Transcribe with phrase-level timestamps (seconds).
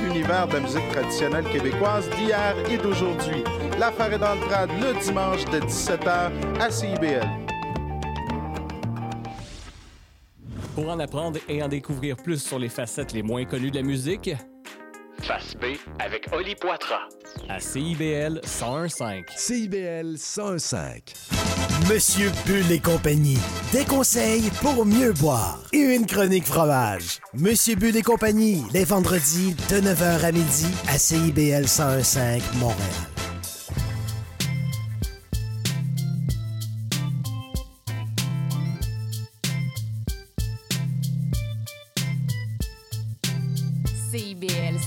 [0.00, 3.42] l'univers de la musique traditionnelle québécoise d'hier et d'aujourd'hui.
[3.78, 4.38] L'affaire est dans le
[4.80, 7.28] le dimanche de 17h à CIBL.
[10.74, 13.82] Pour en apprendre et en découvrir plus sur les facettes les moins connues de la
[13.82, 14.30] musique,
[15.28, 17.06] Face B avec Oli Poitras.
[17.50, 19.24] à CIBL 1015.
[19.36, 21.12] CIBL 105.
[21.90, 23.36] Monsieur Bull et compagnie.
[23.70, 25.60] Des conseils pour mieux boire.
[25.74, 27.18] Et une chronique fromage.
[27.34, 33.17] Monsieur Bull et compagnie, les vendredis de 9h à midi à CIBL 1015 Montréal.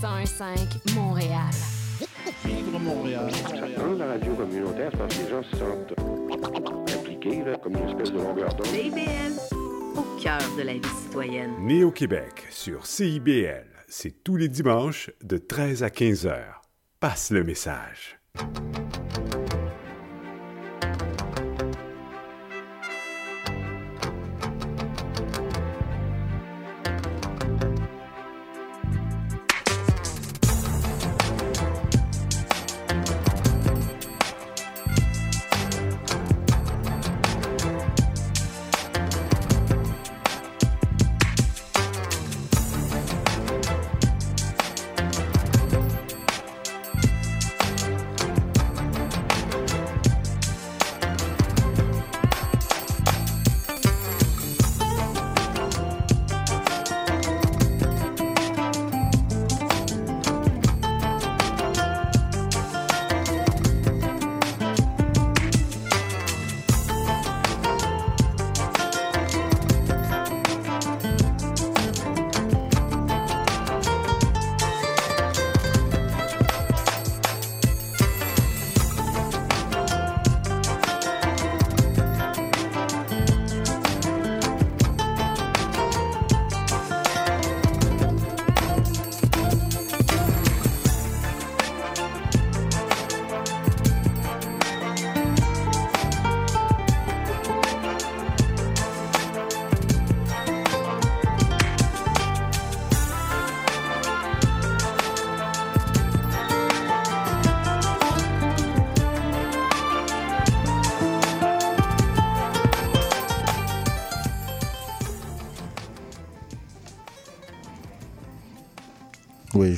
[0.01, 1.51] CIBL 105 Montréal.
[2.43, 3.31] Vivre Montréal.
[3.77, 5.93] Dans la radio communautaire, parce que les gens se sentent
[6.97, 8.65] impliqués, là, comme une espèce de longueur d'onde.
[8.67, 9.55] CIBL,
[9.95, 11.51] au cœur de la vie citoyenne.
[11.59, 16.61] Né au Québec sur CIBL, c'est tous les dimanches de 13 à 15 heures.
[16.99, 18.19] Passe le message.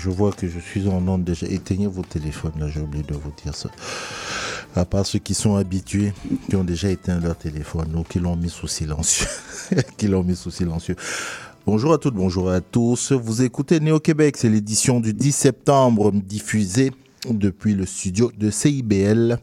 [0.04, 1.48] Je vois que je suis en onde déjà.
[1.48, 3.70] Éteignez vos téléphones, là, j'ai oublié de vous dire ça.
[4.76, 6.12] À part ceux qui sont habitués,
[6.50, 9.28] qui ont déjà éteint leur téléphone ou qui l'ont mis sous silencieux.
[9.98, 10.98] qui l'ont mis sous silencieux.
[11.66, 13.14] Bonjour à toutes, bonjour à tous.
[13.14, 16.92] Vous écoutez Néo-Québec, c'est l'édition du 10 septembre diffusée
[17.30, 19.38] depuis le studio de CIBL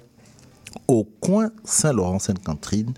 [0.88, 2.92] au coin Saint-Laurent-Sainte-Catherine.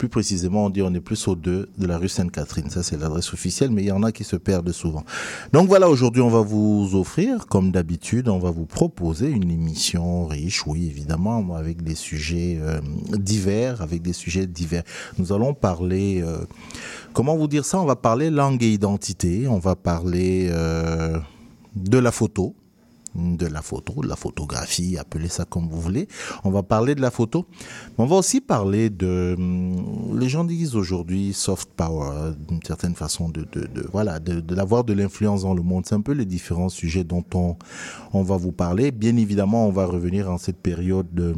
[0.00, 2.70] Plus précisément, on dit on est plus au 2 de la rue Sainte-Catherine.
[2.70, 5.04] Ça, c'est l'adresse officielle, mais il y en a qui se perdent souvent.
[5.52, 10.24] Donc voilà, aujourd'hui, on va vous offrir, comme d'habitude, on va vous proposer une émission
[10.24, 12.80] riche, oui, évidemment, avec des sujets euh,
[13.12, 14.84] divers, avec des sujets divers.
[15.18, 16.46] Nous allons parler, euh,
[17.12, 17.78] comment vous dire ça?
[17.78, 21.18] On va parler langue et identité, on va parler euh,
[21.76, 22.54] de la photo,
[23.14, 26.08] de la photo, de la photographie, appelez ça comme vous voulez.
[26.44, 27.46] On va parler de la photo,
[27.98, 32.94] mais on va aussi parler de, hum, les gens disent aujourd'hui soft power, d'une certaine
[32.94, 35.84] façon de, de, de voilà, de, de de l'influence dans le monde.
[35.86, 37.56] C'est un peu les différents sujets dont on,
[38.12, 38.90] on va vous parler.
[38.90, 41.34] Bien évidemment, on va revenir en cette période de,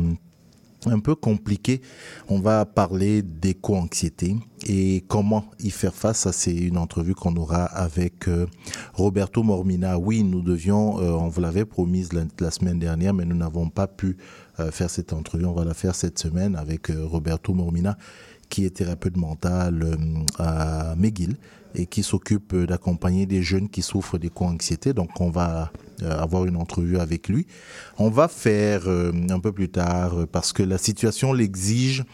[0.86, 1.80] un peu compliqué.
[2.28, 6.18] On va parler d'éco-anxiété et comment y faire face.
[6.20, 8.46] Ça, c'est une entrevue qu'on aura avec euh,
[8.94, 9.98] Roberto Mormina.
[9.98, 13.86] Oui, nous devions, euh, on vous l'avait promise la, semaine dernière, mais nous n'avons pas
[13.86, 14.16] pu
[14.60, 15.46] euh, faire cette entrevue.
[15.46, 17.96] On va la faire cette semaine avec Roberto Mormina,
[18.52, 19.96] qui est thérapeute mental euh,
[20.38, 21.36] à McGill
[21.74, 24.92] et qui s'occupe d'accompagner des jeunes qui souffrent d'éco-anxiété.
[24.92, 27.46] Donc, on va euh, avoir une entrevue avec lui.
[27.96, 32.04] On va faire euh, un peu plus tard, parce que la situation l'exige,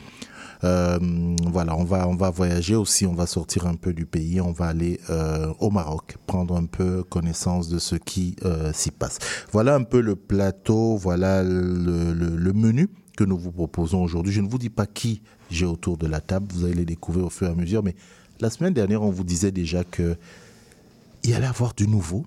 [0.63, 4.51] voilà, on va, on va voyager aussi, on va sortir un peu du pays, on
[4.51, 4.99] va aller
[5.61, 8.35] au Maroc, prendre un peu connaissance de ce qui
[8.73, 9.19] s'y passe.
[9.53, 14.33] Voilà un peu le plateau, voilà le menu que nous vous proposons aujourd'hui.
[14.33, 17.27] Je ne vous dis pas qui j'ai autour de la table, vous allez les découvrir
[17.27, 17.95] au fur et à mesure, mais
[18.41, 20.17] la semaine dernière, on vous disait déjà que
[21.25, 22.25] il allait avoir du nouveau.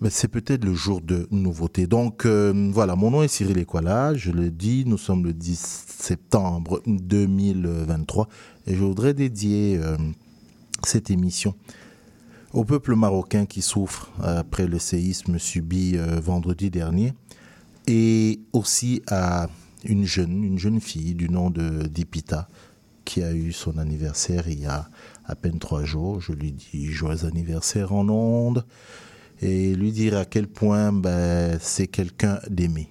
[0.00, 1.86] Mais c'est peut-être le jour de nouveauté.
[1.86, 5.86] Donc euh, voilà, mon nom est Cyril Equala, je le dis, nous sommes le 10
[5.88, 8.28] septembre 2023
[8.66, 9.96] et je voudrais dédier euh,
[10.84, 11.54] cette émission
[12.52, 17.14] au peuple marocain qui souffre après le séisme subi euh, vendredi dernier
[17.86, 19.48] et aussi à
[19.88, 22.48] une jeune, une jeune fille du nom de Dipita
[23.04, 24.90] qui a eu son anniversaire il y a
[25.24, 26.20] à peine trois jours.
[26.20, 28.64] Je lui dis joyeux anniversaire en ondes
[29.40, 32.88] et lui dire à quel point ben, c'est quelqu'un d'aimé.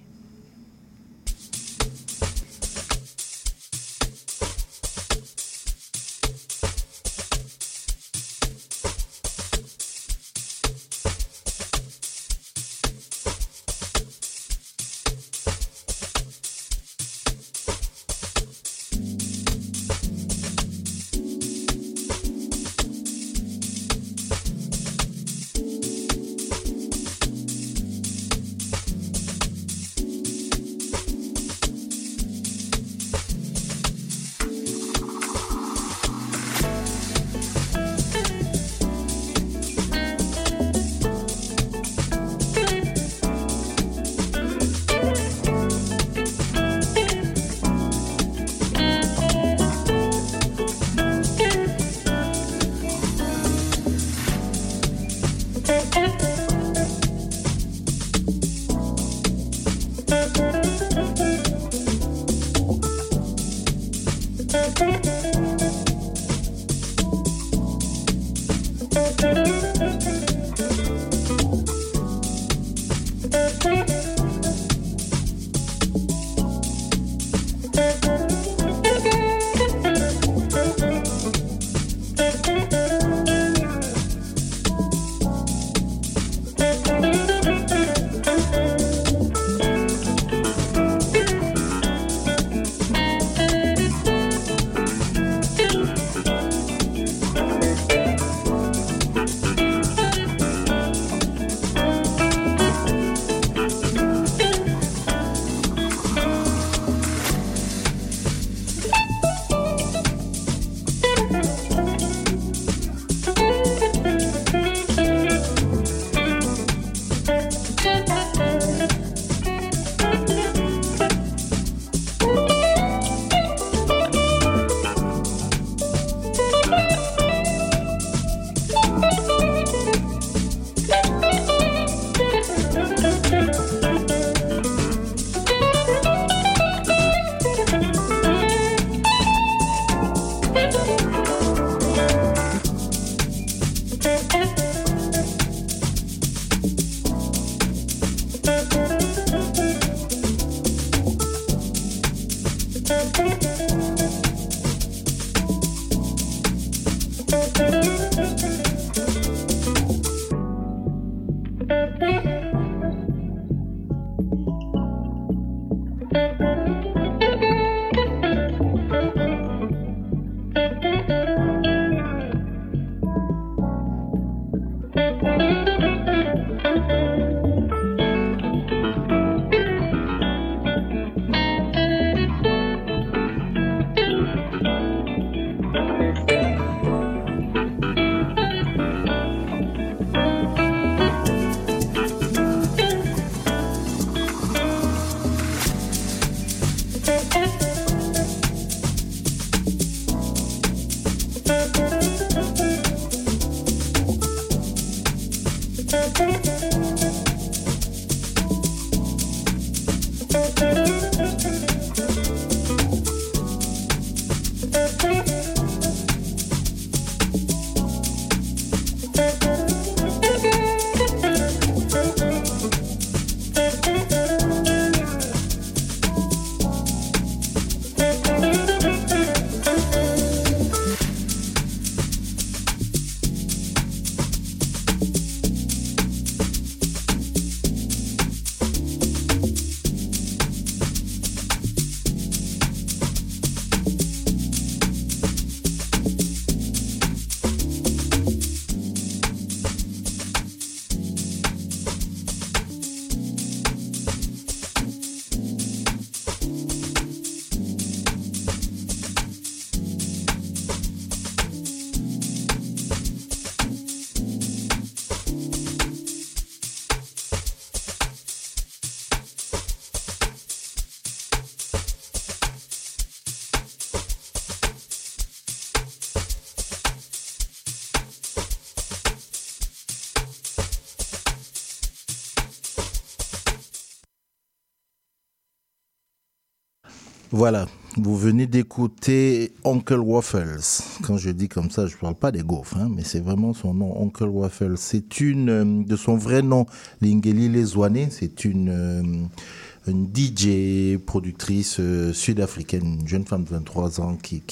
[287.36, 287.66] Voilà,
[287.98, 290.58] vous venez d'écouter Uncle Waffles.
[291.02, 293.52] Quand je dis comme ça, je ne parle pas des gaufres, hein, mais c'est vraiment
[293.52, 294.76] son nom, Uncle Waffles.
[294.78, 296.64] C'est une, euh, de son vrai nom,
[297.02, 304.16] Lingeli Lezwane, c'est une, euh, DJ productrice euh, sud-africaine, une jeune femme de 23 ans
[304.16, 304.42] qui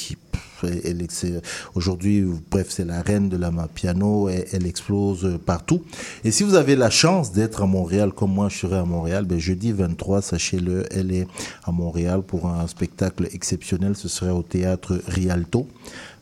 [0.63, 1.43] elle, elle-
[1.75, 5.83] aujourd'hui, bref, c'est la reine de la piano, elle, elle explose partout.
[6.25, 9.25] Et si vous avez la chance d'être à Montréal, comme moi je serai à Montréal,
[9.25, 11.27] ben, jeudi 23, sachez-le, elle est
[11.65, 13.97] à Montréal pour un spectacle exceptionnel.
[13.97, 15.67] Ce serait au théâtre Rialto.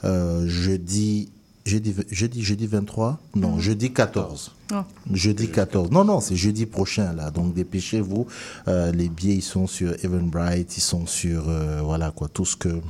[0.05, 1.31] Euh, jeudi,
[1.65, 4.53] jeudi, jeudi, jeudi 23 Non, jeudi 14.
[4.73, 4.77] Oh.
[5.13, 5.91] Jeudi 14.
[5.91, 7.31] Non, non, c'est jeudi prochain, là.
[7.31, 8.27] Donc, dépêchez-vous.
[8.69, 12.57] Euh, les billets, ils sont sur Eventbrite, ils sont sur, euh, voilà, quoi, tout ce
[12.57, 12.81] que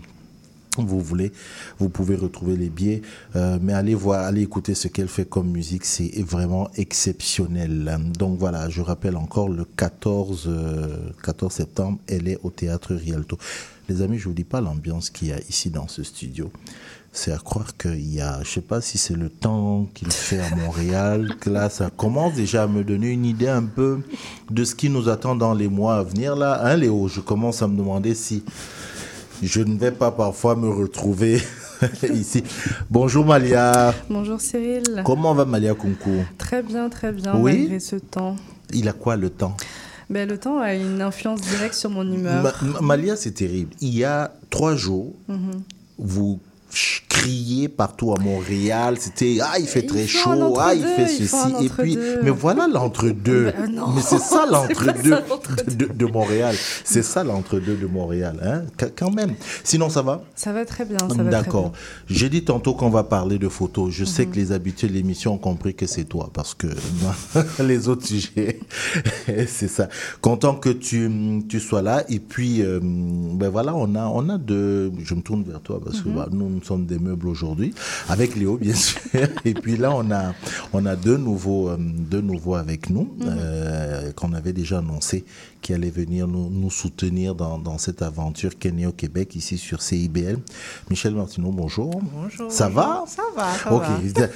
[0.78, 1.32] vous voulez,
[1.78, 3.02] vous pouvez retrouver les billets.
[3.36, 7.98] Euh, mais allez voir, allez écouter ce qu'elle fait comme musique, c'est vraiment exceptionnel.
[8.18, 13.38] Donc voilà, je rappelle encore le 14, euh, 14 septembre, elle est au théâtre Rialto.
[13.88, 16.50] Les amis, je vous dis pas l'ambiance qu'il y a ici dans ce studio.
[17.14, 20.38] C'est à croire qu'il y a, je sais pas si c'est le temps qu'il fait
[20.38, 24.00] à Montréal, que là, ça commence déjà à me donner une idée un peu
[24.50, 26.64] de ce qui nous attend dans les mois à venir là.
[26.64, 28.42] Hein, Léo, je commence à me demander si
[29.42, 31.40] je ne vais pas parfois me retrouver
[32.14, 32.42] ici.
[32.90, 33.92] Bonjour Malia.
[34.08, 35.02] Bonjour Cyril.
[35.04, 36.24] Comment va Malia Kunku?
[36.38, 37.58] Très bien, très bien, Oui?
[37.60, 38.36] malgré ce temps.
[38.72, 39.56] Il a quoi le temps?
[40.10, 42.42] Ben, le temps a une influence directe sur mon humeur.
[42.42, 43.70] Ma- Ma- Malia, c'est terrible.
[43.80, 45.62] Il y a trois jours, Mhm.
[45.98, 46.40] vous
[47.08, 48.96] criez partout à Montréal.
[48.98, 53.52] C'était ah il fait très chaud, ah il fait ceci et puis mais voilà l'entre-deux.
[53.56, 55.16] Ben non, mais c'est ça ça, l'entre-deux.
[55.76, 56.54] de, de Montréal.
[56.84, 59.34] C'est ça l'entre-deux de Montréal, hein Qu- Quand même.
[59.64, 60.22] Sinon ça va?
[60.34, 60.96] Ça va très bien.
[61.30, 61.72] D'accord.
[62.08, 63.90] J'ai dit tantôt qu'on va parler de photos.
[63.92, 64.30] Je sais Mhm.
[64.32, 66.68] que les habitués de l'émission ont compris que c'est toi parce que
[67.62, 68.58] les autres sujets,
[69.46, 69.88] c'est ça.
[70.20, 71.10] Content que tu,
[71.48, 72.04] tu sois là.
[72.08, 74.92] Et puis, euh, ben voilà, on a, on a deux.
[75.02, 76.14] Je me tourne vers toi parce que Mhm.
[76.14, 77.74] bah, nous, nous sommes des meubles aujourd'hui,
[78.08, 79.00] avec Léo, bien sûr.
[79.44, 80.32] Et puis là, on a,
[80.72, 83.26] on a deux nouveaux, euh, deux nouveaux avec nous Mhm.
[83.26, 85.24] euh, qu'on avait déjà annoncé
[85.62, 89.80] qui allaient venir nous, nous soutenir dans, dans cette aventure Kenya au Québec, ici sur
[89.80, 90.38] CIBL.
[90.90, 91.90] Michel Martineau, bonjour.
[92.12, 92.50] Bonjour.
[92.52, 93.04] Ça va?
[93.06, 93.82] Ça va, ça Ok.
[94.16, 94.26] va.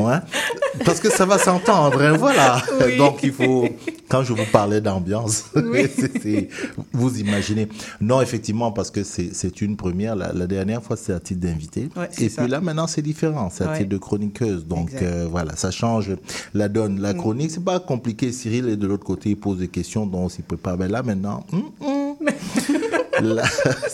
[0.00, 0.18] Ouais.
[0.84, 2.62] Parce que ça va s'entendre, hein, voilà.
[2.84, 2.96] Oui.
[2.96, 3.68] Donc il faut,
[4.08, 6.48] quand je vous parlais d'ambiance, c'est- c'est-
[6.92, 7.68] vous imaginez.
[8.00, 10.16] Non, effectivement, parce que c'est c'est une première.
[10.16, 11.88] La, la dernière fois, c'était à titre d'invité.
[11.96, 12.42] Ouais, c'est Et ça.
[12.42, 13.50] puis là, maintenant, c'est différent.
[13.52, 13.78] C'est à Ouais.
[13.78, 14.64] titre de chroniqueuse.
[14.66, 16.12] Donc euh, voilà, ça change
[16.54, 17.00] la donne.
[17.00, 18.32] La chronique, c'est pas compliqué.
[18.32, 20.78] Cyril est de l'autre côté, il pose des questions dont on s'y prépare.
[20.78, 22.16] Mais là, maintenant, hum, hum.
[23.22, 23.42] Là,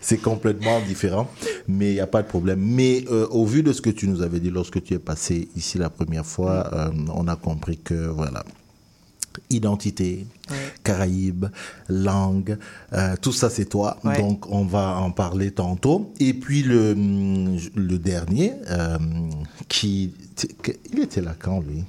[0.00, 1.30] c'est- complètement différent,
[1.68, 2.60] mais il n'y a pas de problème.
[2.60, 5.48] Mais euh, au vu de ce que tu nous avais dit lorsque tu es passé
[5.56, 8.44] ici la première fois, euh, on a compris que voilà.
[9.50, 10.26] Identité,
[10.82, 11.46] Caraïbes,
[11.88, 12.56] langue,
[12.94, 13.98] euh, tout ça c'est toi.
[14.02, 14.18] Ouais.
[14.18, 16.10] Donc on va en parler tantôt.
[16.20, 18.96] Et puis le, le dernier, euh,
[19.68, 20.12] qui,
[20.92, 21.84] il était là quand lui?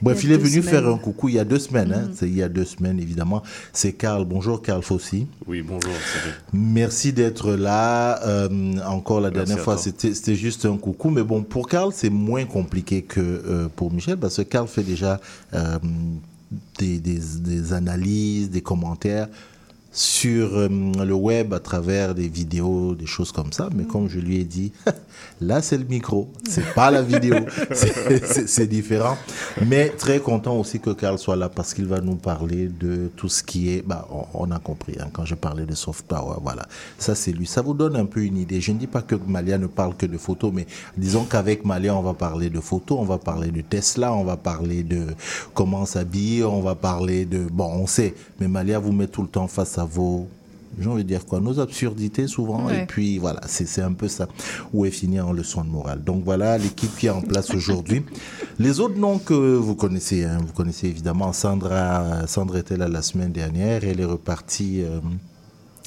[0.00, 1.92] Bref, Il est venu faire un coucou il y a deux semaines.
[1.92, 2.06] hein.
[2.08, 2.14] Mhm.
[2.16, 3.42] C'est il y a deux semaines, évidemment.
[3.72, 4.24] C'est Karl.
[4.24, 5.26] Bonjour, Karl Fossi.
[5.46, 5.92] Oui, bonjour.
[6.52, 8.20] Merci d'être là.
[8.26, 8.48] Euh,
[8.86, 11.10] encore la Merci dernière fois, c'était juste un coucou.
[11.10, 14.82] Mais bon, pour Karl, c'est moins compliqué que euh, pour Michel parce que Karl fait
[14.82, 15.20] déjà
[15.54, 15.78] euh,
[16.78, 19.28] des, des- des analyses, des commentaires
[19.94, 23.68] sur euh, le web à travers des vidéos, des choses comme ça.
[23.76, 24.72] Mais comme je lui ai dit,
[25.42, 27.36] là c'est le micro, c'est pas la vidéo,
[27.72, 29.16] C'est- différent.
[29.66, 33.28] Mais très content aussi que Karl soit là parce qu'il va nous parler de tout
[33.28, 36.36] ce qui est, bah, on, on a compris hein, quand je parlais de soft power,
[36.42, 36.66] voilà.
[36.98, 37.46] Ça c'est lui.
[37.46, 38.60] Ça vous donne un peu une idée.
[38.60, 41.94] Je ne dis pas que Malia ne parle que de photos, mais disons qu'avec Malia
[41.94, 45.06] on va parler de photos, on va parler de Tesla, on va parler de
[45.54, 49.28] comment s'habiller, on va parler de, bon on sait, mais Malia vous met tout le
[49.28, 50.28] temps face à vos
[50.78, 52.82] j'ai envie de dire quoi, nos absurdités souvent, Ouais.
[52.82, 54.28] et puis voilà, c'est c'est un peu ça,
[54.72, 56.02] où est fini en leçon de morale?
[56.02, 58.02] Donc voilà l'équipe qui est en place aujourd'hui.
[58.58, 63.02] Les autres noms que vous connaissez, hein, vous connaissez évidemment Sandra, Sandra était là la
[63.02, 64.82] semaine dernière, elle est repartie...
[64.82, 65.00] euh,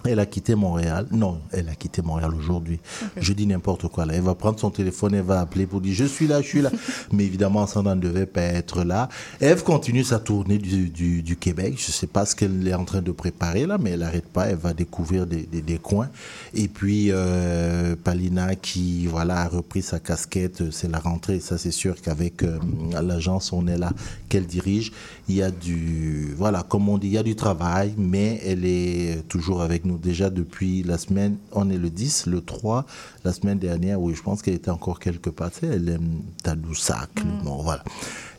[0.05, 1.07] elle a quitté Montréal.
[1.11, 2.79] Non, elle a quitté Montréal aujourd'hui.
[3.17, 4.13] Je dis n'importe quoi là.
[4.15, 6.61] Elle va prendre son téléphone, elle va appeler pour dire je suis là, je suis
[6.61, 6.71] là.
[7.11, 9.09] Mais évidemment, Sandra ne devait pas être là.
[9.41, 11.75] Eve continue sa tournée du, du, du Québec.
[11.77, 14.27] Je ne sais pas ce qu'elle est en train de préparer là, mais elle n'arrête
[14.27, 14.47] pas.
[14.47, 16.09] Elle va découvrir des, des, des coins.
[16.53, 20.71] Et puis euh, Palina qui voilà a repris sa casquette.
[20.71, 21.39] C'est la rentrée.
[21.39, 22.59] Ça c'est sûr qu'avec euh,
[23.01, 23.91] l'agence on est là
[24.29, 24.91] qu'elle dirige,
[25.27, 28.65] il y a du voilà comme on dit, il y a du travail, mais elle
[28.65, 31.37] est toujours avec nous déjà depuis la semaine.
[31.51, 32.85] On est le 10, le 3,
[33.23, 35.51] la semaine dernière, oui, je pense qu'elle était encore quelque part.
[35.51, 37.47] Tu sais, elle aime Tadoussac, mm.
[37.63, 37.83] voilà.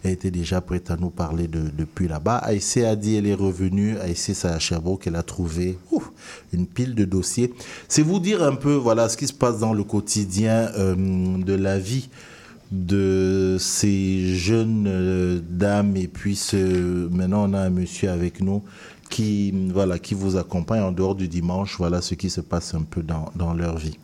[0.05, 2.37] Elle était déjà prête à nous parler de, depuis là-bas.
[2.37, 3.99] Aïssé a dit elle est revenue.
[3.99, 5.79] Aïssé, c'est à Sherbrooke qu'elle a trouvé
[6.53, 7.53] une pile de dossiers.
[7.89, 10.95] C'est vous dire un peu voilà, ce qui se passe dans le quotidien euh,
[11.39, 12.09] de la vie
[12.73, 18.63] de ces jeunes euh, dames et puis ce, maintenant on a un monsieur avec nous
[19.09, 21.77] qui voilà qui vous accompagne en dehors du dimanche.
[21.79, 23.99] Voilà ce qui se passe un peu dans, dans leur vie.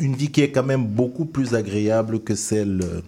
[0.00, 3.00] Une vie qui est quand même beaucoup plus agréable que celle euh,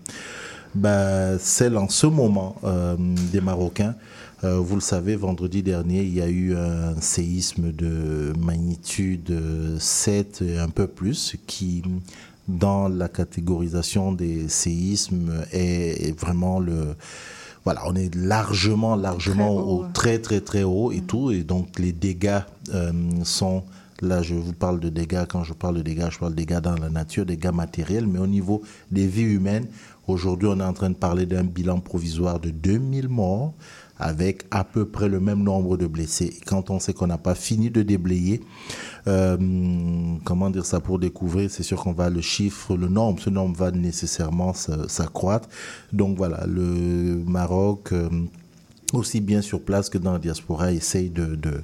[0.74, 2.96] bah, celle en ce moment euh,
[3.32, 3.94] des Marocains.
[4.42, 9.30] Vous le savez, vendredi dernier, il y a eu un séisme de magnitude
[9.78, 11.82] 7 et un peu plus qui
[12.58, 16.96] dans la catégorisation des séismes est, vraiment le
[17.64, 21.06] voilà, on est largement, largement très au, très, très, très haut et mm.
[21.06, 21.30] tout.
[21.30, 22.40] Et donc, les dégâts
[22.72, 22.90] euh,
[23.22, 23.64] sont,
[24.00, 26.60] là, je vous parle de dégâts, quand je parle de dégâts, je parle de dégâts
[26.60, 29.66] dans la nature, dégâts matériels, mais au niveau des vies humaines,
[30.06, 33.52] aujourd'hui, on est en train de parler d'un bilan provisoire de 2000 morts
[34.00, 36.38] avec à peu près le même nombre de blessés.
[36.46, 38.40] quand on sait qu'on n'a pas fini de déblayer,
[39.06, 39.36] euh,
[40.24, 43.56] comment dire ça pour découvrir, c'est sûr qu'on va le chiffre, le nombre, ce nombre
[43.56, 45.48] va nécessairement s'accroître.
[45.92, 48.08] Donc voilà, le Maroc, euh,
[48.92, 51.62] aussi bien sur place que dans la diaspora, essaye de, de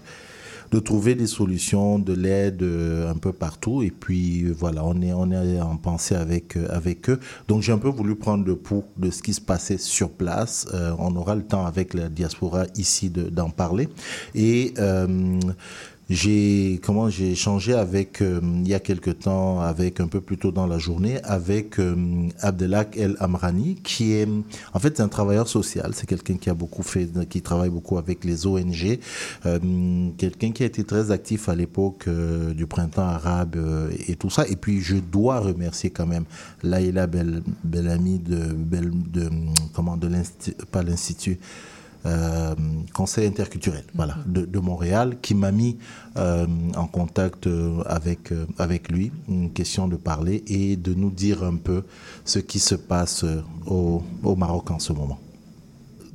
[0.71, 3.83] de trouver des solutions, de l'aide euh, un peu partout.
[3.83, 7.21] Et puis euh, voilà, on est, on est en pensée avec, euh, avec eux.
[7.49, 10.67] Donc j'ai un peu voulu prendre le pouls de ce qui se passait sur place.
[10.99, 13.89] on aura le temps avec la diaspora ici d'en parler.
[14.35, 14.75] Et
[16.09, 20.39] j'ai comment j'ai échangé avec euh, il y a quelque temps avec un peu plus
[20.39, 24.29] tôt dans la journée avec euh, Abdelak El Amrani qui est
[24.73, 25.91] en fait un travailleur social.
[25.95, 28.99] C'est quelqu'un qui a beaucoup fait qui travaille beaucoup avec les ONG
[29.47, 29.59] euh,
[30.17, 33.57] quelqu'un qui a été très actif à l'époque du printemps arabe
[34.07, 34.47] et tout ça.
[34.49, 36.25] Et puis je dois remercier quand même
[36.63, 39.31] Laïla Bellami de, de
[39.73, 41.39] comment de l'institut pas l'institut
[42.07, 42.55] euh,
[42.95, 44.47] conseil interculturel voilà, mhm.
[44.47, 45.77] de, Montréal qui m'a mis
[46.17, 51.43] euh, en contact euh, avec, avec lui, une question de parler et de nous dire
[51.43, 51.83] un peu
[52.25, 53.25] ce qui se passe
[53.67, 55.19] au, au Maroc en ce moment.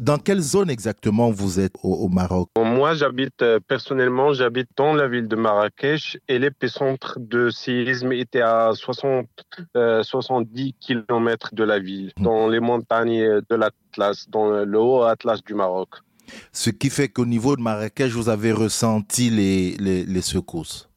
[0.02, 2.50] Dans quelle zone exactement vous êtes au, Maroc?
[2.58, 8.72] Moi, j'habite personnellement, j'habite dans la ville de Marrakech et l'épicentre de séisme était à
[8.74, 9.28] 60,
[10.02, 12.24] 70 km de la ville, mhm.
[12.24, 15.90] dans les montagnes de l'Atlas, dans le haut Atlas du Maroc.
[16.52, 20.90] Ce qui fait qu'au niveau de Marrakech, vous avez ressenti les, les, secousses.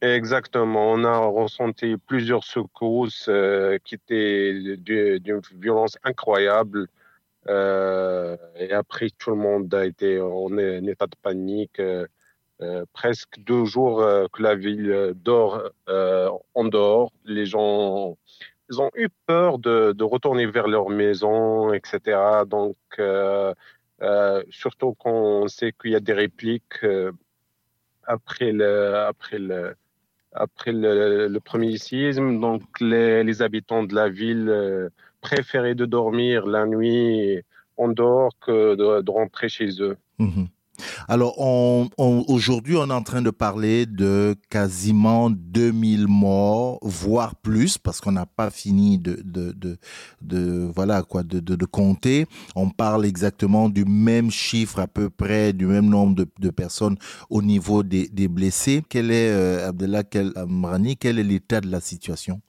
[0.00, 0.92] Exactement.
[0.92, 6.86] On a ressenti plusieurs secousses euh, qui étaient d'une violence incroyable.
[7.48, 11.80] Euh, et après, tout le monde a été en, état de panique.
[11.80, 12.06] Euh,
[12.92, 13.98] presque deux jours
[14.32, 17.12] que la ville dort en dehors.
[17.24, 18.16] Les gens
[18.70, 22.44] ils ont eu peur de, retourner vers leur maison, etc.
[22.46, 27.12] Donc, euh, surtout quand on sait qu'il y a des répliques euh,
[28.04, 29.74] après le, après le,
[30.32, 32.40] après le, premier séisme.
[32.40, 34.90] Donc, les, habitants de la ville
[35.24, 37.40] euh, préféraient de dormir la nuit
[37.76, 39.96] en dehors que de, rentrer chez eux.
[40.18, 40.48] Mhm.
[41.06, 41.38] Alors,
[41.98, 48.12] aujourd'hui, on est en train de parler de quasiment 2000 morts, voire plus, parce qu'on
[48.12, 52.26] n'a pas fini de, de, voilà quoi, de, compter.
[52.56, 56.96] On parle exactement du même chiffre, à peu près, du même nombre de, personnes
[57.30, 58.82] au niveau des, blessés.
[58.88, 60.02] Quel est, euh, Abdellah
[60.36, 62.40] Amrani, quel est l'état de la situation?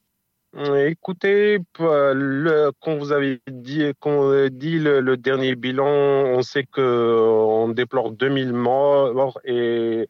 [0.58, 9.38] Écoutez, le, quand vous avez dit, le, dernier bilan, on sait qu'on déplore 2000 morts
[9.44, 10.08] et,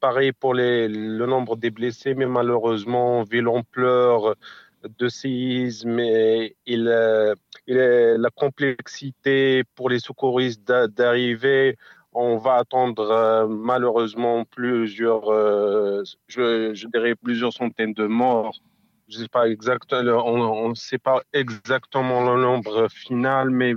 [0.00, 4.34] pareil pour le nombre des blessés, mais malheureusement, vu l'ampleur
[4.82, 11.76] de séisme et, la complexité pour les secouristes d'arriver,
[12.12, 18.60] on va attendre euh, malheureusement plusieurs, euh, je dirais plusieurs centaines de morts
[19.08, 23.74] je sais pas exactement, on ne sait pas exactement le nombre final, mais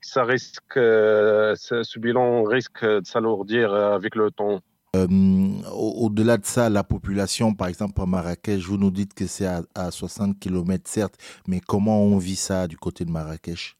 [0.00, 4.60] ça risque, euh, ce, bilan risque de s'alourdir avec le temps.
[4.94, 5.06] Euh,
[5.72, 9.90] au-delà de ça, la population, par exemple à Marrakech, vous nous dites que c'est à
[9.90, 13.76] 60 km, certes, mais comment on vit ça du côté de Marrakech?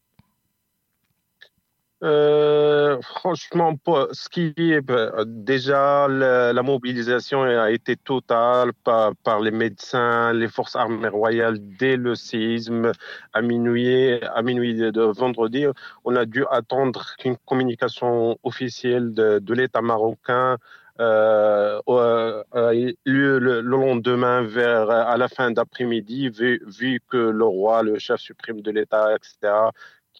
[2.02, 3.74] Euh, franchement,
[4.12, 10.76] ce qui est bah, déjà la, mobilisation a été totale par, les médecins, les forces
[10.76, 12.92] armées royales dès le séisme
[13.32, 15.64] à minuit, à minuit de, vendredi.
[16.04, 20.58] On a dû attendre une communication officielle de, de l'État marocain
[21.00, 27.98] euh, le, le, lendemain, vers à la fin d'après-midi, vu, vu, que le roi, le
[27.98, 29.70] chef suprême de l'État, etc.,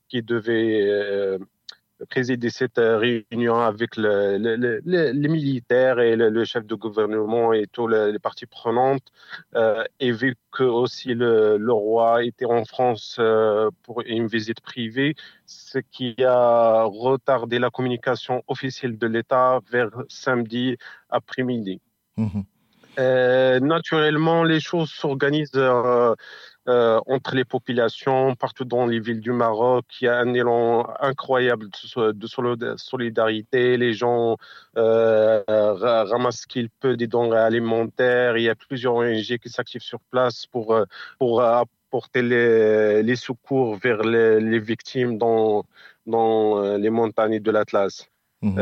[0.09, 1.39] qui devait
[2.05, 7.67] présider cette euh, réunion avec le, le, les militaires et le, chef de gouvernement et
[7.67, 9.13] toutes les parties prenantes.
[9.55, 15.15] Euh, et vu que aussi le, roi était en France euh, pour une visite privée,
[15.47, 20.77] ce qui a retardé la communication officielle de l'État vers samedi
[21.09, 21.81] après-midi.
[22.17, 22.43] Mmh
[23.61, 25.53] naturellement, les choses s'organisent
[26.69, 29.85] euh, entre les populations, partout dans les villes du Maroc.
[30.01, 33.77] Il y a un élan incroyable de, solidarité.
[33.77, 34.37] Les gens
[34.77, 38.37] euh, ramassent ce qu'ils peuvent des denrées alimentaires.
[38.37, 40.85] Il y a plusieurs ONG qui s'activent sur place pour, euh,
[41.21, 45.65] pour apporter les, les secours vers les, victimes dans,
[46.07, 48.09] dans les montagnes de l'Atlas.
[48.43, 48.61] Mmh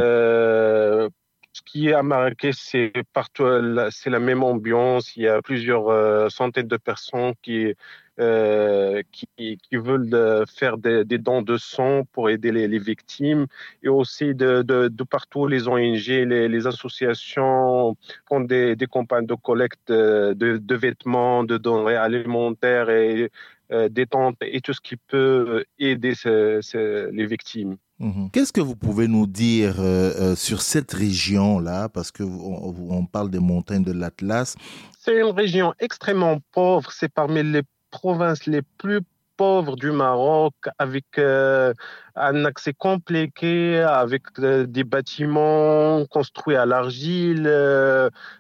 [1.55, 3.45] ce qui est à Marrakech, c'est partout,
[3.93, 5.17] c'est la même ambiance.
[5.17, 7.73] Il y a plusieurs euh, centaines de personnes qui,
[8.19, 13.47] euh, qui, veulent faire des, dons de sang pour aider les, victimes
[13.85, 17.97] et aussi de, de, partout les ONG, les, les associations
[18.29, 23.31] font des, des, campagnes de collecte de, de vêtements, de denrées alimentaires et
[23.71, 27.77] des tentes et tout ce qui peut aider les victimes.
[28.01, 28.31] Mhm.
[28.33, 31.89] Qu'est-ce que vous pouvez nous dire euh, euh, sur cette région-là?
[31.89, 34.57] Parce que on, on, parle des montagnes de l'Atlas.
[34.99, 36.91] C'est une région extrêmement pauvre.
[36.91, 39.01] C'est parmi les provinces les plus
[39.37, 41.73] pauvres du Maroc, avec euh,
[42.17, 47.47] un accès compliqué, avec des bâtiments construits à l'argile,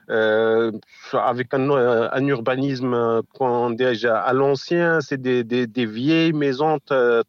[0.08, 3.22] avec un, urbanisme
[3.76, 5.00] déjà à l'ancien.
[5.00, 6.78] C'est des, vieilles maisons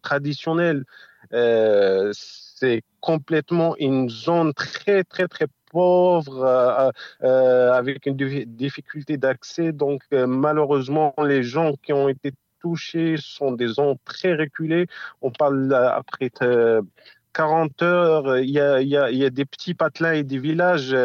[0.01, 0.83] traditionnelles.
[1.33, 6.91] Euh, c'est complètement une zone très, très, très pauvre, euh,
[7.23, 9.71] euh, avec une difficulté d'accès.
[9.71, 14.87] Donc, malheureusement, les gens qui ont été touchés sont des zones très reculées.
[15.21, 16.31] On parle après
[17.33, 20.95] 40 heures, il y, a, des petits patelins et des villages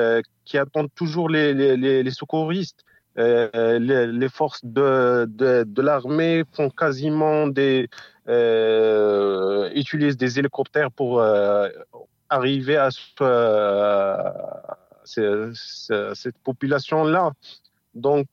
[0.45, 2.85] qui attendent toujours les, secouristes.
[3.19, 7.89] Euh, les, forces de, l'armée font quasiment des
[8.29, 11.69] euh, utilisent des hélicoptères pour euh,
[12.29, 12.91] arriver à,
[15.05, 15.53] ce,
[16.15, 17.33] cette population là.
[17.95, 18.29] Donc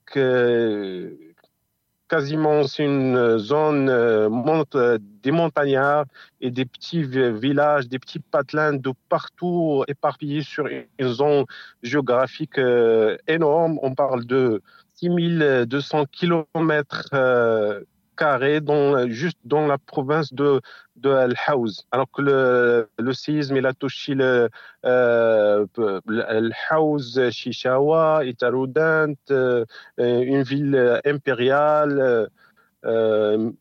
[2.08, 6.06] quasiment c'est une zone euh, des montagnards
[6.41, 11.46] et des petits villages, des petits patelins de partout éparpillés sur une zone
[11.84, 13.80] géographique euh, énorme.
[13.82, 14.62] On parle de
[14.96, 17.10] 6200 kilomètres
[18.62, 20.62] dans, juste dans la province de,
[20.95, 21.86] de Al-Haouz.
[21.91, 24.49] Alors que le, le séisme, il a touché le,
[24.86, 25.65] euh,
[26.27, 29.65] Al-Haouz, Chichawa, Itaroudant, euh,
[29.97, 32.30] une ville impériale,
[32.86, 33.51] euh,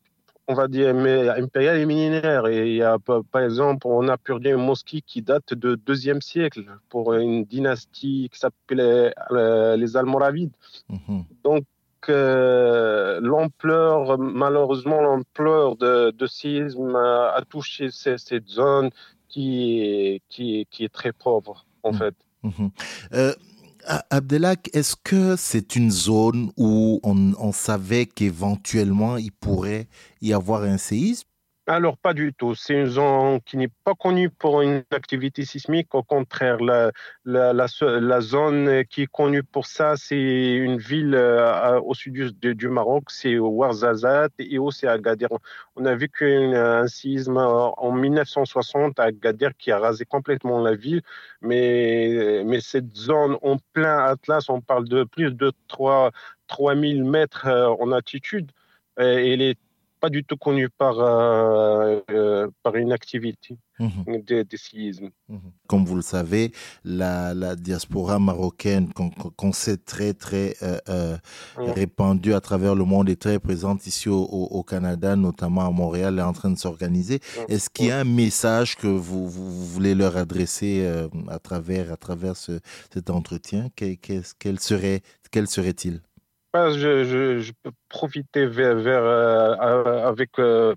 [0.49, 2.47] on va dire mais impériale et millénaire.
[2.47, 6.21] Et il y a, par exemple, on a perdu une mosquée qui date de deuxième
[6.21, 10.53] siècle pour une dynastie qui s'appelait euh, les Almoravides.
[10.89, 11.65] Mm Donc,
[12.09, 18.91] euh, l'ampleur, malheureusement, l'ampleur de, de séisme a, touché cette zone
[19.29, 21.99] qui est, qui, qui est très pauvre, en mmh.
[21.99, 22.15] fait.
[22.43, 22.69] Mmh.
[23.13, 23.33] Euh,
[24.11, 29.87] Abdelak, est-ce que c'est une zone où on, on savait qu'éventuellement il pourrait
[30.21, 31.29] y avoir un séisme?
[31.69, 32.55] Alors, pas du tout.
[32.55, 35.93] C'est une zone qui n'est pas connue pour une activité sismique.
[35.97, 36.93] Au contraire, la,
[38.21, 43.37] zone qui est connue pour ça, c'est une ville euh, au sud du, Maroc, c'est
[43.39, 45.29] Ouarzazate et aussi à Gadir.
[45.75, 46.25] On a vécu
[46.55, 51.03] un séisme en 1960 à Gadir qui a rasé complètement la ville,
[51.41, 56.13] mais, mais cette zone en plein Atlas, on parle de plus de 3,
[56.47, 58.53] 3000 mètres euh, en altitude.
[58.99, 59.59] Elle est
[60.01, 63.89] pas du tout connu par, euh, euh, par une activité mmh.
[64.27, 65.11] de, de séisme.
[65.29, 65.37] Mmh.
[65.67, 66.53] Comme vous le savez,
[66.85, 68.93] la, la diaspora marocaine,
[69.37, 71.17] qu'on sait très, très euh,
[71.59, 71.63] mmh.
[71.73, 76.19] répandue à travers le monde, est très présente ici au, au, Canada, notamment à Montréal,
[76.19, 77.21] est en train de s'organiser.
[77.49, 80.87] Est-ce qu'il y a un message que vous, vous voulez leur adresser
[81.29, 82.61] à travers, à travers ce,
[82.93, 83.69] cet entretien?
[83.77, 85.03] Quel, quel serait,
[86.71, 90.75] je, peux profiter vers euh, avec, euh,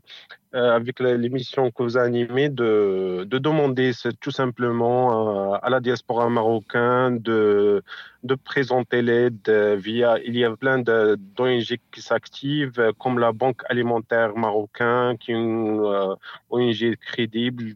[0.56, 0.80] euh,
[1.18, 7.84] l'émission que vous animez de, de demander tout simplement à la diaspora marocaine de,
[8.24, 10.18] de présenter l'aide via.
[10.26, 16.16] Il y a plein d'ONG qui s'activent, comme la Banque alimentaire marocaine, qui est une
[16.50, 17.76] ONG crédible,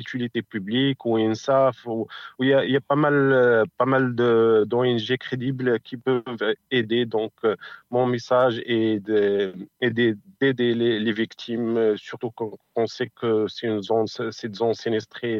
[0.00, 2.06] d'utilité publique ou INSAF, où,
[2.40, 7.06] il, y a, pas mal, pas mal d'ONG crédibles qui peuvent aider.
[7.06, 7.32] Donc,
[7.90, 10.16] mon message est d'aider
[10.74, 14.74] les, les, victimes, surtout quand on sait que c'est une zone, cette zone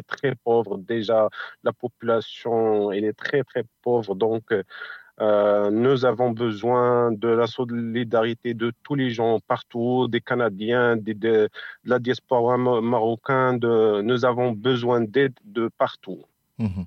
[0.03, 0.77] très pauvre.
[0.77, 1.29] Déjà,
[1.63, 4.15] la population elle est très, très pauvre.
[4.15, 4.53] Donc,
[5.21, 11.49] euh, nous avons besoin de la solidarité de tous les gens partout, des Canadiens, de
[11.85, 13.59] la diaspora marocaine.
[13.59, 16.21] De, nous avons besoin d'aide de partout.
[16.57, 16.83] Mmh.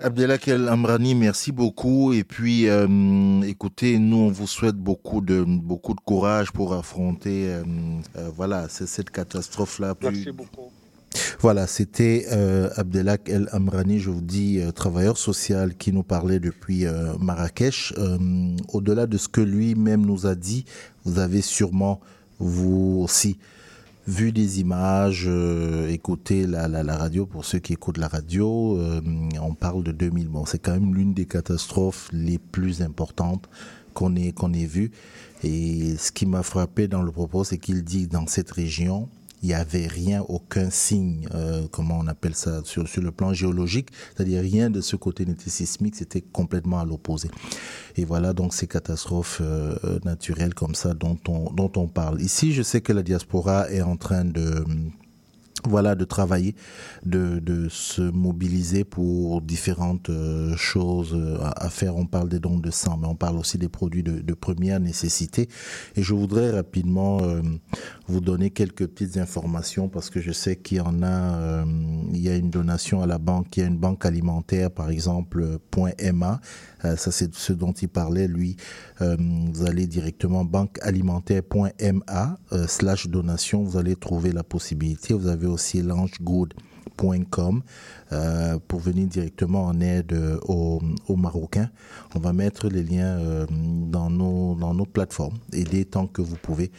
[0.00, 2.12] El Amrani, merci beaucoup.
[2.12, 7.48] Et puis, euh, écoutez, nous, on vous souhaite beaucoup de, beaucoup de courage pour affronter
[7.48, 7.62] euh,
[8.34, 9.94] voilà, cette catastrophe-là.
[10.02, 10.72] Merci beaucoup.
[11.40, 16.40] Voilà, c'était euh, Abdelak El Amrani, je vous dis, euh, travailleur social qui nous parlait
[16.40, 17.92] depuis euh, Marrakech.
[18.72, 20.64] Au-delà de ce que lui-même nous a dit,
[21.04, 22.00] vous avez sûrement,
[22.38, 23.38] vous aussi,
[24.06, 25.28] vu des images,
[25.88, 28.78] écouté la, radio, pour ceux qui écoutent la radio,
[29.40, 30.28] on parle de 2000.
[30.28, 33.48] Bon, c'est quand même l'une des catastrophes les plus importantes
[33.94, 34.90] qu'on ait, qu'on ait vues.
[35.42, 39.08] Et ce qui m'a frappé dans le propos, c'est qu'il dit dans cette région,
[39.44, 43.90] il n'y avait rien, aucun signe, euh, comment on appelle ça, sur, le plan géologique,
[44.16, 47.28] c'est-à-dire rien de ce côté n'était sismique, c'était complètement à l'opposé.
[47.96, 52.22] Et voilà donc ces catastrophes euh, naturelles comme ça dont on, dont on parle.
[52.22, 54.64] Ici, je sais que la diaspora est en train de
[55.68, 56.54] voilà, de travailler,
[57.04, 61.96] de, de se mobiliser pour différentes euh, choses euh, à, faire.
[61.96, 65.48] On parle des dons de sang, mais on parle aussi des produits de, première nécessité.
[65.96, 67.40] Et je voudrais rapidement euh,
[68.08, 71.64] vous donner quelques petites informations parce que je sais qu'il y en a,
[72.12, 74.90] il y a une donation à la banque, il y a une banque alimentaire, par
[74.90, 75.58] exemple,
[76.12, 76.40] .ma.
[76.96, 78.56] ça, c'est ce dont il parlait, lui.
[79.00, 83.62] vous allez directement banquealimentaire.ma slash donation.
[83.62, 85.14] Vous allez trouver la possibilité.
[85.14, 86.54] Vous avez aussi langegood.com
[88.12, 90.80] euh, pour venir directement en aide euh, aux,
[91.16, 91.70] Marocains.
[92.14, 96.70] On va mettre les liens euh, dans, nos, plateformes, aider tant que vous pouvez.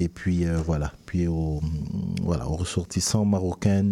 [0.00, 1.60] Et puis voilà, puis aux,
[2.24, 3.82] ressortissants marocains,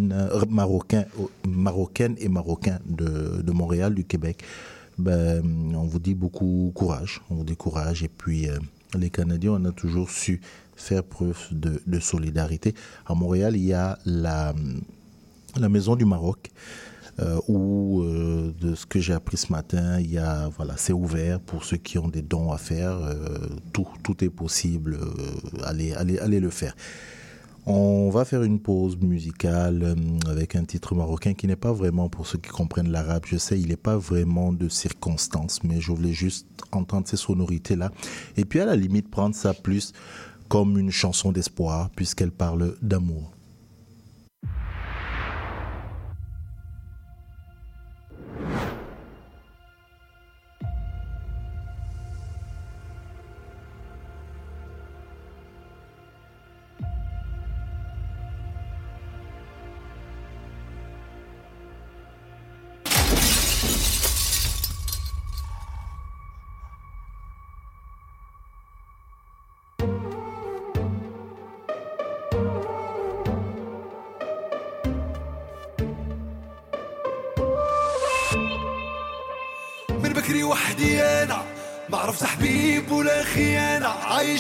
[0.49, 1.05] marocains,
[1.47, 4.45] marocaines et marocains de Montréal, du Québec.
[4.99, 5.43] Ben,
[5.75, 8.49] on vous dit beaucoup courage, on vous dit courage et puis
[8.99, 10.41] les Canadiens, on a toujours su
[10.77, 12.75] faire preuve de, solidarité.
[13.07, 14.55] À Montréal, il y a la,
[15.57, 16.51] la Maison du Maroc.
[17.19, 20.93] Euh, où, euh, de ce que j'ai appris ce matin, il y a, voilà, c'est
[20.93, 22.93] ouvert pour ceux qui ont des dons à faire.
[22.93, 23.39] Euh,
[23.73, 24.99] tout, tout est possible.
[25.01, 26.77] Euh, allez, allez, allez le faire.
[27.69, 32.09] On va faire une pause musicale euh, avec un titre marocain qui n'est pas vraiment,
[32.09, 35.91] pour ceux qui comprennent l'arabe, je sais, il n'est pas vraiment de circonstance, mais je
[35.91, 37.91] voulais juste entendre ces sonorités-là.
[38.37, 39.93] Et puis à la limite, prendre ça plus
[40.49, 43.36] comme une chanson d'espoir, puisqu'elle parle d'amour.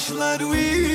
[0.06, 0.85] taşlar we.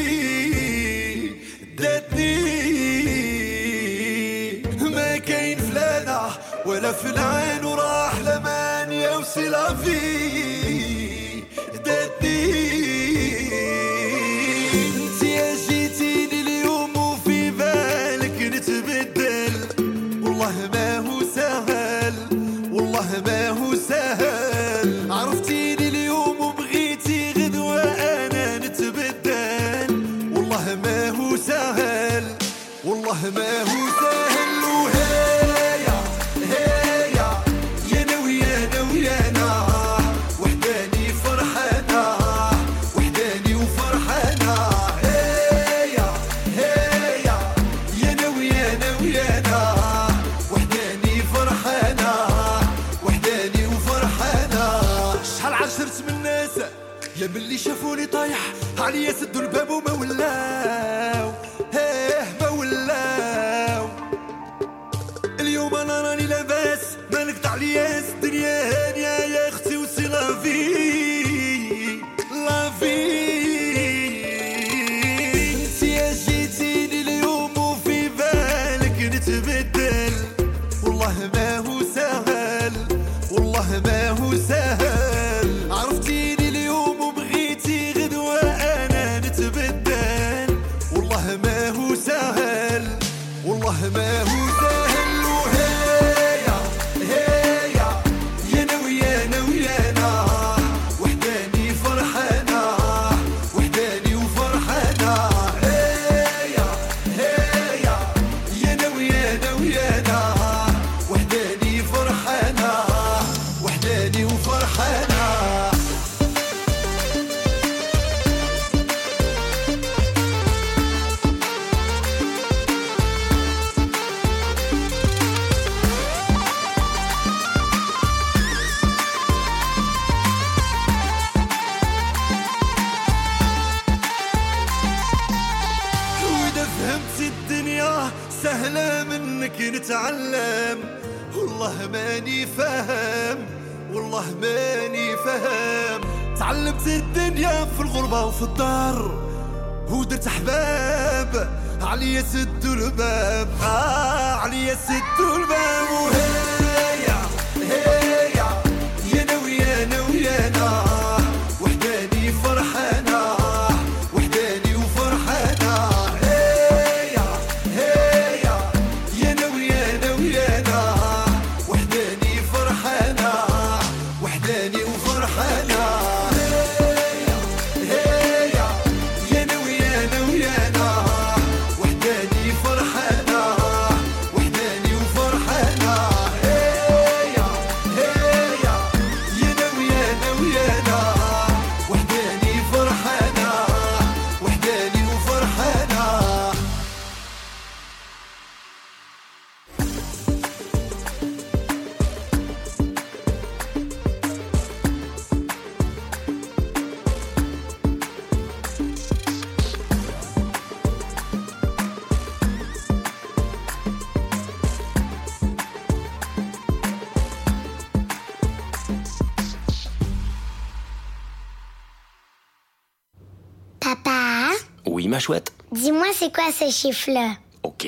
[226.31, 227.35] C'est quoi ce chiffre-là?
[227.63, 227.87] OK.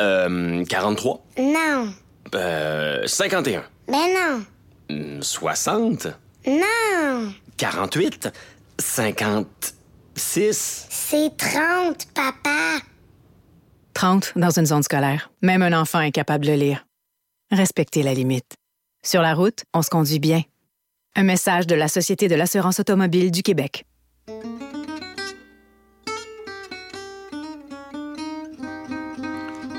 [0.00, 1.24] Euh, 43.
[1.38, 1.92] Non.
[2.34, 3.64] Euh, 51.
[3.88, 4.44] Ben non.
[4.90, 6.06] Hmm, 60.
[6.46, 7.32] Non.
[7.56, 8.28] 48.
[8.78, 10.86] 56.
[10.90, 12.78] C'est 30, papa.
[13.94, 15.30] 30 dans une zone scolaire.
[15.42, 16.86] Même un enfant est capable de lire.
[17.50, 18.54] Respectez la limite.
[19.04, 20.42] Sur la route, on se conduit bien.
[21.16, 23.84] Un message de la Société de l'assurance automobile du Québec.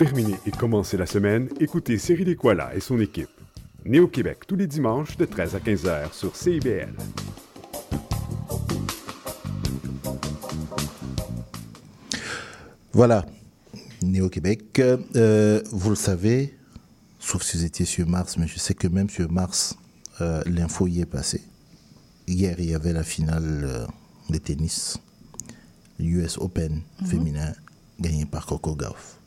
[0.00, 3.28] Terminer et commencer la semaine, écoutez Cyril Equala et son équipe.
[3.84, 6.94] Né au Québec tous les dimanches de 13 à 15 heures sur CIBL.
[12.94, 13.26] Voilà,
[14.00, 14.80] né au Québec.
[14.80, 16.56] Euh, vous le savez,
[17.18, 19.76] sauf si vous étiez sur Mars, mais je sais que même sur Mars,
[20.22, 21.42] euh, l'info y est passée.
[22.26, 23.86] Hier, il y avait la finale euh,
[24.30, 24.96] de tennis,
[25.98, 27.52] l'US Open féminin,
[28.00, 29.19] gagné par Coco Gauff.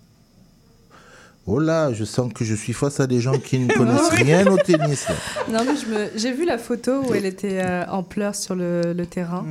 [1.46, 4.46] Oh là, je sens que je suis face à des gens qui ne connaissent rien
[4.48, 5.06] au tennis.
[5.10, 5.16] là.
[5.52, 8.56] Non, mais je me- j'ai vu la photo où elle était euh, en pleurs sur
[8.56, 9.46] le, le terrain.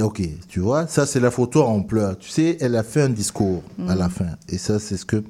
[0.00, 2.16] Ok, tu vois, ça c'est la photo en pleurs.
[2.18, 4.26] Tu sais, elle a fait un discours à la fin.
[4.48, 5.22] Et ça, c'est ce que.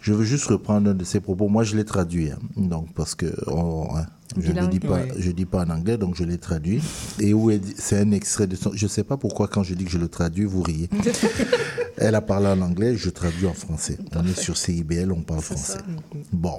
[0.00, 1.46] Je veux juste reprendre un de ses propos.
[1.48, 2.30] Moi, je l'ai traduit.
[2.30, 2.38] hein.
[2.56, 4.06] Donc, parce que on- hein,
[4.40, 5.12] je ne dis pas, Oui.
[5.18, 6.82] je dis pas en anglais, donc je l'ai traduit.
[7.20, 8.72] Et où elle dit- c'est un extrait de son.
[8.74, 10.88] Je sais pas pourquoi quand je dis que je le traduis, vous riez.
[12.04, 13.96] Elle a parlé en anglais, je traduis en français.
[14.16, 15.78] On est sur CIBL, on parle français.
[16.32, 16.58] Bon.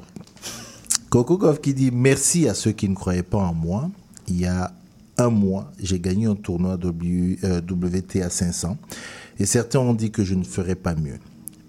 [1.11, 3.91] Goff qui dit merci à ceux qui ne croyaient pas en moi.
[4.29, 4.73] Il y a
[5.17, 8.77] un mois, j'ai gagné un tournoi w, euh, WTA 500
[9.37, 11.19] et certains ont dit que je ne ferais pas mieux.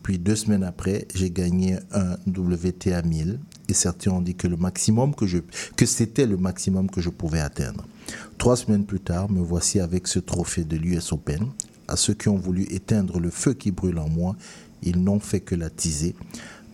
[0.05, 4.57] Puis deux semaines après, j'ai gagné un WTA 1000 et certains ont dit que le
[4.57, 5.39] maximum que je
[5.77, 7.85] que c'était le maximum que je pouvais atteindre.
[8.39, 11.49] Trois semaines plus tard, me voici avec ce trophée de l'US Open.
[11.89, 14.37] À ceux qui ont voulu éteindre le feu qui brûle en moi,
[14.83, 16.15] ils n'ont fait que l'attiser.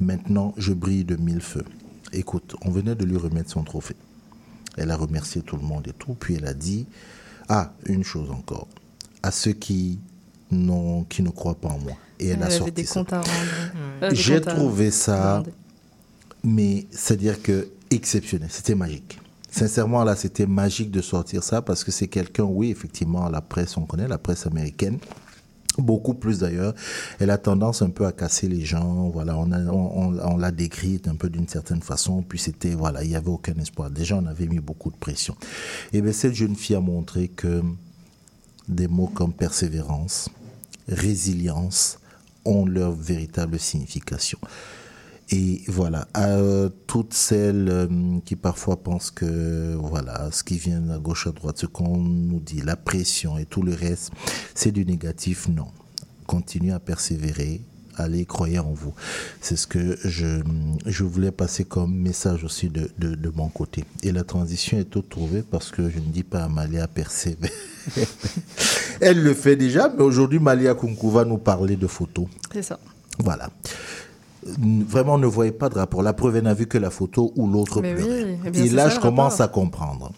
[0.01, 1.65] Maintenant, je brille de mille feux.
[2.13, 3.97] Écoute, on venait de lui remettre son trophée.
[4.77, 6.87] Elle a remercié tout le monde et tout, puis elle a dit
[7.49, 8.69] ah une chose encore
[9.23, 9.99] à ceux qui
[10.51, 11.93] n'ont qui ne croient pas en moi.
[12.19, 12.95] Et elle, Elle a sorti des ça.
[12.95, 14.11] comptes à rendre.
[14.11, 15.43] Des J'ai trouvé ça,
[16.45, 19.19] mais c'est-à-dire que exceptionnel, c'était magique.
[19.51, 23.77] Sincèrement, là, c'était magique de sortir ça parce que c'est quelqu'un, oui, effectivement, la presse,
[23.77, 24.99] on connaît la presse américaine.
[25.79, 26.75] Beaucoup plus d'ailleurs.
[27.21, 29.09] Elle a tendance un peu à casser les gens.
[29.09, 32.23] Voilà, on, a- on, on- on l'a décrite un peu d'une certaine façon.
[32.23, 33.89] Puis c'était, voilà, il n'y avait aucun espoir.
[33.91, 35.37] Déjà, on avait mis beaucoup de pression.
[35.93, 37.63] Et bien, cette jeune fille a montré que
[38.69, 40.29] des mots comme persévérance,
[40.89, 41.99] résilience
[42.45, 44.39] ont leur véritable signification.
[45.33, 47.87] Et voilà, à euh, toutes celles euh,
[48.24, 52.41] qui parfois pensent que voilà, ce qui vient à gauche à droite, ce qu'on nous
[52.41, 54.11] dit, la pression et tout le reste,
[54.55, 55.68] c'est du négatif, non.
[56.26, 57.61] Continuez à persévérer,
[57.97, 58.93] allez, croyez en vous.
[59.41, 60.43] C'est ce que je,
[60.85, 63.85] je voulais passer comme message aussi de, de, de mon côté.
[64.03, 67.53] Et la transition est toute trouvée parce que je ne dis pas à Malia persévérer.
[69.01, 72.26] Elle le fait déjà, mais aujourd'hui, Malia Kunku va nous parler de photos.
[72.53, 72.81] C'est ça.
[73.18, 73.49] Voilà.
[74.43, 76.03] Vraiment, ne voyez pas de rapport.
[76.03, 78.88] La preuve, elle n'a vu que la photo ou l'autre oui, eh Et c'est là,
[78.88, 79.45] ça, je commence rapport.
[79.45, 80.12] à comprendre.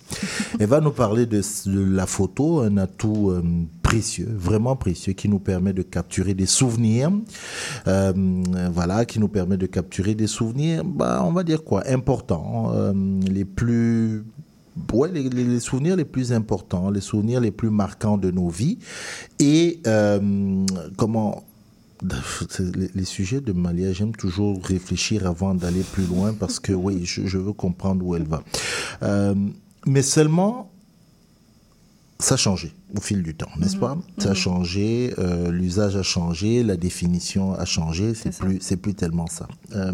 [0.60, 3.42] elle va nous parler de, de la photo, un atout euh,
[3.82, 7.10] précieux, vraiment précieux, qui nous permet de capturer des souvenirs.
[7.88, 8.12] Euh,
[8.72, 12.92] voilà, qui nous permet de capturer des souvenirs, bah, on va dire quoi, importants, euh,
[13.28, 14.24] les plus
[14.92, 18.48] ouais, les, les- les souvenirs les plus importants, les souvenirs les plus marquants de nos
[18.48, 18.78] vies.
[19.40, 20.64] Et euh,
[20.96, 21.42] comment.
[22.58, 27.04] Les, les sujets de Malia, j'aime toujours réfléchir avant d'aller plus loin parce que oui,
[27.04, 28.42] je, je veux comprendre où elle va.
[29.02, 29.34] Euh,
[29.86, 30.70] mais seulement,
[32.18, 33.96] ça a changé au fil du temps, n'est-ce pas?
[34.18, 38.94] Ça a changé, euh, l'usage a changé, la définition a changé, c'est plus, c'est plus
[38.94, 39.48] tellement ça.
[39.74, 39.92] Euh,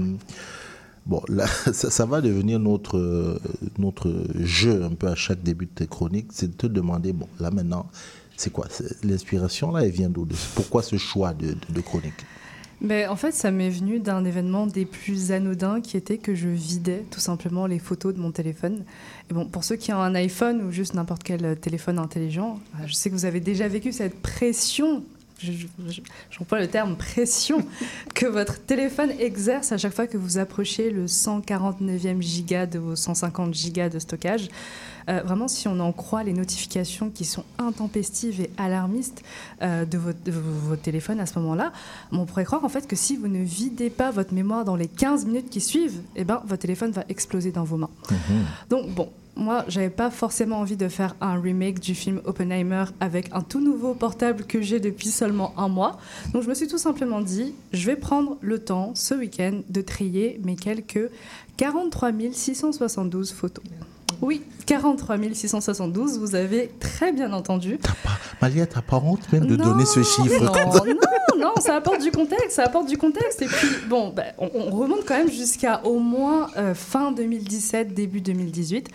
[1.08, 3.40] Bon, là, ça, ça va devenir notre,
[3.78, 7.28] notre jeu un peu à chaque début de tes chroniques, c'est de te demander, bon,
[7.40, 7.86] là maintenant,
[8.38, 8.66] c'est quoi
[9.02, 12.24] L'inspiration, là, elle vient d'où Pourquoi ce choix de, de, chronique
[12.80, 16.48] Mais en fait, ça m'est venu d'un événement des plus anodins qui était que je
[16.48, 18.84] vidais tout simplement les photos de mon téléphone.
[19.28, 22.60] Et bon, pour ceux qui ont un iPhone ou juste n'importe quel euh, téléphone intelligent,
[22.76, 25.02] euh, je sais que vous avez déjà vécu cette pression.
[25.38, 27.64] Je- je- je- J'emploie le terme pression
[28.14, 32.96] que votre téléphone exerce à chaque fois que vous approchez le 149e giga de vos
[32.96, 34.48] 150 gigas de stockage.
[35.08, 39.22] Euh, vraiment, si on en croit les notifications qui sont intempestives et alarmistes
[39.62, 41.72] euh, de, votre, de votre téléphone à ce moment-là,
[42.12, 44.86] on pourrait croire en fait que si vous ne videz pas votre mémoire dans les
[44.88, 47.90] 15 minutes qui suivent, eh ben, votre téléphone va exploser dans vos mains.
[48.68, 49.08] Donc bon,
[49.38, 53.60] moi, j'avais pas forcément envie de faire un remake du film Oppenheimer avec un tout
[53.60, 55.98] nouveau portable que j'ai depuis seulement un mois.
[56.32, 59.80] Donc je me suis tout simplement dit, je vais prendre le temps ce week-end de
[59.80, 61.08] trier mes quelques
[61.56, 63.64] 43 672 photos.
[64.20, 67.78] Oui, 43 672, vous avez très bien entendu.
[68.42, 72.02] Malia, t'as pas honte même de Non, donner ce chiffre Non, non, non, ça apporte
[72.02, 73.42] du contexte, ça apporte du contexte.
[73.42, 77.94] Et puis, bon, bah, on, on remonte quand même jusqu'à au moins euh, fin 2017,
[77.94, 78.88] début 2018.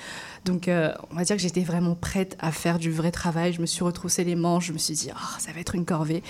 [0.46, 3.54] Donc, euh, on va dire que j'étais vraiment prête à faire du vrai travail.
[3.54, 5.86] Je me suis retroussé les manches, je me suis dit, Ah, ça va être une
[5.86, 6.22] corvée.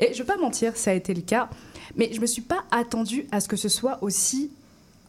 [0.00, 1.50] Et je vais pas mentir, ça a été le cas.
[1.96, 4.50] Mais je me suis pas attendue à ce que ce soit aussi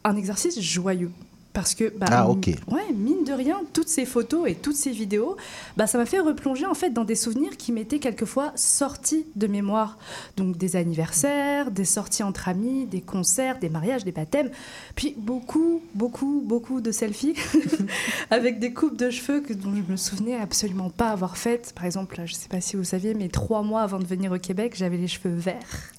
[0.03, 1.11] un exercice joyeux.
[1.53, 5.35] Parce que, bah, Ah, ouais, mine de rien, toutes ces photos et toutes ces vidéos,
[5.75, 9.47] bah, ça m'a fait replonger en fait dans des souvenirs qui m'étaient quelquefois sortis de
[9.47, 9.97] mémoire.
[10.37, 14.49] Donc des anniversaires, des sorties entre amis, des concerts, des mariages, des baptêmes,
[14.95, 17.35] puis beaucoup, beaucoup, beaucoup de selfies
[18.29, 21.73] avec des coupes de cheveux que, dont je me souvenais absolument pas avoir faites.
[21.75, 24.39] Par exemple, je sais pas si vous saviez, mais trois mois avant de venir au
[24.39, 25.91] Québec, j'avais les cheveux verts.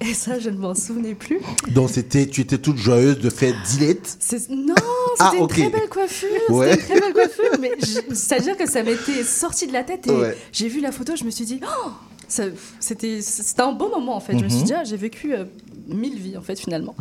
[0.00, 1.40] Et ça, je ne m'en souvenais plus.
[1.68, 4.18] Donc, c'était, tu étais toute joyeuse de faire dilette
[4.50, 4.74] Non,
[5.18, 5.56] Ah, c'était ok.
[5.58, 6.28] une très belle coiffure.
[6.50, 6.70] Ouais.
[6.72, 7.72] C'était une très belle coiffure, mais
[8.14, 10.36] c'est-à-dire que ça m'était sorti de la tête et Ouais.
[10.52, 11.90] j'ai vu la photo, je me suis dit, oh,
[12.80, 14.38] c'était c'était un beau moment en fait.
[14.38, 14.64] Je me suis Mhm.
[14.64, 15.44] dit, ah, j'ai vécu euh,
[15.86, 16.94] mille vies en fait finalement.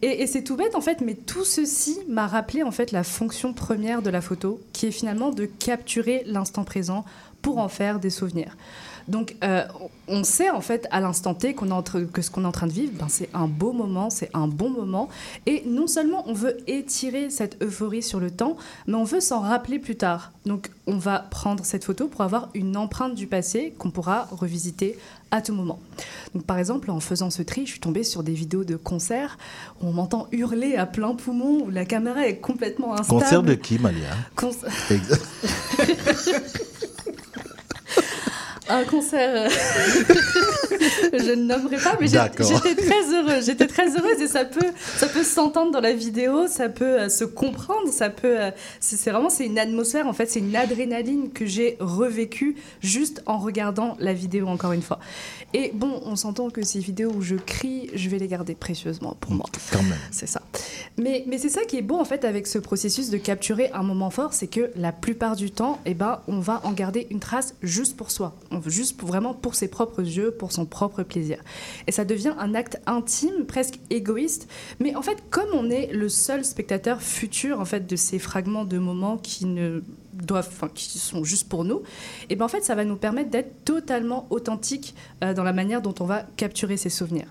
[0.00, 3.04] Et, et c'est tout bête en fait, mais tout ceci m'a rappelé en fait la
[3.04, 7.04] fonction première de la photo, qui est finalement de capturer l'instant présent
[7.42, 8.56] pour en faire des souvenirs.
[9.08, 9.64] Donc, euh,
[10.08, 12.72] on sait en fait à l'instant T qu'on que ce qu'on est en train de
[12.72, 15.08] vivre, ben, c'est un beau moment, c'est un bon moment.
[15.46, 19.40] Et non seulement on veut étirer cette euphorie sur le temps, mais on veut s'en
[19.40, 20.32] rappeler plus tard.
[20.44, 24.98] Donc, on va prendre cette photo pour avoir une empreinte du passé qu'on pourra revisiter
[25.30, 25.80] à tout moment.
[26.34, 29.38] Donc, par exemple, en faisant ce tri, je suis tombée sur des vidéos de concerts
[29.80, 33.22] où on m'entend hurler à plein poumon, où la caméra est complètement instable.
[33.22, 34.10] Concert de qui, Malia?
[34.36, 34.50] Con-.
[38.76, 39.30] un concert.
[39.34, 39.48] euh,
[41.12, 43.46] je ne nommerai pas, mais j'étais très heureuse.
[43.46, 44.66] J'étais très heureuse et ça peut,
[44.96, 48.40] ça peut s'entendre dans la vidéo, ça peut euh, se comprendre, ça peut.
[48.40, 48.50] euh,
[48.80, 50.06] c'est vraiment c'est une atmosphère.
[50.06, 54.82] En fait, c'est une adrénaline que j'ai revécue juste en regardant la vidéo encore une
[54.82, 54.98] fois.
[55.54, 59.16] Et bon, on s'entend que ces vidéos où je crie, je vais les garder précieusement
[59.20, 59.46] pour moi.
[59.70, 59.98] Quand même.
[60.10, 60.40] C'est ça.
[60.98, 63.82] Mais, mais c'est ça qui est beau en fait avec ce processus de capturer un
[63.82, 67.20] moment fort, c'est que la plupart du temps, eh ben, on va en garder une
[67.20, 71.42] trace juste pour soi, On juste vraiment pour ses propres yeux, pour son propre plaisir.
[71.86, 74.48] Et ça devient un acte intime, presque égoïste.
[74.80, 78.64] Mais en fait, comme on est le seul spectateur futur en fait de ces fragments
[78.64, 79.82] de moments qui ne
[80.24, 81.82] doivent, qui sont juste pour nous,
[82.30, 85.82] et ben en fait, ça va nous permettre d'être totalement authentique euh, dans la manière
[85.82, 87.26] dont on va capturer ces souvenirs.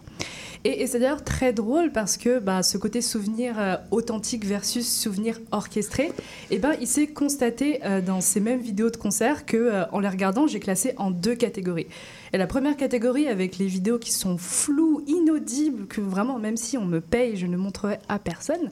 [0.63, 4.87] Et, et c'est d'ailleurs très drôle parce que bah, ce côté souvenir euh, authentique versus
[4.87, 6.11] souvenir orchestré,
[6.51, 10.09] eh ben, il s'est constaté euh, dans ces mêmes vidéos de concert que, en les
[10.09, 11.87] regardant, j'ai classé en deux catégories.
[12.33, 16.77] Et la première catégorie avec les vidéos qui sont floues, inaudibles, que vraiment, même si
[16.77, 18.71] on me paye, je ne montrerai à personne.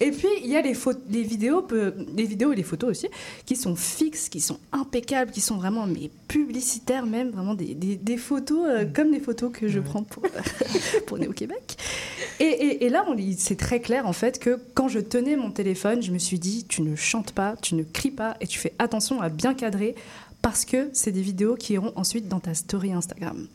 [0.00, 0.74] Et puis, il y a les,
[1.10, 1.64] les, vidéos,
[2.16, 3.06] les vidéos et les photos aussi,
[3.44, 7.96] qui sont fixes, qui sont impeccables, qui sont vraiment mais publicitaires même, vraiment des, des-
[7.96, 10.24] des photos euh, comme les photos que je prends pour,
[11.06, 11.76] pour Néo Québec.
[12.40, 13.06] Et, et- et là,
[13.38, 16.64] c'est très clair en fait que quand je tenais mon téléphone, je me suis dit,
[16.68, 19.94] tu ne chantes pas, tu ne cries pas et tu fais attention à bien cadrer
[20.46, 23.48] parce que c'est des vidéos qui iront ensuite dans ta story Instagram.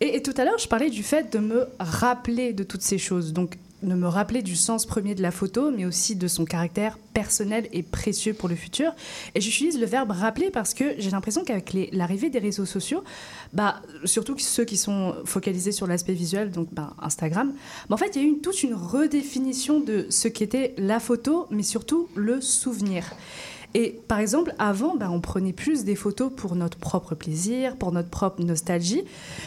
[0.00, 2.98] Et, et tout à l'heure, je parlais du fait de me rappeler de toutes ces
[2.98, 3.32] choses.
[3.32, 6.98] Donc, de me rappeler du sens premier de la photo, mais aussi de son caractère
[7.12, 8.90] personnel et précieux pour le futur.
[9.36, 13.04] Et j'utilise le verbe rappeler parce que j'ai l'impression qu'avec l'arrivée des réseaux sociaux,
[13.52, 17.52] bah, surtout ceux qui sont focalisés sur l'aspect visuel, donc bah, Instagram,
[17.88, 20.98] bah, en fait, il y a eu une- toute une redéfinition de ce qu'était la
[20.98, 23.04] photo, mais surtout le souvenir.
[23.74, 27.90] Et par exemple, avant, ben, on prenait plus des photos pour notre propre plaisir, pour
[27.90, 29.02] notre propre nostalgie.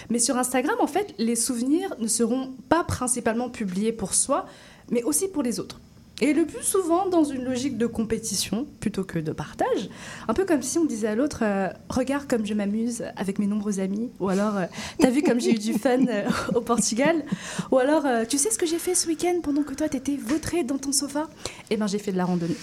[0.09, 4.45] Mais sur Instagram, en fait, les souvenirs ne seront pas principalement publiés pour soi,
[4.91, 5.79] mais aussi pour les autres.
[6.19, 9.89] Et le plus souvent dans une logique de compétition plutôt que de partage.
[10.27, 13.45] Un peu comme si on disait à l'autre euh, Regarde comme je m'amuse avec mes
[13.45, 14.09] nombreux amis.
[14.19, 14.65] Ou alors euh,
[14.97, 17.23] T'as vu comme j'ai eu du fun euh, au Portugal?
[17.71, 20.63] Ou alors Tu sais ce que j'ai fait ce week-end pendant que toi t'étais vautré
[20.63, 21.29] dans ton sofa?
[21.69, 22.57] Eh ben j'ai fait de la randonnée.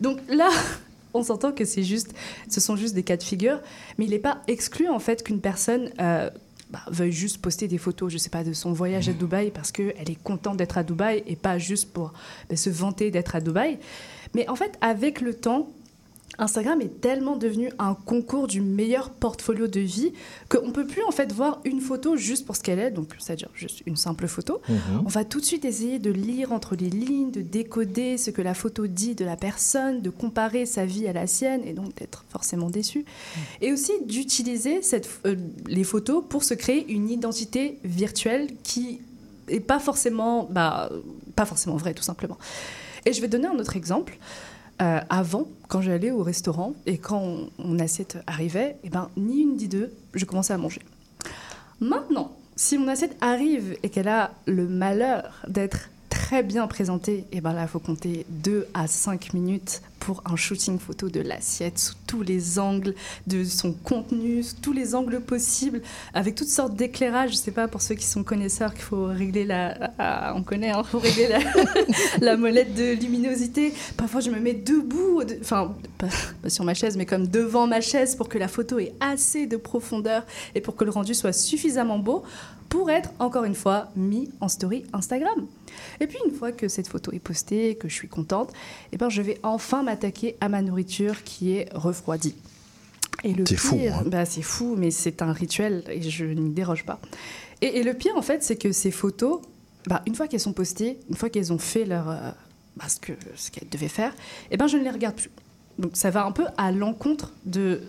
[0.00, 0.50] Donc là,
[1.14, 2.14] on s'entend que c'est juste,
[2.48, 3.60] ce sont juste des cas de figure,
[3.98, 6.30] mais il n'est pas exclu en fait qu'une personne euh,
[6.70, 9.70] bah, veuille juste poster des photos, je sais pas, de son voyage à Dubaï parce
[9.70, 12.12] qu'elle est contente d'être à Dubaï et pas juste pour
[12.48, 13.78] bah, se vanter d'être à Dubaï.
[14.34, 15.68] Mais en fait, avec le temps,
[16.38, 20.12] Instagram est tellement devenu un concours du meilleur portfolio de vie
[20.48, 23.48] qu'on peut plus en fait voir une photo juste pour ce qu'elle est, donc c'est-à-dire
[23.54, 24.60] juste une simple photo.
[24.68, 25.02] Mhm.
[25.04, 28.42] On va tout de suite essayer de lire entre les lignes, de décoder ce que
[28.42, 31.94] la photo dit de la personne, de comparer sa vie à la sienne et donc
[31.96, 33.04] d'être forcément déçu.
[33.60, 34.80] Et aussi d'utiliser
[35.26, 39.00] euh, les photos pour se créer une identité virtuelle qui
[39.48, 40.90] est pas forcément, bah,
[41.36, 42.38] pas forcément vraie tout simplement.
[43.06, 44.18] Et je vais donner un autre exemple.
[44.82, 49.40] Euh, avant, quand j'allais au restaurant et quand on- mon assiette arrivait, eh ben, ni
[49.42, 50.80] une ni deux, je commençais à manger.
[51.80, 57.40] Maintenant, si mon assiette arrive et qu'elle a le malheur d'être très bien présentée, et
[57.40, 61.78] ben là, il faut compter 2 à 5 minutes pour un shooting photo de l'assiette
[61.78, 62.94] sous tous les angles
[63.26, 65.80] de son contenu, sous tous les angles possibles,
[66.12, 67.30] avec toutes sortes d'éclairages.
[67.30, 69.92] Je sais pas, pour ceux qui sont connaisseurs, qu'il faut régler la...
[69.98, 71.28] ah, on connaît, il faut régler
[72.20, 72.36] la...
[72.36, 73.72] molette de luminosité.
[73.96, 77.80] Parfois, je me mets debout, de- enfin, pas sur ma chaise, mais comme devant ma
[77.80, 81.32] chaise pour que la photo ait assez de profondeur et pour que le rendu soit
[81.32, 82.24] suffisamment beau
[82.68, 85.46] pour être, encore une fois, mis en story Instagram.
[86.00, 88.52] Et puis, une fois que cette photo est postée, que je suis contente,
[88.92, 92.34] eh ben, je vais enfin m'attaquer à ma nourriture qui est refroidie.
[93.22, 94.04] Et le C'est fou, pire, hein.
[94.06, 97.00] bah, c'est fou, mais c'est un rituel et je n'y déroge pas.
[97.62, 99.40] Et, et le pire, en fait, c'est que ces photos,
[99.86, 102.30] bah, une fois qu'elles sont postées, une fois qu'elles ont fait leur, euh,
[102.76, 104.14] bah, ce qu'elles devaient faire,
[104.50, 105.30] eh ben, je ne les regarde plus.
[105.78, 107.82] Donc ça va un peu à l'encontre de,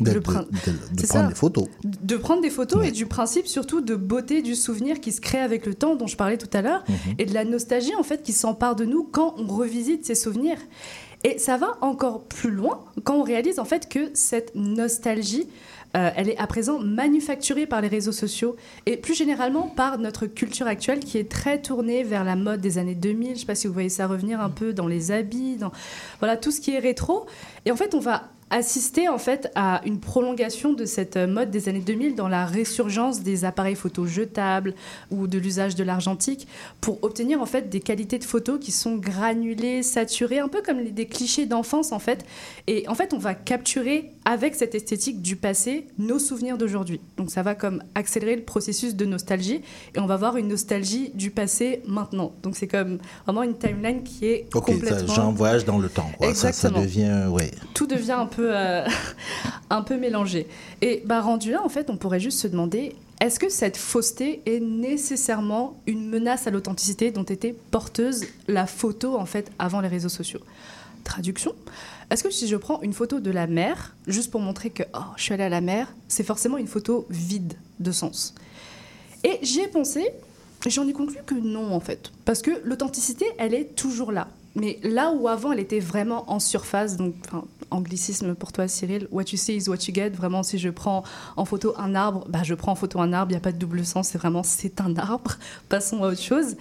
[0.00, 0.48] De, prendre
[0.92, 1.64] des photos.
[1.84, 5.38] de prendre des photos et du principe surtout de beauté du souvenir qui se crée
[5.40, 7.14] avec le temps dont je parlais tout à l'heure Mhm.
[7.18, 10.58] et de la nostalgie en fait qui s'empare de nous quand on revisite ces souvenirs.
[11.24, 15.46] Et ça va encore plus loin quand on réalise en fait que cette nostalgie,
[15.96, 20.26] euh, elle est à présent manufacturée par les réseaux sociaux et plus généralement par notre
[20.26, 23.28] culture actuelle qui est très tournée vers la mode des années 2000.
[23.28, 25.70] Je ne sais pas si vous voyez ça revenir un peu dans les habits, dans
[26.18, 27.26] voilà tout ce qui est rétro.
[27.66, 31.68] Et en fait, on va assister en fait à une prolongation de cette mode des
[31.68, 34.74] années 2000 dans la résurgence des appareils photo jetables
[35.10, 36.46] ou de l'usage de l'argentique
[36.80, 40.84] pour obtenir en fait des qualités de photos qui sont granulées, saturées, un peu comme
[40.84, 42.24] des clichés d'enfance en fait.
[42.66, 47.00] Et en fait, on va capturer avec cette esthétique du passé nos souvenirs d'aujourd'hui.
[47.16, 49.62] Donc ça va comme accélérer le processus de nostalgie
[49.94, 52.32] et on va voir une nostalgie du passé maintenant.
[52.42, 55.88] Donc c'est comme vraiment une timeline qui est Ok, ça, complètement j'en voyage dans le
[55.88, 56.10] temps.
[56.18, 56.28] quoi.
[56.34, 56.82] Ça, ça Exactement.
[56.82, 57.50] devient, ouais.
[57.74, 58.86] tout devient un peu, euh,
[59.70, 60.46] un peu mélangé.
[60.80, 64.42] Et bah, rendu là, en fait, on pourrait juste se demander est-ce que cette fausseté
[64.46, 69.88] est nécessairement une menace à l'authenticité dont était porteuse la photo en fait avant les
[69.88, 70.40] réseaux sociaux?
[71.04, 71.54] Traduction
[72.10, 74.98] Est-ce que si je prends une photo de la mer, juste pour montrer que oh,
[75.16, 78.34] je suis allée à la mer, c'est forcément une photo vide de sens?
[79.24, 80.10] Et j'y ai pensé
[80.70, 82.10] j'en ai conclu que non en fait.
[82.24, 84.28] Parce que l'authenticité, elle est toujours là.
[84.54, 87.14] Mais là où avant elle était vraiment en surface, donc
[87.70, 90.10] anglicisme pour toi Cyril, what you see is what you get.
[90.10, 91.02] Vraiment, si je prends
[91.36, 93.52] en photo un arbre, bah, je prends en photo un arbre, il n'y a pas
[93.52, 95.38] de double sens, c'est vraiment c'est un arbre.
[95.68, 96.56] Passons à autre chose.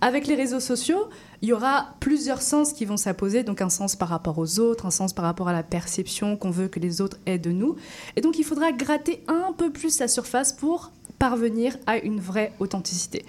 [0.00, 1.08] Avec les réseaux sociaux,
[1.42, 4.86] il y aura plusieurs sens qui vont s'apposer, donc un sens par rapport aux autres,
[4.86, 7.76] un sens par rapport à la perception qu'on veut que les autres aient de nous.
[8.16, 12.52] Et donc il faudra gratter un peu plus la surface pour parvenir à une vraie
[12.58, 13.24] authenticité.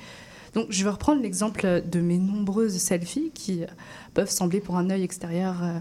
[0.58, 3.62] Donc je vais reprendre l'exemple de mes nombreuses selfies qui
[4.16, 5.78] peuvent sembler pour un œil extérieur euh,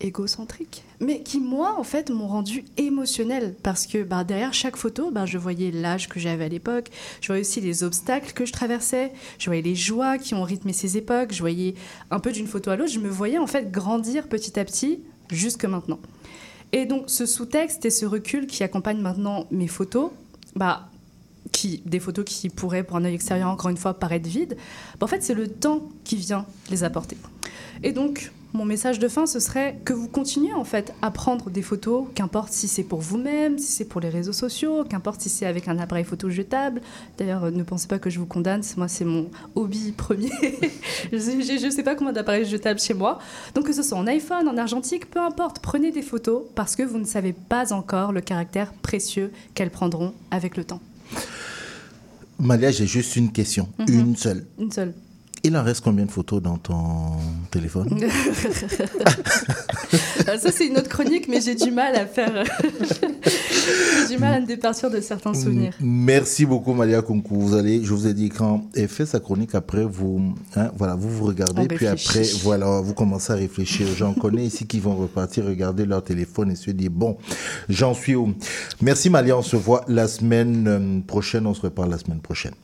[0.00, 5.10] égocentrique, mais qui moi en fait m'ont rendu émotionnelle parce que bah, derrière chaque photo,
[5.10, 6.90] bah, je voyais l'âge que j'avais à l'époque,
[7.22, 10.74] je voyais aussi les obstacles que je traversais, je voyais les joies qui ont rythmé
[10.74, 11.74] ces époques, je voyais
[12.10, 15.00] un peu d'une photo à l'autre, je me voyais en fait grandir petit à petit
[15.30, 16.00] jusque maintenant.
[16.72, 20.10] Et donc ce sous-texte et ce recul qui accompagnent maintenant mes photos,
[20.54, 20.90] bah
[21.52, 24.56] qui, des photos qui pourraient, pour un œil extérieur, encore une fois, paraître vides,
[24.98, 27.16] bah, en fait, c'est le temps qui vient les apporter.
[27.82, 31.48] Et donc, mon message de fin, ce serait que vous continuez, en fait, à prendre
[31.48, 35.30] des photos, qu'importe si c'est pour vous-même, si c'est pour les réseaux sociaux, qu'importe si
[35.30, 36.82] c'est avec un appareil photo jetable.
[37.16, 40.30] D'ailleurs, ne pensez pas que je vous condamne, moi, c'est mon hobby premier.
[41.12, 43.18] je ne sais pas combien d'appareils jetables chez moi.
[43.54, 46.82] Donc, que ce soit en iPhone, en argentique, peu importe, prenez des photos parce que
[46.82, 50.80] vous ne savez pas encore le caractère précieux qu'elles prendront avec le temps.
[52.42, 53.68] Malia, j'ai juste une question.
[53.78, 54.00] Mhm.
[54.00, 54.46] Une seule.
[54.58, 54.94] Une seule.
[55.44, 57.16] Il en reste combien de photos dans ton
[57.50, 57.98] téléphone?
[60.26, 62.32] Ah, Ça, c'est une autre chronique, mais j'ai du mal à faire.
[64.08, 65.74] j'ai du mal à me départir de certains souvenirs.
[65.80, 67.34] Merci beaucoup, Malia Kunku.
[67.34, 70.94] Vous allez, je vous ai dit, quand elle fait sa chronique, après, vous, hein, voilà,
[70.94, 73.86] vous vous regardez, On puis après, voilà, vous commencez à réfléchir.
[73.96, 77.18] J'en connais ici qui vont repartir, regarder leur téléphone et se dire, bon,
[77.68, 78.32] j'en suis où?
[78.80, 79.36] Merci, Malia.
[79.36, 81.46] On se voit la semaine euh, prochaine.
[81.46, 82.54] On se reparle la semaine prochaine.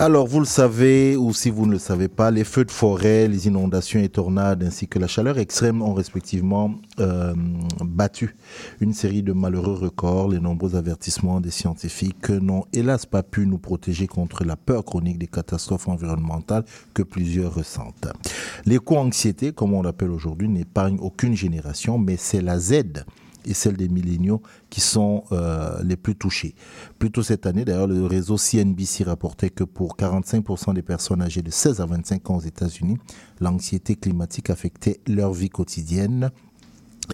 [0.00, 3.26] Alors, vous le savez, ou si vous ne le savez pas, les feux de forêt,
[3.26, 7.34] les inondations et tornades, ainsi que la chaleur extrême ont respectivement euh,
[7.80, 8.36] battu
[8.80, 10.28] une série de malheureux records.
[10.28, 15.18] Les nombreux avertissements des scientifiques n'ont hélas pas pu nous protéger contre la peur chronique
[15.18, 18.06] des catastrophes environnementales que plusieurs ressentent.
[18.66, 23.04] L'éco-anxiété, comme on l'appelle aujourd'hui, n'épargne aucune génération, mais c'est la Z
[23.48, 26.54] et celle des milléniaux qui sont euh, les plus touchés.
[26.98, 31.42] Plus tôt cette année, d'ailleurs, le réseau CNBC rapportait que pour 45% des personnes âgées
[31.42, 32.98] de 16 à 25 ans aux États-Unis,
[33.40, 36.30] l'anxiété climatique affectait leur vie quotidienne.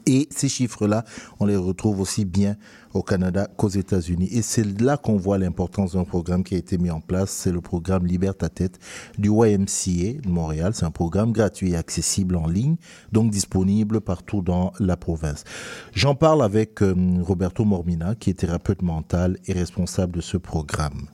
[0.06, 1.04] Et ces chiffres-là,
[1.40, 2.56] on les retrouve aussi bien
[2.92, 4.28] au Canada qu'aux États-Unis.
[4.32, 7.30] Et c'est là qu'on voit l'importance d'un programme qui a été mis en place.
[7.30, 8.78] C'est le programme Libère ta tête
[9.18, 10.72] du YMCA de Montréal.
[10.74, 12.76] C'est un programme gratuit et accessible en ligne,
[13.12, 15.44] donc disponible partout dans la province.
[15.92, 21.08] J'en parle avec euh, Roberto Mormina, qui est thérapeute mental et responsable de ce programme.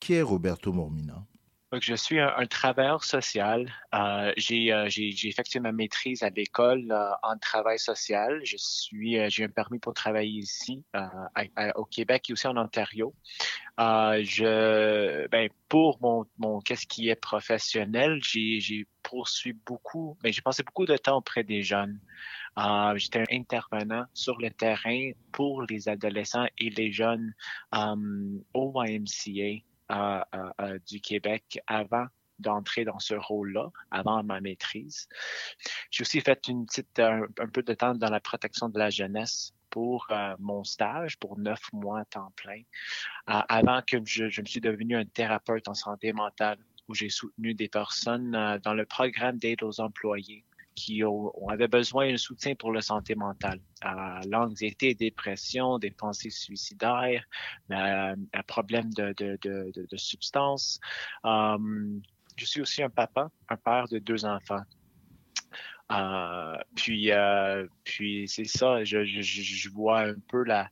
[0.00, 1.24] Qui est Roberto Mormina?
[1.80, 3.72] Je suis un, travailleur social.
[3.94, 8.40] Euh, j'ai, euh, j'ai, effectué ma maîtrise à l'école euh, en travail social.
[8.44, 10.84] J'ai un permis pour travailler ici,
[11.76, 13.14] au Québec et aussi en Ontario.
[13.78, 15.98] Ben, pour
[16.38, 21.44] mon, qu'est-ce qui est professionnel, j'ai, poursuivi beaucoup, mais j'ai passé beaucoup de temps auprès
[21.44, 22.00] des jeunes.
[22.96, 27.34] J'étais un intervenant sur le terrain pour les adolescents et les jeunes
[28.54, 29.62] au YMCA
[30.86, 32.06] du Québec avant
[32.38, 35.08] d'entrer dans ce rôle-là avant ma maîtrise.
[35.90, 38.90] J'ai aussi fait une petite, un, un, peu de temps dans la protection de la
[38.90, 42.60] jeunesse pour euh, mon stage, pour neuf mois à temps plein,
[43.28, 47.54] euh, avant que je, me suis devenu un thérapeute en santé mentale, où j'ai soutenu
[47.54, 50.44] des personnes euh, dans le programme d'aide aux employés
[50.74, 56.30] qui ont, avaient besoin d'un soutien pour la santé mentale, à l'anxiété, dépression, des pensées
[56.30, 57.24] suicidaires,
[57.70, 60.80] euh, un problème de, de, de, de, de substance.
[61.22, 62.02] Um,
[62.36, 64.62] je suis aussi un papa, un père de deux enfants.
[65.92, 70.70] Euh, puis, euh, puis c'est ça, je, je, je, vois un peu la,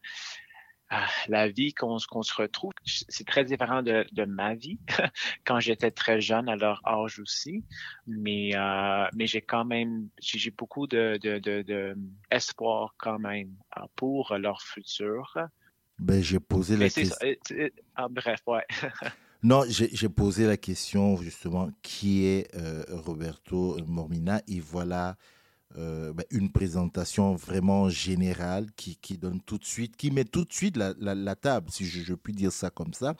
[1.28, 2.72] la vie qu'on se retrouve.
[2.84, 4.78] C'est très différent de, de ma vie
[5.44, 7.64] quand j'étais très jeune, à leur âge aussi.
[8.06, 11.96] Mais, euh, mais j'ai quand même, j'ai beaucoup de, de, de, de,
[12.30, 13.54] espoir quand même
[13.96, 15.36] pour leur futur.
[15.98, 17.16] Ben, j'ai posé la question.
[17.94, 18.66] Ah, bref, ouais.
[19.44, 24.40] Non, j'ai posé la question justement qui est euh, Roberto Mormina?
[24.46, 25.16] Et voilà
[25.78, 30.44] euh, ben, une présentation vraiment générale qui, qui, donne tout de suite, qui met tout
[30.44, 33.14] de suite la, la, table, si je, puis dire ça comme ça.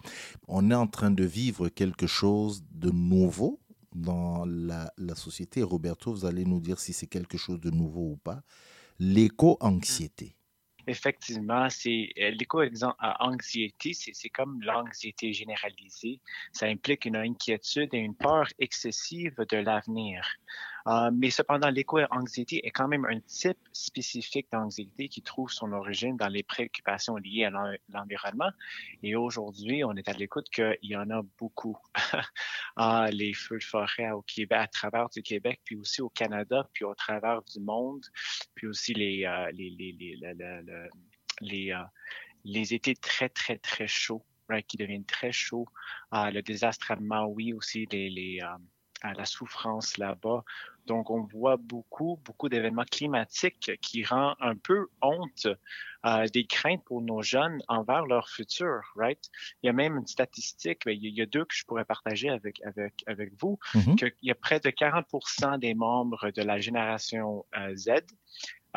[0.49, 3.61] On est en train de vivre quelque chose de nouveau
[3.95, 5.63] dans la, la société.
[5.63, 8.43] Roberto, vous allez nous dire si c'est quelque chose de nouveau ou pas.
[8.99, 10.37] L'éco-anxiété.
[10.87, 16.21] Effectivement, c'est l'éco-anxiété, c'est comme l'anxiété généralisée.
[16.53, 20.27] Ça implique une inquiétude et une peur excessive de l'avenir.
[20.87, 26.17] Euh, mais cependant, l'éco-anxiété est quand même un type spécifique d'anxiété qui trouve son origine
[26.17, 27.51] dans les préoccupations liées à
[27.89, 28.51] l'environnement.
[29.03, 31.79] Et aujourd'hui, on est à l'écoute qu'il y en a beaucoup.
[32.77, 36.69] ah, les feux de forêt au Québec, à travers du Québec, puis aussi au Canada,
[36.73, 38.05] puis au travers du monde,
[38.55, 40.19] puis aussi les, euh, les, les, les,
[41.41, 41.83] les, euh,
[42.45, 44.25] les étés très, très, très chauds.
[44.69, 45.67] Qui deviennent très chauds.
[46.13, 50.45] Uh, le désastre à Maui aussi, les, les, uh, la souffrance là-bas.
[50.87, 55.47] Donc, on voit beaucoup, beaucoup d'événements climatiques qui rendent un peu honte
[56.05, 59.31] euh, des craintes pour nos jeunes envers leur futur, right?
[59.63, 62.61] Il y a même une statistique, il y a deux que je pourrais partager avec,
[62.65, 63.97] avec, avec vous, mm -hmm.
[63.97, 67.89] qu'il y a près de 40% des membres de la génération euh, Z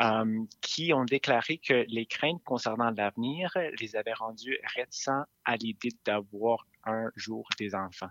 [0.00, 3.50] euh, qui ont déclaré que les craintes concernant l'avenir
[3.80, 8.10] les avaient rendus réticents à l'idée d'avoir un jour des enfants.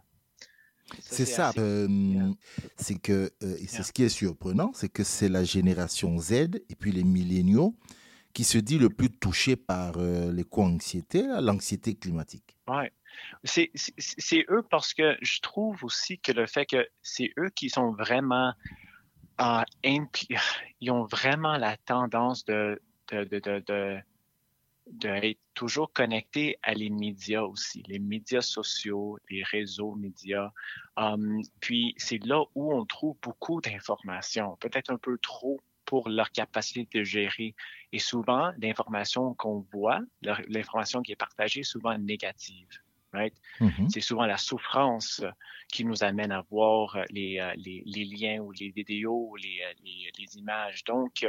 [1.02, 1.52] C'est ça.
[1.58, 2.32] Euh,
[2.78, 6.32] c'est que euh, c'est ce qui est surprenant, c'est que c'est la génération Z
[6.70, 7.76] et puis les milléniaux
[8.34, 12.58] qui se dit le plus touché par euh, l'éco-anxiété, l'anxiété climatique.
[12.68, 12.92] Ouais.
[13.44, 13.72] C'est
[14.50, 18.54] eux parce que je trouve aussi que le fait que c'est eux qui sont vraiment
[20.82, 22.82] ils ont vraiment la tendance de,
[23.12, 24.00] de, de, de
[24.88, 30.52] d'être toujours connecté à les médias aussi, les médias sociaux, les réseaux médias.
[30.96, 36.32] Um, puis c'est là où on trouve beaucoup d'informations, peut-être un peu trop pour leur
[36.32, 37.56] capacité de gérer.
[37.92, 40.02] Et souvent, l'information qu'on voit,
[40.48, 42.70] l'information qui est partagée, est souvent négative.
[43.14, 43.36] Right?
[43.62, 43.90] Mm -hmm.
[43.90, 45.24] C'est souvent la souffrance
[45.72, 50.12] qui nous amène à voir les, les, les liens ou les vidéos ou les, les,
[50.20, 50.84] les images.
[50.84, 51.26] Donc,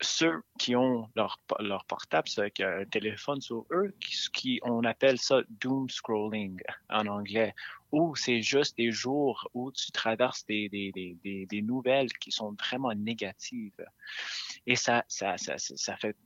[0.00, 5.18] ceux qui ont leur, leur portable, avec un téléphone sur eux, qui, qui, on appelle
[5.18, 7.54] ça doom scrolling en anglais,
[7.92, 12.52] où c'est juste des jours où tu traverses des, des, des, des, nouvelles qui sont
[12.52, 13.86] vraiment négatives.
[14.66, 16.16] Et ça, ça, ça, ça fait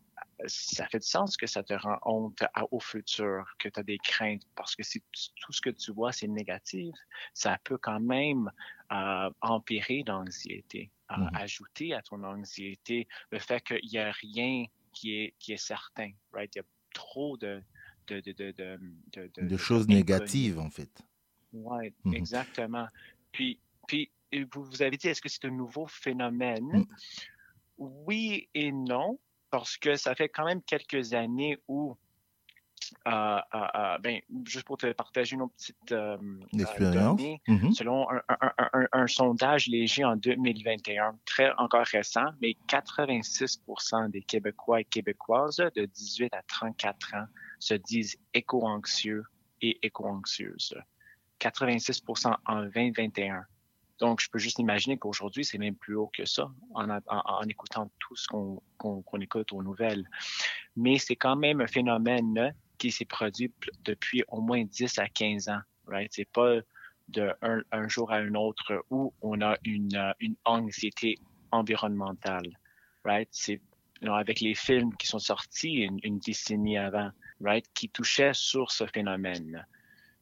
[0.47, 3.99] ça fait du sens que ça te rend honte au futur, que tu as des
[3.99, 5.03] craintes, parce que si
[5.41, 6.95] tout ce que tu vois, c'est négatif,
[7.35, 8.51] ça peut quand même
[8.93, 11.43] euh, empirer l'anxiété, euh, mm -hmm.
[11.45, 14.55] ajouter à ton anxiété le fait qu'il n'y a rien
[14.95, 16.51] qui est, qui est certain, right?
[16.55, 17.63] Il y a trop de...
[18.11, 20.95] De, de, de, de, de, de choses négatives, en fait.
[21.53, 22.17] Oui, mm -hmm.
[22.17, 22.89] exactement.
[23.33, 23.51] Puis,
[23.87, 24.11] puis
[24.53, 26.71] vous, vous avez dit, est-ce que c'est un nouveau phénomène?
[26.79, 26.87] Mm.
[28.07, 29.19] Oui et non
[29.51, 31.97] parce que ça fait quand même quelques années où,
[33.07, 33.11] euh,
[33.55, 36.17] euh, euh, ben, juste pour te partager une petite euh,
[36.53, 37.73] expérience, données, mm -hmm.
[37.75, 44.23] selon un, un, un, un, sondage léger en 2021, très encore récent, mais 86% des
[44.23, 47.27] Québécois et Québécoises de 18 à 34 ans
[47.59, 49.25] se disent éco-anxieux
[49.61, 50.75] et éco-anxieuses.
[51.41, 53.45] 86% en 2021.
[53.99, 57.43] Donc, je peux juste imaginer qu'aujourd'hui, c'est même plus haut que ça en, en, en
[57.43, 60.05] écoutant tout ce qu'on qu qu écoute aux nouvelles.
[60.77, 63.53] Mais c'est quand même un phénomène qui s'est produit
[63.85, 65.61] depuis au moins 10 à 15 ans.
[65.87, 66.11] Right?
[66.13, 66.57] C'est pas
[67.09, 71.17] de un, jour à un autre où on a une, une anxiété
[71.51, 72.59] environnementale.
[73.05, 73.29] Right?
[73.33, 73.61] C'est
[74.07, 77.11] avec les films qui sont sortis une, une décennie avant,
[77.41, 77.67] right?
[77.75, 79.67] qui touchaient sur ce phénomène.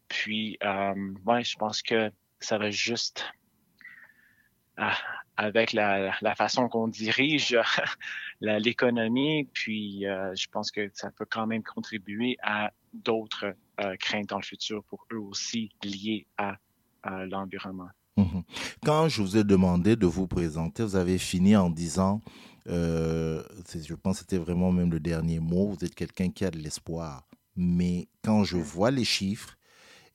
[0.09, 3.25] Puis, euh, ouais, je pense que ça va juste
[5.37, 7.57] avec la, la façon qu'on dirige
[8.41, 14.29] l'économie, puis euh, je pense que ça peut quand même contribuer à d'autres euh, craintes
[14.29, 16.57] dans le futur pour eux aussi liées à,
[17.03, 17.89] à l'environnement.
[18.17, 18.43] Mhm.
[18.83, 22.23] Quand je vous ai demandé de vous présenter, vous avez fini en disant,
[22.69, 23.43] euh,
[23.75, 26.59] je pense que c'était vraiment même le dernier mot, vous êtes quelqu'un qui a de
[26.59, 27.29] l'espoir.
[27.57, 29.56] Mais quand je vois les chiffres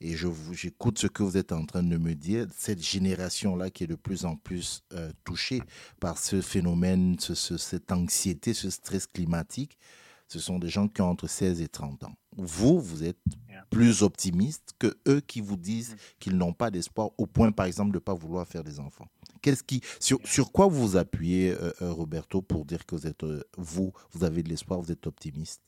[0.02, 3.70] et je vous- j'écoute ce que vous êtes en train de me dire, cette génération-là
[3.70, 5.62] qui est de plus en plus euh, touchée
[6.00, 9.78] par ce phénomène, ce- ce- cette anxiété, ce stress climatique,
[10.28, 12.14] ce sont des gens qui ont entre 16 et 30 ans.
[12.36, 13.18] Vous, vous êtes
[13.68, 17.90] plus optimiste que eux qui vous disent qu'ils n'ont pas d'espoir au point, par exemple,
[17.92, 19.06] de ne pas vouloir faire des enfants.
[19.42, 23.06] Qu'est-ce qui, sur, sur quoi vous vous appuyez, euh, euh, Roberto, pour dire que vous
[23.06, 25.60] êtes, euh, vous, vous avez de l'espoir, vous êtes optimiste?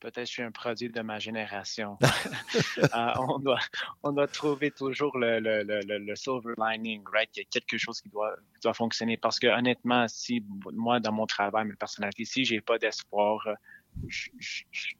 [0.00, 1.96] Peut-être que je suis un produit de ma génération.
[2.02, 2.08] Euh,
[3.18, 3.60] on, doit,
[4.02, 7.30] on doit trouver toujours le, le, le, le- le silver lining, right?
[7.36, 9.16] Il y a quelque chose qui doit, qui doit fonctionner.
[9.16, 13.46] Parce que honnêtement, si moi, dans mon travail, ma personnalité, si j'ai pas d'espoir,
[14.06, 14.30] je,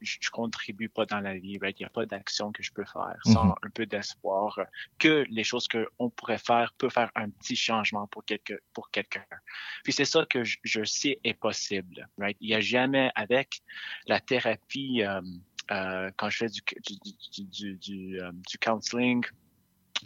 [0.01, 1.77] je, contribue pas dans la vie, right?
[1.79, 3.55] Il n'y a pas d'action que je peux faire sans Mhm.
[3.63, 4.59] un peu d'espoir
[4.99, 9.25] que les choses qu'on pourrait faire peuvent faire un petit changement pour, quelque, pour quelqu'un.
[9.83, 12.37] Puis c'est ça que je, je sais est possible, right?
[12.39, 13.61] Il n'y a jamais avec
[14.07, 15.21] la thérapie, euh,
[15.71, 19.23] euh, quand je fais du, du, du, du, du, euh, du counseling,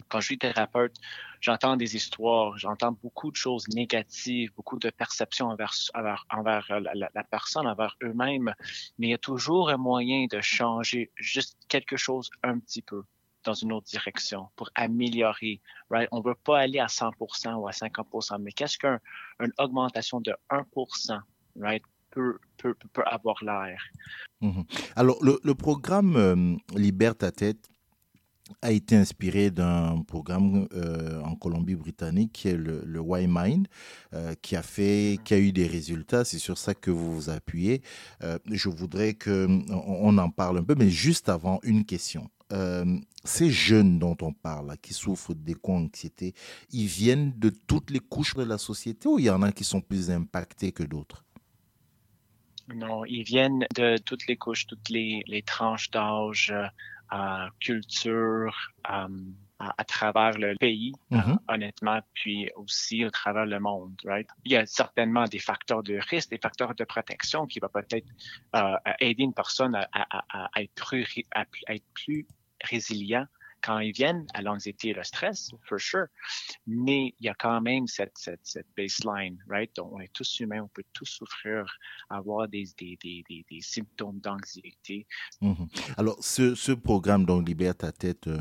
[0.08, 0.96] quand je suis thérapeute,
[1.40, 7.96] j'entends des histoires, j'entends beaucoup de choses négatives, beaucoup de perceptions envers, la, personne, envers
[8.02, 8.54] eux-mêmes,
[8.98, 13.02] mais il y a toujours un moyen de changer juste quelque chose un petit peu
[13.44, 15.60] dans une autre direction pour améliorer.
[15.90, 16.08] Right?
[16.10, 20.34] On ne veut pas aller à 100% ou à 50%, mais qu'est-ce qu'une augmentation de
[20.50, 21.20] 1%
[21.60, 22.38] right, peut,
[23.04, 23.80] avoir l'air?
[24.40, 24.64] Mhm.
[24.96, 27.70] Alors, le, le programme euh, Libère ta tête
[28.62, 33.68] a été inspiré d'un programme euh, en Colombie-Britannique qui est le, le Y Mind,
[34.14, 36.24] euh, qui a fait, qui a eu des résultats.
[36.24, 37.82] C'est sur ça que vous vous appuyez.
[38.22, 42.28] Euh, je voudrais que on, en parle un peu, mais juste avant, une question.
[43.24, 46.32] Ces jeunes dont on parle, qui souffrent d'éco-anxiété,
[46.70, 49.64] ils viennent de toutes les couches de la société ou il y en a qui
[49.64, 51.24] sont plus impactés que d'autres?
[52.72, 56.54] Non, ils viennent de toutes les couches, toutes les tranches d'âge,
[57.12, 58.54] euh, culture,
[58.90, 59.08] euh,
[59.58, 61.38] à, à travers le pays, Mhm.
[61.48, 64.28] honnêtement, puis aussi à travers le monde, right?
[64.44, 68.06] Il y a certainement des facteurs de risque, des facteurs de protection qui vont peut-être
[68.54, 72.26] euh, aider une personne à, à- à- à être plus, à être plus
[72.64, 73.26] résilient
[73.62, 76.06] quand ils viennent à l'anxiété et le stress, for sure.
[76.66, 79.74] Mais il y a quand même cette, cette, cette baseline, right?
[79.76, 81.64] Donc, on est tous humains, on peut tous souffrir,
[82.08, 85.06] avoir des, des, des, des, des symptômes d'anxiété.
[85.40, 85.68] Mhm.
[85.96, 88.40] Alors, ce, ce programme, donc, Libère ta tête, euh,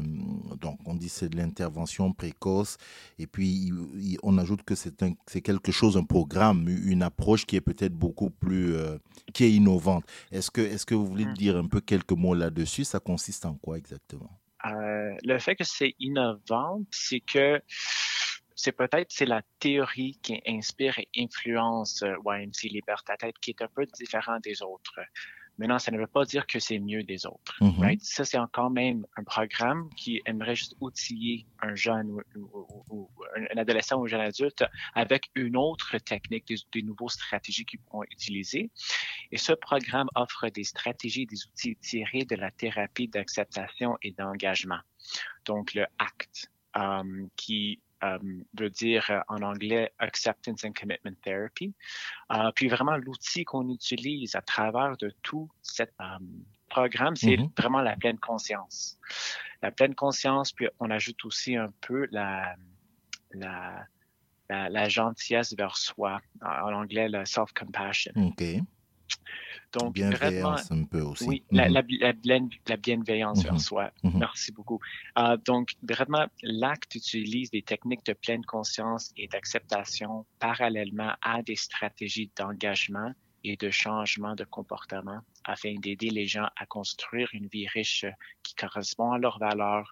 [0.61, 2.77] donc, on dit c'est de l'intervention précoce,
[3.17, 7.55] et puis il- il- on ajoute que c'est quelque chose, un programme, une approche qui
[7.55, 8.97] est peut-être beaucoup plus, euh,
[9.33, 10.05] qui est innovante.
[10.31, 12.83] Est-ce que, est-ce que vous voulez dire un peu quelques mots là-dessus?
[12.83, 14.29] Ça consiste en quoi exactement?
[14.65, 17.61] Euh, le fait que c'est innovant, c'est que
[18.55, 23.61] c'est peut-être c'est la théorie qui inspire et influence euh, YMC Liberté Tête qui est
[23.61, 24.99] un peu différent des autres.
[25.57, 27.55] Maintenant, ça ne veut pas dire que c'est mieux des autres.
[27.61, 27.79] Mhm.
[27.79, 28.01] right?
[28.01, 32.85] Ça, c'est quand même un programme qui aimerait juste outiller un jeune ou, ou- ou-
[32.89, 33.09] ou
[33.53, 37.79] un adolescent ou un jeune adulte avec une autre technique, des, des nouveaux stratégies qu'ils
[37.79, 38.69] pourront utiliser.
[39.31, 44.79] Et ce programme offre des stratégies, des outils tirés de la thérapie d'acceptation et d'engagement.
[45.45, 48.17] Donc, le ACT, euh, qui euh,
[48.57, 51.73] veut dire euh, en anglais Acceptance and Commitment Therapy.
[52.31, 55.83] Euh, puis vraiment, l'outil qu'on utilise à travers de tout ce
[56.69, 57.49] programme, c'est Mhm.
[57.57, 58.97] vraiment la pleine conscience.
[59.61, 62.55] La pleine conscience, puis on ajoute aussi un peu la,
[63.31, 63.85] la,
[64.49, 66.19] la, la gentillesse vers soi.
[66.41, 68.11] En anglais, le self-compassion.
[68.15, 68.43] Ok.
[69.73, 71.25] Donc, vraiment, Bienveillance un peu aussi.
[71.27, 73.43] oui, la, la, la, bien- la bienveillance Mhm.
[73.51, 73.91] vers soi.
[74.03, 74.19] Mhm.
[74.19, 74.79] Merci beaucoup.
[75.17, 81.55] Euh, donc, vraiment, l'acte utilise des techniques de pleine conscience et d'acceptation parallèlement à des
[81.57, 83.11] stratégies d'engagement
[83.43, 88.05] et de changement de comportement afin d'aider les gens à construire une vie riche
[88.43, 89.91] qui correspond à leurs valeurs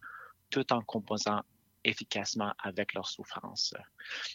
[0.50, 1.42] tout en composant
[1.84, 3.74] efficacement avec leurs souffrances.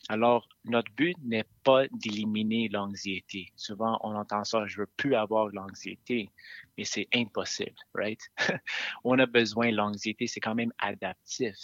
[0.08, 3.52] Alors, notre but n'est pas d'éliminer l'anxiété.
[3.56, 6.30] Souvent, on entend ça, je veux plus avoir l'anxiété,
[6.76, 8.20] mais c'est impossible, right?
[9.04, 11.54] on a besoin de l'anxiété, c'est quand même adaptif.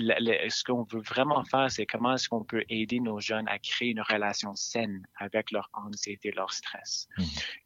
[0.00, 3.90] Ce qu'on veut vraiment faire, c'est comment est-ce qu'on peut aider nos jeunes à créer
[3.90, 7.08] une relation saine avec leur anxiété, leur stress.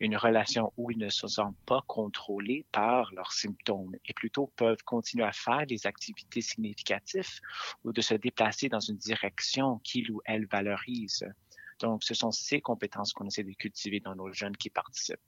[0.01, 4.82] Une relation où ils ne se sentent pas contrôlés par leurs symptômes et plutôt peuvent
[4.85, 7.41] continuer à faire des activités significatives
[7.85, 11.26] ou de se déplacer dans une direction qu'ils ou elles valorisent.
[11.85, 15.18] Donc, ce sont ces compétences qu'on essaie de cultiver dans nos jeunes qui participent.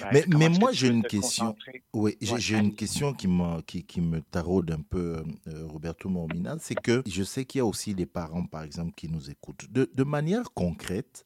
[0.00, 1.46] Ouais, Mais, que moi, j'ai une question.
[1.46, 1.82] concentrer?
[1.92, 5.66] Oui, j'ai Ouais, j'ai une question qui, m'a- qui, qui me taraude un peu, euh,
[5.66, 6.56] Roberto Mormina.
[6.58, 9.66] C'est que je sais qu'il y a aussi des parents, par exemple, qui nous écoutent.
[9.70, 11.24] De, de manière concrète,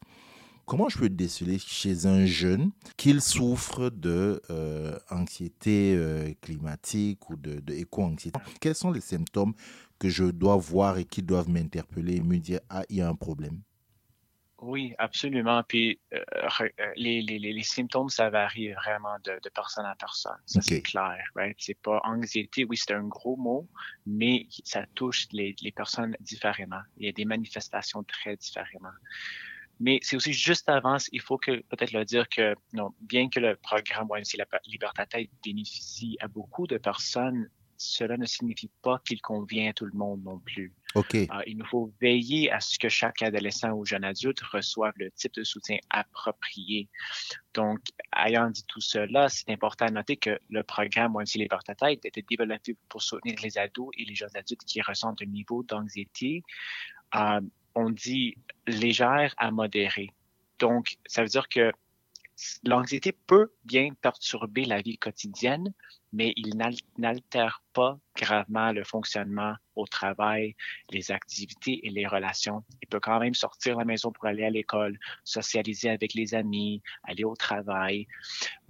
[0.66, 7.36] comment je peux déceler chez un jeune qu'il souffre de euh, anxiété euh, climatique ou
[7.36, 8.38] de, de éco-anxiété?
[8.60, 9.54] Quels sont les symptômes
[9.98, 13.08] que je dois voir et qui doivent m'interpeller et me dire ah il y a
[13.08, 13.62] un problème?
[14.60, 15.62] Oui, absolument.
[15.62, 16.24] Puis euh,
[16.60, 20.36] euh, les, les, les, symptômes, ça varie vraiment de, de personne à personne.
[20.46, 21.22] Ça, c'est clair.
[21.36, 21.56] Right?
[21.60, 23.68] C'est pas anxiété, oui, c'est un gros mot,
[24.04, 26.82] mais ça touche les, les personnes différemment.
[26.96, 28.90] Il y a des manifestations très différemment.
[29.80, 33.38] Mais c'est aussi juste avant, il faut que peut-être le dire que non, bien que
[33.38, 37.48] le programme OMC La Liberté à tête bénéficie à beaucoup de personnes,
[37.78, 40.74] cela ne signifie pas qu'il convient à tout le monde non plus.
[40.94, 41.14] OK.
[41.14, 45.10] Euh, il nous faut veiller à ce que chaque adolescent ou jeune adulte reçoive le
[45.12, 46.88] type de soutien approprié.
[47.54, 47.78] Donc,
[48.16, 52.04] ayant dit tout cela, c'est important à noter que le programme OMC Liberté à tête
[52.04, 56.42] était développé pour soutenir les ados et les jeunes adultes qui ressentent un niveau d'anxiété
[57.14, 57.40] euh,
[57.74, 60.10] on dit légère à modérée.
[60.58, 61.72] Donc, ça veut dire que
[62.64, 65.72] l'anxiété peut bien perturber la vie quotidienne,
[66.12, 70.56] mais il n'al- n'altère pas gravement le fonctionnement au travail,
[70.90, 72.64] les activités et les relations.
[72.82, 76.34] Il peut quand même sortir de la maison pour aller à l'école, socialiser avec les
[76.34, 78.06] amis, aller au travail.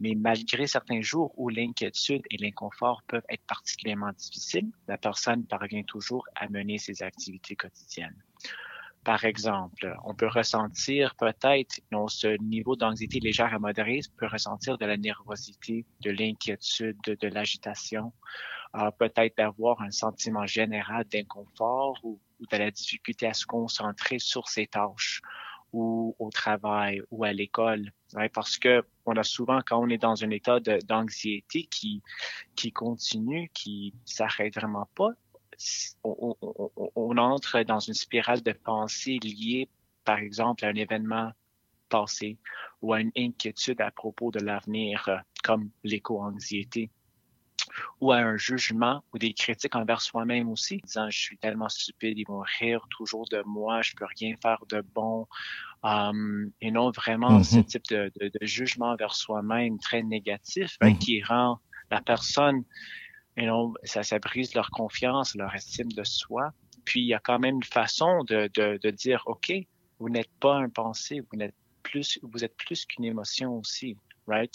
[0.01, 5.85] Mais malgré certains jours où l'inquiétude et l'inconfort peuvent être particulièrement difficiles, la personne parvient
[5.85, 8.23] toujours à mener ses activités quotidiennes.
[9.05, 14.77] Par exemple, on peut ressentir peut-être, non, ce niveau d'anxiété légère à modérée peut ressentir
[14.77, 18.13] de la nervosité, de l'inquiétude, de, l'agitation,
[18.77, 22.21] euh, peut-être d'avoir un sentiment général d'inconfort ou,
[22.51, 25.23] de la difficulté à se concentrer sur ses tâches
[25.73, 27.91] ou au travail ou à l'école.
[28.33, 32.03] Parce que on a souvent, quand on est dans un état d'anxiété qui,
[32.55, 35.11] qui continue, qui s'arrête vraiment pas,
[36.05, 39.69] on, on- on- on entre dans une spirale de pensée liée,
[40.05, 41.33] par exemple, à un événement
[41.89, 42.39] passé
[42.83, 46.91] ou à une inquiétude à propos de l'avenir, euh, comme l'éco-anxiété,
[48.01, 52.19] ou à un jugement ou des critiques envers soi-même aussi, disant je suis tellement stupide,
[52.19, 55.27] ils vont rire toujours de moi, je peux rien faire de bon,
[55.85, 57.45] Um, et non vraiment Mhm.
[57.45, 60.99] ce type de, de- de jugement envers soi-même très négatif hein, Mhm.
[60.99, 62.65] qui rend la personne
[63.39, 66.53] you know, ça, brise leur confiance, leur estime de soi.
[66.85, 69.53] Puis il y a quand même une façon de, de, de dire, OK,
[69.99, 74.53] vous n'êtes pas un pensée, vous n'êtes plus, vous êtes plus qu'une émotion aussi, right?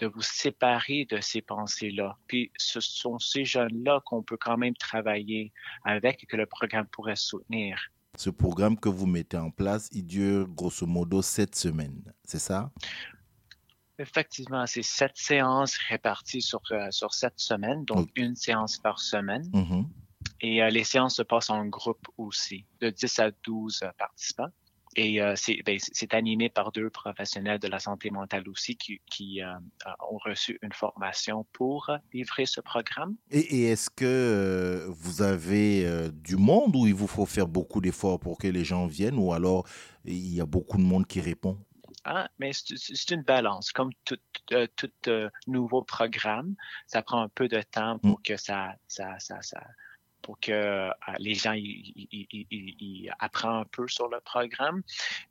[0.00, 2.16] De vous séparer de ces pensées-là.
[2.26, 5.52] Puis ce sont ces jeunes-là qu'on peut quand même travailler
[5.84, 7.78] avec et que le programme pourrait soutenir.
[8.16, 12.70] Ce programme que vous mettez en place, il dure grosso modo sept semaines, c'est ça?
[14.00, 19.48] Effectivement, c'est sept séances réparties sur, euh, sur sept semaines, donc une séance par semaine.
[19.52, 19.86] Mhm.
[20.40, 24.48] Et euh, les séances se passent en groupe aussi, de 10 à 12 euh, participants.
[24.96, 29.40] Et c'est ben, c'est- animé par deux professionnels de la santé mentale aussi qui, qui
[30.10, 33.14] ont reçu une formation pour livrer ce programme.
[33.30, 38.18] Et, et est-ce que vous avez du monde ou il vous faut faire beaucoup d'efforts
[38.18, 39.64] pour que les gens viennent ou alors
[40.04, 41.56] il y a beaucoup de monde qui répond?
[42.04, 43.72] Ah, mais c'est c'est une balance.
[43.72, 44.18] Comme tout,
[44.52, 46.54] euh, tout euh, nouveau programme,
[46.86, 49.60] ça prend un peu de temps pour que ça, ça, ça, ça
[50.22, 51.54] pour que euh, les gens
[53.18, 54.82] apprennent un peu sur le programme.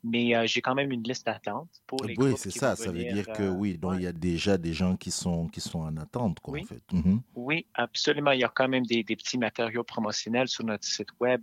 [0.04, 3.04] Mais euh, j'ai quand même une liste d'attente pour les Oui, c'est ça, ça veut
[3.04, 5.80] dire que euh, oui, donc il y a déjà des gens qui sont, qui sont
[5.80, 6.62] en attente, quoi, Oui.
[6.62, 6.82] en fait.
[6.92, 7.22] Mhm.
[7.34, 8.32] Oui, absolument.
[8.32, 11.42] Il y a quand même des, des petits matériaux promotionnels sur notre site web,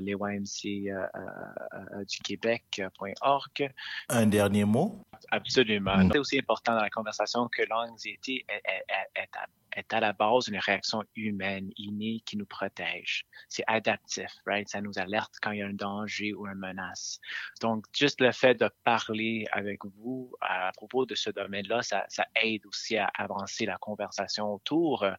[0.00, 3.72] les YMC euh, du Québec.org.
[4.08, 5.00] Un dernier mot?
[5.30, 5.96] Absolument.
[5.96, 6.10] Mm.
[6.12, 10.00] C'est aussi important dans la conversation que l'anxiété est, est- est- est à, est à
[10.00, 13.26] la base d'une réaction humaine innée qui nous protège.
[13.48, 14.68] C'est adaptif, right?
[14.68, 17.20] Ça nous alerte quand il y a un danger ou une menace.
[17.60, 22.06] Donc, juste le fait de parler avec vous à propos de ce domaine-là, ça,
[22.42, 25.12] aide aussi à avancer la conversation autour euh,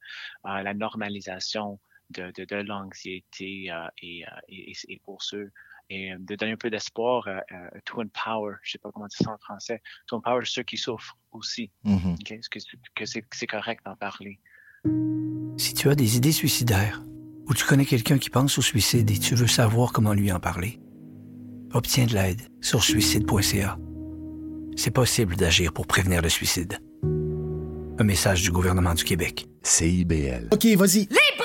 [0.43, 1.79] la normalisation
[2.15, 5.51] de, de, de l'anxiété euh, et, euh, et, et pour ceux
[5.89, 7.39] et euh, de donner un peu d'espoir euh,
[7.85, 11.17] to empower, je sais pas comment dire ça en français, to empower ceux qui souffrent
[11.31, 11.71] aussi.
[11.83, 12.13] Mhm.
[12.13, 12.31] Ok?
[12.31, 12.59] Est-ce que,
[12.95, 14.39] que c'est, c'est correct d'en parler?
[15.57, 17.01] Si tu as des idées suicidaires,
[17.47, 20.39] ou tu connais quelqu'un qui pense au suicide et tu veux savoir comment lui en
[20.39, 20.79] parler,
[21.73, 23.77] obtiens de l'aide sur suicide.ca.
[24.75, 26.79] C'est possible d'agir pour prévenir le suicide.
[27.97, 29.45] Un message du gouvernement du Québec.
[29.63, 30.49] CIBL.
[30.51, 31.07] OK, vas-y.
[31.07, 31.44] Force!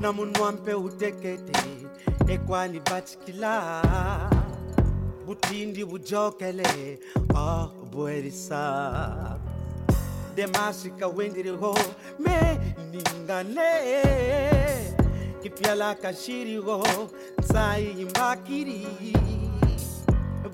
[0.00, 1.52] na munwa mpe utekete
[2.28, 3.82] ekwani bachikila
[5.26, 6.98] butindi bujokele
[7.34, 9.38] oh bwerisa.
[10.34, 11.78] Demashika wendirigo
[12.18, 12.58] me
[12.92, 13.72] ningane.
[15.42, 16.84] Kipyala kashirigo
[17.38, 18.86] nsayi imbakiri.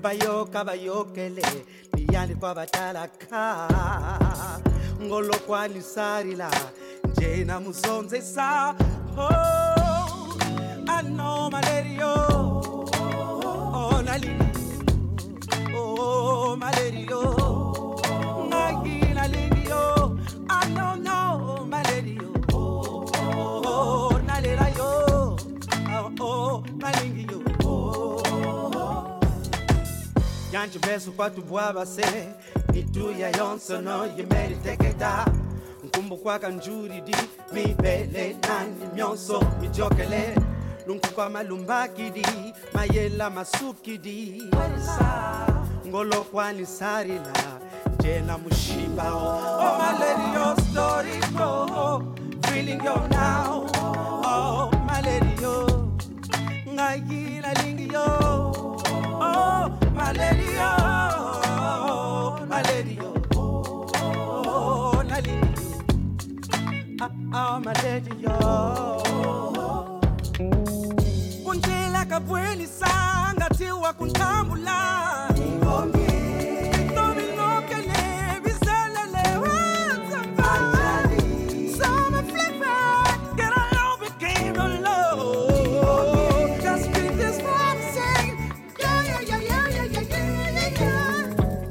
[0.01, 1.45] Bayoka bayokele
[1.93, 3.67] niyani kwabatalaka
[5.01, 6.51] ngolokwanisarila
[7.05, 8.75] njena muzonzesa
[9.17, 10.37] oh,
[10.87, 14.35] I know my lady, oh, oh, na lady,
[15.73, 19.01] oh, my lady, oh, na ki
[19.71, 20.17] oh,
[20.49, 22.17] I know no my lady,
[22.53, 25.37] oh, oh, na lady, oh,
[26.19, 27.27] oh, na lady,
[27.63, 29.19] oh.
[30.51, 32.27] Yancho beso kwa tu buaba se,
[32.73, 35.52] ni tu ya yonso no, you made it
[35.95, 37.15] kumbukwaka njulidi
[37.53, 40.35] mibele nani myonso mijokele.
[40.87, 42.25] Lunkukwa malumbakidi
[42.73, 44.43] mayela masukidi
[45.87, 47.33] ngolokwanisarila
[47.99, 52.15] jena mushibao oh my lady your story no
[52.47, 53.67] feeling you now.
[53.75, 55.67] Oh my lady yo.
[57.63, 58.05] Lingi yo.
[59.21, 60.82] Oh my lady yo.
[67.33, 68.31] amalediyo
[71.43, 72.89] kunjila kabwelisa
[73.35, 74.77] ngati wakunthambula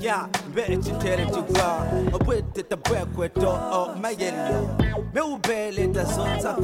[0.00, 2.26] Yeah, better to tell it to God.
[2.26, 6.56] With the back with the my yellow bewubheleda zonza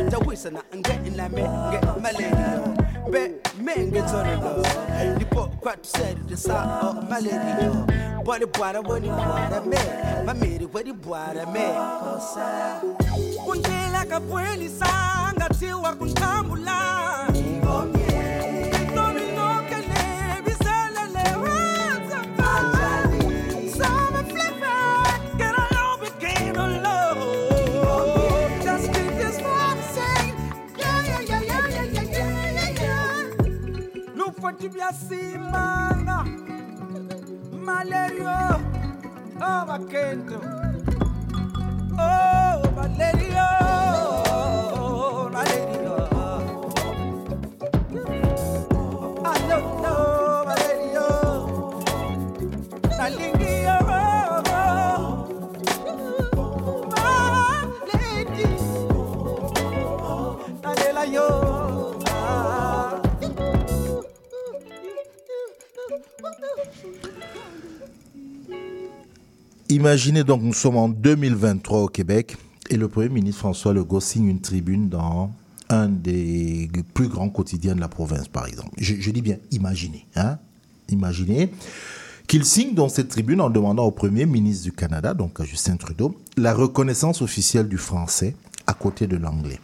[0.00, 2.74] utawisa na ngenilame ngemaleriyo
[3.10, 3.30] be
[3.62, 4.66] mengetorelo
[5.18, 7.86] lipo kwatuseridosa o maleriyo
[8.24, 9.78] bwali bwara woni bwara me
[10.26, 11.74] mameri wedi you me.
[13.44, 14.86] Kunjela kapwelisa
[15.36, 16.72] ngatiwa kuntambula
[34.52, 36.24] magonjwa vya simanga,
[37.64, 38.60] malaria,
[39.40, 40.40] oh bakento,
[41.98, 43.48] oh malaria,
[69.72, 72.36] Imaginez donc, nous sommes en 2023 au Québec
[72.68, 75.32] et le Premier ministre François Legault signe une tribune dans
[75.70, 78.68] un des plus grands quotidiens de la province, par exemple.
[78.76, 80.06] Je, dis bien imaginez.
[80.14, 80.36] Hein?
[80.90, 81.50] Imaginez
[82.26, 85.76] qu'il signe dans cette tribune en demandant au Premier ministre du Canada, donc à Justin
[85.76, 88.36] Trudeau, la reconnaissance officielle du français
[88.66, 89.58] à côté de l'anglais.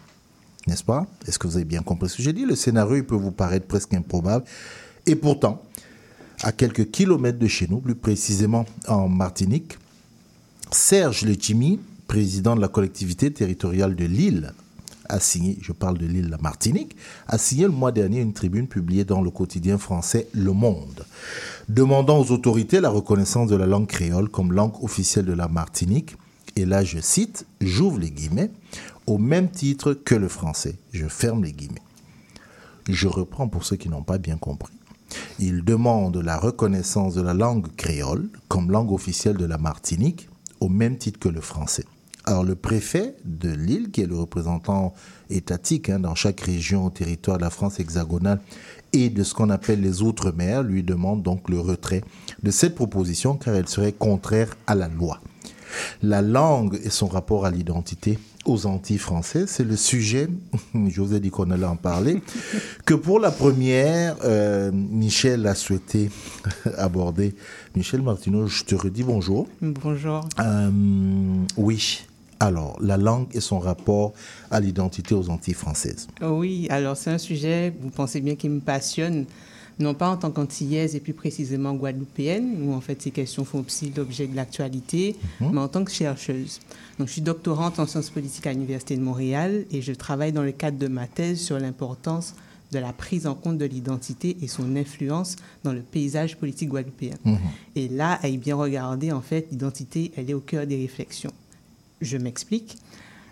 [0.66, 1.06] N'est-ce pas?
[1.26, 2.46] Est-ce que vous avez bien compris ce que j'ai dit?
[2.46, 4.46] Le scénario peut vous paraître presque improbable.
[5.04, 5.60] Et pourtant,
[6.42, 9.76] à quelques kilomètres de chez nous, plus précisément en Martinique,
[10.70, 14.52] Serge Letchimi, président de la collectivité territoriale de Lille,
[15.08, 16.94] a signé, je parle de l'île la Martinique,
[17.26, 21.06] a signé le mois dernier une tribune publiée dans le quotidien français Le Monde,
[21.70, 26.16] demandant aux autorités la reconnaissance de la langue créole comme langue officielle de la Martinique.
[26.56, 28.50] Et là, je cite, j'ouvre les guillemets,
[29.06, 30.76] au même titre que le français.
[30.92, 31.82] Je ferme les guillemets.
[32.86, 34.72] Je reprends pour ceux qui n'ont pas bien compris.
[35.38, 40.27] Il demande la reconnaissance de la langue créole comme langue officielle de la Martinique,
[40.60, 41.84] au même titre que le français.
[42.24, 44.92] Alors le préfet de l'île, qui est le représentant
[45.30, 48.40] étatique hein, dans chaque région territoire de la France hexagonale
[48.92, 52.02] et de ce qu'on appelle les Outre-mer, lui demande donc le retrait
[52.42, 55.20] de cette proposition car elle serait contraire à la loi.
[56.02, 58.18] La langue et son rapport à l'identité
[58.48, 60.28] aux Antilles françaises, c'est le sujet,
[60.74, 62.22] je vous ai dit qu'on allait en parler,
[62.84, 66.10] que pour la première, euh, Michel a souhaité
[66.78, 67.34] aborder.
[67.76, 69.46] Michel Martineau, je te redis bonjour.
[69.60, 70.26] Bonjour.
[70.40, 70.70] Euh,
[71.56, 72.04] oui.
[72.40, 74.12] Alors, la langue et son rapport
[74.50, 76.06] à l'identité aux Antilles françaises.
[76.22, 79.26] Oui, alors c'est un sujet, vous pensez bien, qui me passionne,
[79.78, 83.64] non pas en tant qu'antillaise et plus précisément guadeloupéenne, où en fait ces questions font
[83.66, 85.50] aussi l'objet de l'actualité, Mhm.
[85.52, 86.60] mais en tant que chercheuse.
[86.98, 90.42] Donc, je suis doctorante en sciences politiques à l'Université de Montréal et je travaille dans
[90.42, 92.34] le cadre de ma thèse sur l'importance
[92.72, 97.14] de la prise en compte de l'identité et son influence dans le paysage politique guadeloupéen.
[97.24, 97.38] Mhm.
[97.76, 101.32] Et là, à y bien regarder, en fait, l'identité, elle est au cœur des réflexions.
[102.00, 102.76] Je m'explique.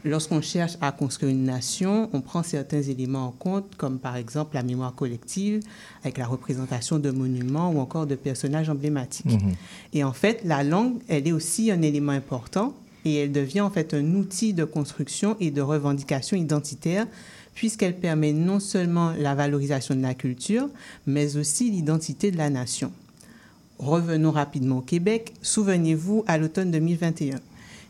[0.07, 4.55] Lorsqu'on cherche à construire une nation, on prend certains éléments en compte, comme par exemple
[4.55, 5.61] la mémoire collective,
[6.03, 9.27] avec la représentation de monuments ou encore de personnages emblématiques.
[9.27, 9.55] Mhm.
[9.95, 12.73] Et en fait, la langue, elle est aussi un élément important
[13.05, 17.09] et elle devient en fait un outil de construction et de revendication identitaire
[17.55, 20.69] puisqu'elle permet non seulement la valorisation de la culture,
[21.07, 22.93] mais aussi l'identité de la nation.
[23.79, 25.35] Revenons rapidement au Québec.
[25.43, 27.41] Souvenez-vous, à l'automne 2021,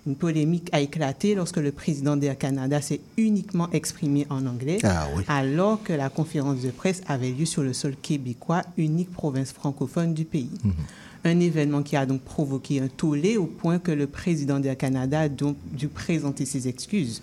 [0.06, 5.08] une polémique a éclaté lorsque le président d'Air Canada s'est uniquement exprimé en anglais, Ah
[5.16, 5.24] oui.
[5.28, 10.14] alors que la conférence de presse avait lieu sur le sol québécois, unique province francophone
[10.14, 10.50] du pays.
[11.24, 15.20] Un événement qui a donc provoqué un tollé au point que le président d'Air Canada
[15.20, 17.20] a donc dû présenter ses excuses.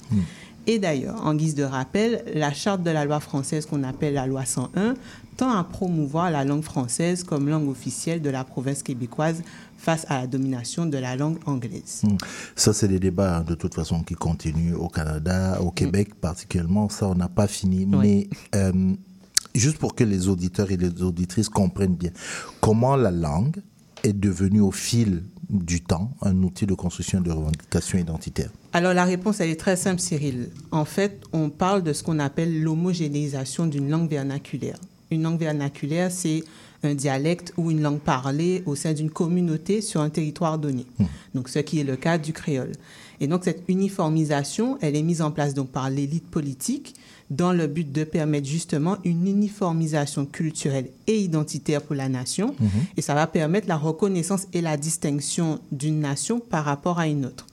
[0.65, 4.27] Et d'ailleurs, en guise de rappel, la charte de la loi française qu'on appelle la
[4.27, 4.95] loi 101
[5.35, 9.41] tend à promouvoir la langue française comme langue officielle de la province québécoise
[9.77, 12.01] face à la domination de la langue anglaise.
[12.03, 12.15] Hmm.
[12.55, 16.87] Ça, c'est des débats hein, de toute façon qui continuent au Canada, au Québec particulièrement.
[16.87, 17.85] Ça, on n'a pas fini.
[17.85, 18.93] Mais euh,
[19.53, 22.11] juste pour que les auditeurs et les auditrices comprennent bien,
[22.61, 23.57] comment la langue
[24.03, 28.49] est devenue au fil du temps un outil de construction de revendication identitaire?
[28.75, 30.49] Alors la réponse, elle est très simple, Cyril.
[30.71, 34.77] En fait, on parle de ce qu'on appelle l'homogénéisation d'une langue vernaculaire.
[35.11, 36.43] Une langue vernaculaire, c'est
[36.81, 40.87] un dialecte ou une langue parlée au sein d'une communauté sur un territoire donné.
[41.35, 42.71] Donc, ce qui est le cas du créole.
[43.19, 46.95] Et donc, cette uniformisation, elle est mise en place donc par l'élite politique
[47.29, 52.55] dans le but de permettre justement une uniformisation culturelle et identitaire pour la nation.
[52.59, 52.69] Mhm.
[52.97, 57.27] Et ça va permettre la reconnaissance et la distinction d'une nation par rapport à une
[57.27, 57.45] autre.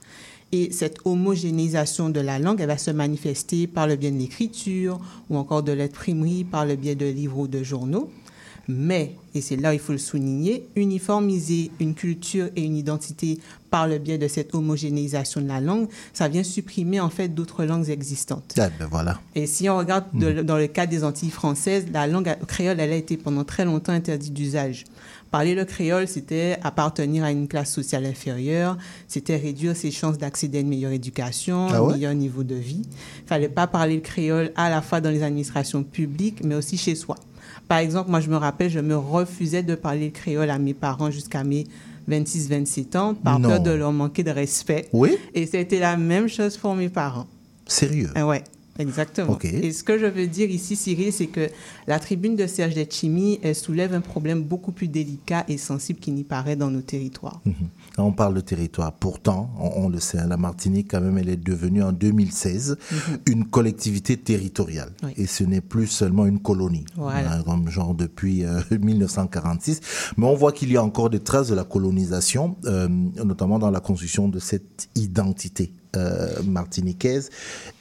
[0.53, 4.99] Et cette homogénéisation de la langue, elle va se manifester par le biais de l'écriture
[5.29, 8.09] ou encore de l'imprimerie, par le biais de livres ou de journaux.
[8.67, 13.39] Mais, et c'est là où il faut le souligner, uniformiser une culture et une identité
[13.69, 17.63] par le biais de cette homogénéisation de la langue, ça vient supprimer en fait d'autres
[17.65, 18.53] langues existantes.
[18.57, 19.19] Ah, ben voilà.
[19.35, 22.91] Et si on regarde de- dans le cas des Antilles françaises, la langue créole, elle
[22.91, 24.85] a été pendant très longtemps interdite d'usage.
[25.31, 28.77] Parler le créole, c'était appartenir à une classe sociale inférieure,
[29.07, 32.81] c'était réduire ses chances d'accéder à une meilleure éducation, Ah un meilleur niveau de vie.
[33.23, 36.77] Il fallait pas parler le créole à la fois dans les administrations publiques, mais aussi
[36.77, 37.15] chez soi.
[37.69, 40.73] Par exemple, moi, je me rappelle, je me refusais de parler le créole à mes
[40.73, 41.65] parents jusqu'à mes
[42.09, 43.47] 26-27 ans par Non.
[43.47, 44.89] peur de leur manquer de respect.
[44.91, 45.11] Oui?
[45.33, 47.27] Et c'était la même chose pour mes parents.
[47.67, 48.09] Sérieux?
[48.15, 48.43] Ah ouais.
[48.81, 49.37] Exactement.
[49.43, 51.49] Et ce que je veux dire ici, Cyril, c'est que
[51.87, 56.13] la tribune de Serge Letchimi, elle soulève un problème beaucoup plus délicat et sensible qu'il
[56.15, 57.39] n'y paraît dans nos territoires.
[57.45, 57.53] Mhm.
[57.97, 58.91] On parle de territoire.
[58.93, 62.77] Pourtant, on, on le sait, hein, la Martinique, quand même, elle est devenue en 2016
[62.91, 63.17] Mhm.
[63.27, 64.91] une collectivité territoriale.
[65.03, 65.11] Oui.
[65.17, 67.33] Et ce n'est plus seulement une colonie, Voilà.
[67.33, 69.81] hein, comme genre depuis euh, 1946.
[70.17, 72.87] Mais on voit qu'il y a encore des traces de la colonisation, euh,
[73.23, 77.29] notamment dans la construction de cette identité euh, martiniquaise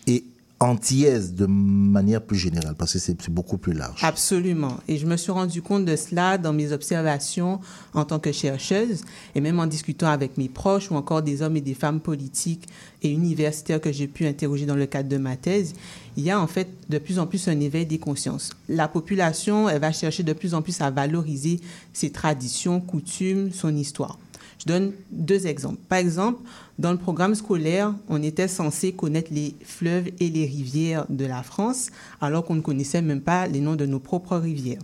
[0.07, 0.25] et
[0.61, 3.99] antillaise de manière plus générale, parce que c'est beaucoup plus large.
[4.05, 4.77] Absolument.
[4.89, 7.61] Et je me suis rendu compte de cela dans mes observations
[7.95, 9.01] en tant que chercheuse
[9.35, 12.69] et même en discutant avec mes proches ou encore des hommes et des femmes politiques
[13.03, 15.73] et universitaires que j'ai pu interroger dans le cadre de ma thèse.
[16.19, 18.51] Il y a en fait de plus en plus un éveil des consciences.
[18.69, 21.61] La population, elle va chercher de plus en plus à valoriser
[21.95, 24.19] ses traditions, coutumes, son histoire.
[24.61, 25.81] Je donne deux exemples.
[25.89, 26.43] Par exemple,
[26.79, 31.43] dans le programme scolaire, on était censé connaître les fleuves et les rivières de la
[31.43, 31.89] France,
[32.21, 34.83] alors qu'on ne connaissait même pas les noms de nos propres rivières.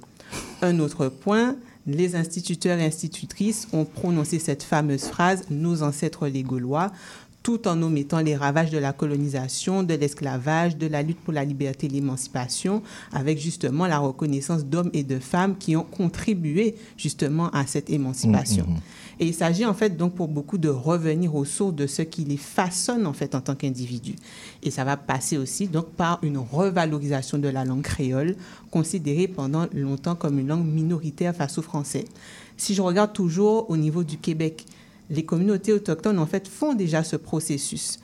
[0.62, 6.43] Un autre point, les instituteurs et institutrices ont prononcé cette fameuse phrase Nos ancêtres les
[6.43, 6.90] Gaulois,
[7.47, 11.44] tout en omettant les ravages de la colonisation, de l'esclavage, de la lutte pour la
[11.44, 12.82] liberté et l'émancipation,
[13.12, 18.66] avec justement la reconnaissance d'hommes et de femmes qui ont contribué justement à cette émancipation.
[18.66, 18.77] Mhm.
[19.20, 22.24] Et il s'agit en fait donc pour beaucoup de revenir aux sources de ce qui
[22.24, 24.16] les façonne en fait en tant qu'individus.
[24.64, 28.35] Et ça va passer aussi donc par une revalorisation de la langue créole,
[28.73, 32.06] considérée pendant longtemps comme une langue minoritaire face au français.
[32.56, 34.64] Si je regarde toujours au niveau du Québec,
[35.11, 37.99] les communautés autochtones en fait font déjà ce processus.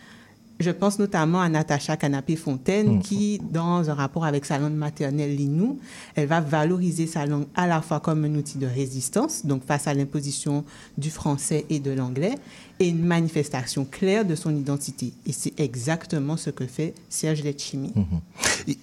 [0.61, 5.79] Je pense notamment à Natacha Canapé-Fontaine qui, dans un rapport avec sa langue maternelle, l'Innu,
[6.15, 9.89] elle va valoriser sa langue à la fois comme un outil de résistance, donc face
[9.89, 10.65] à l'imposition
[10.97, 12.37] du français et de l'anglais,
[12.79, 15.12] et une manifestation claire de son identité.
[15.27, 17.93] Et c'est exactement ce que fait Serge Letchimi.
[17.97, 18.77] Mhm.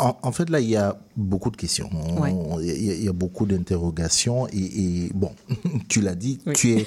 [0.00, 1.90] En, en fait, là, il y a beaucoup de questions.
[2.18, 2.34] Ouais.
[2.62, 4.48] Il y, a- il y a beaucoup d'interrogations.
[4.48, 5.32] Et, et bon,
[5.88, 6.86] tu l'as dit, tu es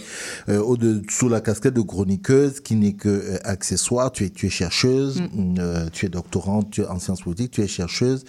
[0.49, 4.11] euh, au de, sous la casquette de chroniqueuse qui n'est que euh, accessoire.
[4.11, 5.22] Tu es, tu es chercheuse,
[5.60, 8.26] euh, tu es doctorante, tu es en sciences politiques, tu es chercheuse.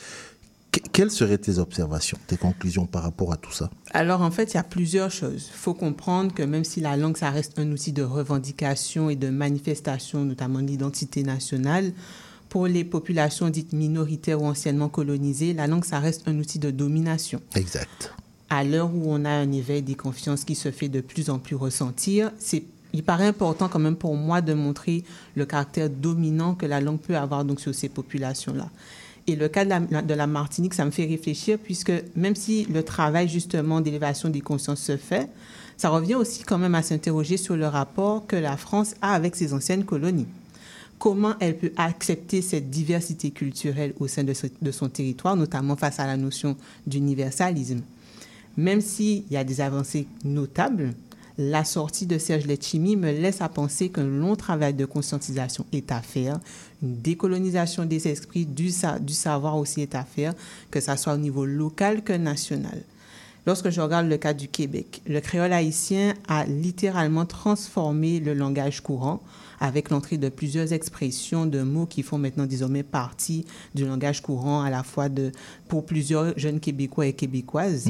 [0.71, 3.71] Que- quelles seraient tes observations, tes conclusions par rapport à tout ça?
[3.93, 5.49] Alors, en fait, il y a plusieurs choses.
[5.55, 9.17] Il faut comprendre que même si la langue, ça reste un outil de revendication et
[9.17, 11.93] de manifestation, notamment de l'identité nationale,
[12.55, 16.71] pour les populations dites minoritaires ou anciennement colonisées, la langue, ça reste un outil de
[16.71, 17.41] domination.
[17.57, 18.15] Exact.
[18.49, 21.41] À l'heure où on a un éveil des confiances qui se fait de plus en
[21.41, 22.63] plus ressentir, c'est
[22.93, 25.03] il paraît important quand même pour moi de montrer
[25.35, 28.71] le caractère dominant que la langue peut avoir donc sur ces populations-là.
[29.27, 32.67] Et le cas de la, de la Martinique, ça me fait réfléchir puisque même si
[32.67, 35.29] le travail justement d'élévation des consciences se fait,
[35.77, 39.35] ça revient aussi quand même à s'interroger sur le rapport que la France a avec
[39.35, 40.29] ses anciennes colonies.
[41.05, 46.07] Comment elle peut accepter cette diversité culturelle au sein de, son territoire, notamment face à
[46.07, 46.57] la notion
[46.87, 47.83] d'universalisme.
[48.57, 50.95] Même s'il y a des avancées notables,
[51.37, 55.93] la sortie de Serge Letchimi me laisse à penser qu'un long travail de conscientisation est
[55.93, 56.41] à faire,
[56.83, 58.71] une décolonisation des esprits, du,
[59.03, 60.33] du savoir aussi est à faire,
[60.71, 62.83] que ce soit au niveau local que national.
[63.47, 68.81] Lorsque je regarde le cas du Québec, le créole haïtien a littéralement transformé le langage
[68.81, 69.21] courant
[69.65, 74.63] avec l'entrée de plusieurs expressions de mots qui font maintenant désormais partie du langage courant
[74.63, 75.33] à la fois de,
[75.69, 77.89] pour plusieurs jeunes Québécois et Québécoises.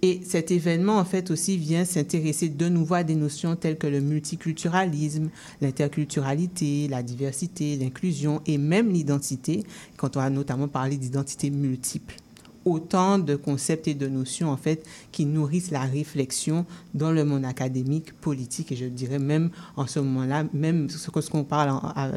[0.00, 3.86] Et cet événement, en fait, aussi vient s'intéresser de nouveau à des notions telles que
[3.86, 5.28] le multiculturalisme,
[5.60, 9.64] l'interculturalité, la diversité, l'inclusion et même l'identité,
[9.96, 12.16] quand on a notamment parlé d'identité multiple.
[12.64, 16.64] Autant de concepts et de notions, en fait, qui nourrissent la réflexion
[16.94, 21.44] dans le monde académique, politique, et je dirais même en ce moment-là, même ce qu'on
[21.44, 22.10] parle en- à-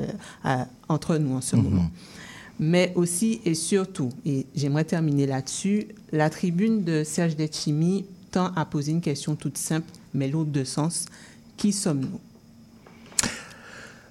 [0.44, 1.90] à- entre nous en ce moment
[2.60, 8.65] mais aussi et surtout, et j'aimerais terminer là-dessus, la tribune de Serge Letchimi tend à
[8.65, 11.06] poser une question toute simple, mais lourde de sens.
[11.56, 12.19] Qui sommes-nous?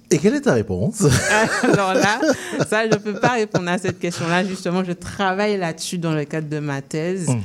[0.09, 1.01] Et quelle est ta réponse?
[1.63, 2.21] Alors là,
[2.69, 4.45] ça, je ne peux pas répondre à cette question-là.
[4.45, 7.27] Justement, je travaille là-dessus dans le cadre de ma thèse.
[7.27, 7.41] Mhm.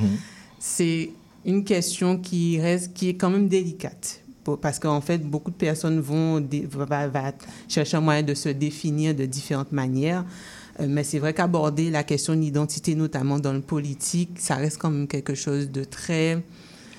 [0.60, 1.10] C'est
[1.44, 4.20] une question qui reste, qui est quand même délicate.
[4.44, 7.32] Pour- Parce qu'en fait, beaucoup de personnes vont, dé- va, va
[7.68, 10.24] chercher un moyen de se définir de différentes manières.
[10.80, 14.78] Euh, Mais c'est vrai qu'aborder la question de l'identité, notamment dans le politique, ça reste
[14.78, 16.42] quand même quelque chose de très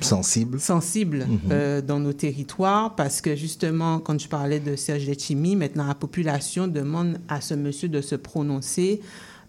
[0.03, 0.59] Sensible.
[0.59, 1.39] sensible Mhm.
[1.51, 5.95] euh, dans nos territoires parce que justement, quand je parlais de Serge Letchimi, maintenant la
[5.95, 9.01] population demande à ce monsieur de se prononcer,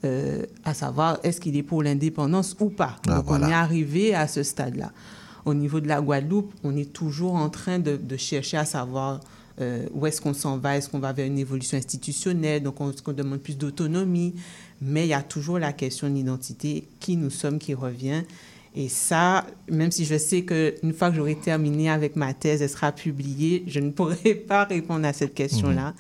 [0.05, 2.97] euh, à savoir est-ce qu'il est pour l'indépendance ou pas.
[3.09, 3.47] Ah, Donc voilà.
[3.47, 4.93] on est arrivé à ce stade-là.
[5.45, 9.21] Au niveau de la Guadeloupe, on est toujours en train de, de chercher à savoir
[9.61, 12.91] euh, où est-ce qu'on s'en va Est-ce qu'on va vers une évolution institutionnelle Donc, on,
[12.93, 14.35] qu'on demande plus d'autonomie
[14.83, 18.23] Mais il y a toujours la question de l'identité, qui nous sommes, qui revient.
[18.77, 22.69] Et ça, même si je sais qu'une fois que j'aurai terminé avec ma thèse, elle
[22.69, 25.95] sera publiée, je ne pourrai pas répondre à cette question-là.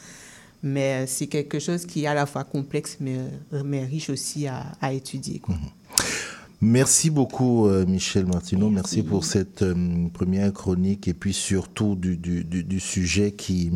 [0.62, 3.18] Mais euh, c'est quelque chose qui est à la fois complexe, mais,
[3.52, 5.38] euh, mais riche aussi à, à étudier.
[5.38, 5.54] quoi.
[6.64, 8.70] Merci beaucoup, euh, Michel Martineau.
[8.70, 9.74] Merci, pour cette euh,
[10.14, 13.70] première chronique et puis surtout du, du, du, du sujet qui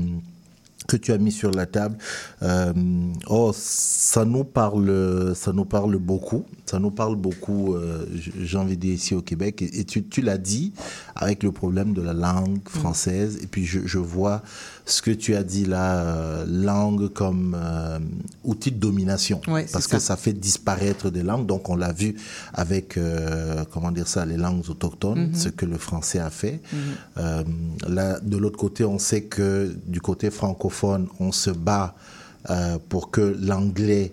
[0.88, 1.96] que tu as mis sur la table.
[2.42, 2.72] Euh,
[3.28, 6.44] oh, ça nous parle, ça nous parle beaucoup.
[6.66, 7.74] Ça nous parle beaucoup.
[7.74, 8.06] euh,
[8.40, 9.62] J'ai envie de dire ici au Québec.
[9.62, 10.72] Et, et tu, tu l'as dit
[11.14, 13.38] avec le problème de la langue française.
[13.42, 14.42] Et puis je, je vois
[14.90, 17.98] ce que tu as dit là, euh, langue comme euh,
[18.42, 19.96] outil de domination, Ouais, parce ça.
[19.96, 21.46] que ça fait disparaître des langues.
[21.46, 22.16] Donc on l'a vu
[22.54, 25.34] avec euh, comment dire ça, les langues autochtones, Mhm.
[25.34, 26.60] ce que le français a fait.
[26.72, 27.54] Mhm.
[27.88, 31.94] Là, de l'autre côté, on sait que du côté francophone, on se bat
[32.88, 34.12] pour que l'anglais,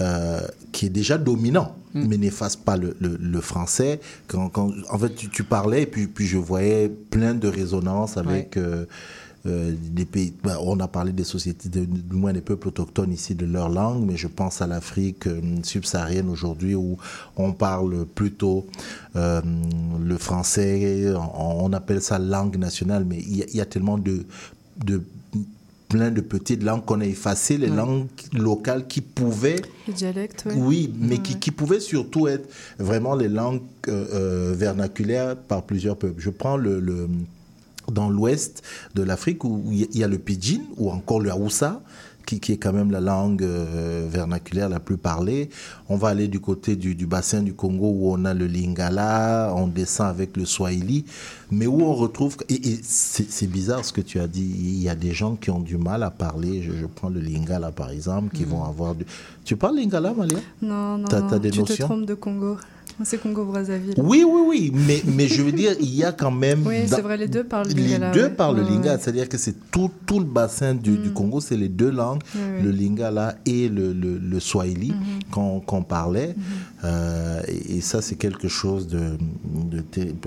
[0.00, 0.40] euh,
[0.72, 4.00] qui est déjà dominant, mais n'efface pas le, le- le français.
[4.26, 8.16] Quand, quand- en fait, tu, tu parlais, et puis, puis je voyais plein de résonances
[8.16, 8.86] avec euh,
[9.46, 10.32] euh, des pays.
[10.44, 13.68] ben, on a parlé des sociétés, de- du moins des peuples autochtones ici, de leur
[13.68, 16.96] langue, mais je pense à l'Afrique euh, subsaharienne aujourd'hui où
[17.36, 18.66] on parle plutôt
[19.16, 19.40] euh,
[20.04, 23.66] le français, on, on appelle ça langue nationale, mais il y a, il y a
[23.66, 24.24] tellement de,
[24.84, 25.02] de
[25.88, 27.76] plein de petites langues qu'on a effacées, les Ouais.
[27.76, 30.54] langues locales qui pouvaient Les dialectes, ouais.
[30.56, 32.48] oui, mais qui, qui pouvaient surtout être
[32.78, 36.18] vraiment les langues euh, vernaculaires par plusieurs peuples.
[36.18, 37.08] Je prends le, le-
[37.90, 38.62] dans l'ouest
[38.94, 41.80] de l'Afrique où il y a- le pidgin ou encore le Hausa.
[42.24, 45.50] Qui, qui est quand même la langue euh, vernaculaire la plus parlée.
[45.88, 49.52] On va aller du côté du, du bassin du Congo où on a le lingala,
[49.56, 51.04] on descend avec le swahili,
[51.50, 52.36] mais où on retrouve...
[52.48, 55.50] Et, et c'est bizarre ce que tu as dit, il y a des gens qui
[55.50, 56.62] ont du mal à parler.
[56.62, 58.50] Je, je prends le lingala par exemple, qui Mhm.
[58.50, 59.04] vont avoir du...
[59.44, 60.38] Tu parles lingala, Malia?
[60.62, 61.26] Non, non, non.
[61.28, 62.56] t'as des tu te trompes de Congo.
[63.04, 63.94] C'est Congo-Brazzaville.
[63.98, 66.66] Oui, oui, oui, mais, mais je veux dire, il y a quand même...
[66.66, 68.30] Oui, c'est vrai, les deux parlent Les lingala, deux ouais.
[68.30, 69.00] parlent le Ouais, lingala, ouais.
[69.00, 72.20] c'est-à-dire que c'est tout, tout le bassin du, du Congo, c'est les deux langues,
[72.62, 75.60] le lingala et le, le, le swahili Mhm.
[75.66, 76.34] qu'on parlait.
[76.84, 79.00] Euh, et, et ça, c'est quelque chose de...
[79.70, 80.18] de terrible.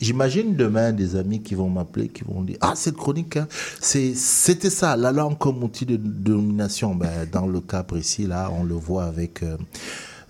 [0.00, 3.46] J'imagine- demain des amis qui vont m'appeler, qui vont dire, ah, cette chronique, hein,
[3.80, 6.94] c'est- c'était ça, la langue comme outil de domination.
[6.94, 9.42] Ben, dans le cas précis, là, on le voit avec...
[9.42, 9.56] euh,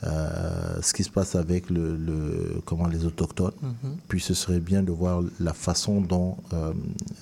[0.05, 3.53] euh, ce qui se passe avec le, le- comment les autochtones.
[3.63, 3.97] Mhm.
[4.09, 6.73] Puis ce serait bien de voir la façon dont euh,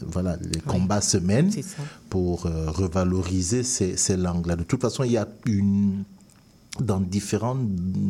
[0.06, 1.50] voilà les combats se mènent
[2.09, 4.56] pour euh, revaloriser ces, ces langues-là.
[4.56, 6.05] De toute façon, il y a une
[6.80, 7.56] dans différents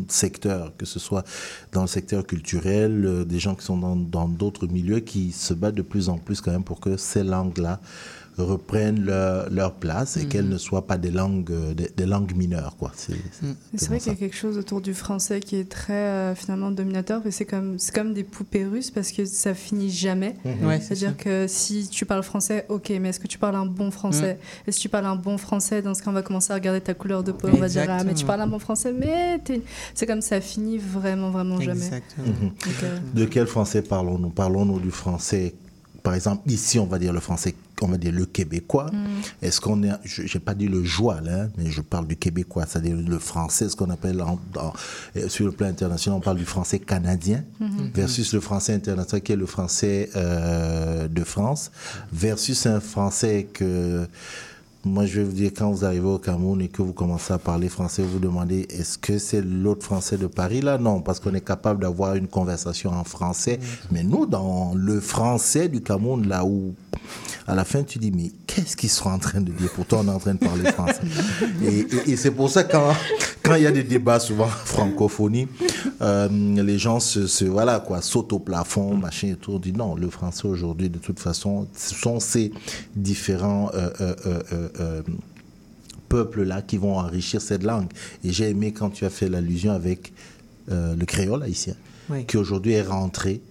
[0.08, 1.24] secteurs, que ce soit
[1.72, 5.54] dans le secteur culturel, euh, des gens qui sont dans dans d'autres milieux, qui se
[5.54, 7.80] battent de plus en plus quand même pour que ces langues-là
[8.42, 10.28] reprennent leur, leur place et Mhm.
[10.28, 12.76] qu'elles ne soient pas des langues, euh, des, des langues mineures.
[12.78, 12.92] Quoi.
[12.96, 13.46] C'est, c'est-
[13.76, 16.70] C'est vrai qu'il y a quelque chose autour du français qui est très euh, finalement
[16.70, 20.36] dominateur, mais c'est comme, c'est comme des poupées russes parce que ça finit jamais.
[20.44, 20.66] Mhm.
[20.66, 23.66] Ouais, c'est C'est-à-dire que si tu parles français, ok, mais est-ce que tu parles un
[23.66, 24.34] bon français?
[24.34, 24.68] Mm.
[24.68, 26.80] Et si tu parles un bon français, dans ce cas, on va commencer à regarder
[26.80, 29.38] ta couleur de peau, on va dire, ah, mais tu parles un bon français, mais
[29.44, 29.62] t'es-
[29.94, 31.84] c'est comme ça finit vraiment, vraiment jamais.
[31.86, 32.26] Exactement.
[32.28, 32.48] Mhm.
[32.48, 34.30] Donc, euh, De quel français parlons-nous?
[34.30, 35.54] Parlons-nous du français,
[36.02, 38.86] par exemple, ici, on va dire le français, on va dire le québécois.
[38.92, 39.06] Mm.
[39.42, 42.64] Est-ce qu'on est, je n'ai pas dit le joual, hein, mais je parle du québécois,
[42.66, 44.72] c'est-à-dire le français, ce qu'on appelle en- en-
[45.16, 47.90] euh, sur le plan international, on parle du français canadien Mhm.
[47.94, 51.70] versus le français international qui est le français euh, de France
[52.12, 54.06] versus un français que
[54.88, 57.38] moi, je vais vous dire, quand vous arrivez au Cameroun et que vous commencez à
[57.38, 60.60] parler français, vous vous demandez, est-ce que c'est l'autre français de Paris?
[60.60, 63.60] Là Non, parce qu'on est capable d'avoir une conversation en français.
[63.90, 66.74] Mais nous, dans le français du Cameroun, là où,
[67.46, 69.70] à la fin, tu dis, mais qu'est-ce qu'ils sont en train de dire?
[69.74, 71.00] Pourtant, on est en train de parler français.
[71.62, 72.92] et et- et c'est pour ça, quand
[73.42, 75.48] quand il y a des débats, souvent francophonie,
[76.02, 79.52] euh, les gens se, se- voilà, quoi, sautent au plafond, machin et tout.
[79.52, 82.52] On dit, non, le français aujourd'hui, de toute façon, ce sont ces
[82.96, 83.70] différents.
[83.74, 83.90] euh,
[84.26, 85.02] euh,
[86.08, 87.88] peuples-là qui vont enrichir cette langue.
[88.24, 90.12] Et j'ai aimé quand tu as fait l'allusion avec
[90.68, 91.74] le créole haïtien,
[92.08, 92.24] Oui.
[92.24, 93.42] qui aujourd'hui est rentré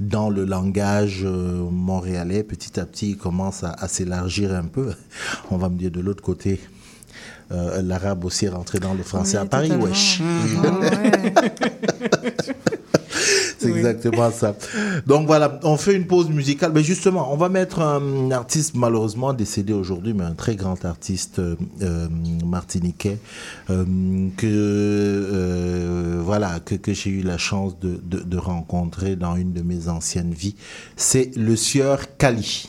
[0.00, 2.42] dans le langage montréalais.
[2.44, 4.94] Petit à petit, il commence à, à s'élargir un peu.
[5.50, 6.60] On va me dire de l'autre côté.
[7.52, 10.22] euh, L'arabe aussi est rentré dans le français Oui, à Paris, wesh.
[10.64, 11.32] Ah ouais.
[13.58, 14.54] C'est exactement ça.
[15.06, 16.72] Donc voilà, on fait une pause musicale.
[16.74, 21.38] Mais justement, on va mettre un artiste malheureusement décédé aujourd'hui, mais un très grand artiste
[21.38, 22.08] euh, euh,
[22.44, 23.18] martiniquais
[23.70, 23.84] euh,
[24.36, 29.52] que euh, voilà que, que j'ai eu la chance de, de, de rencontrer dans une
[29.52, 30.54] de mes anciennes vies.
[30.96, 32.68] C'est le sieur Kali.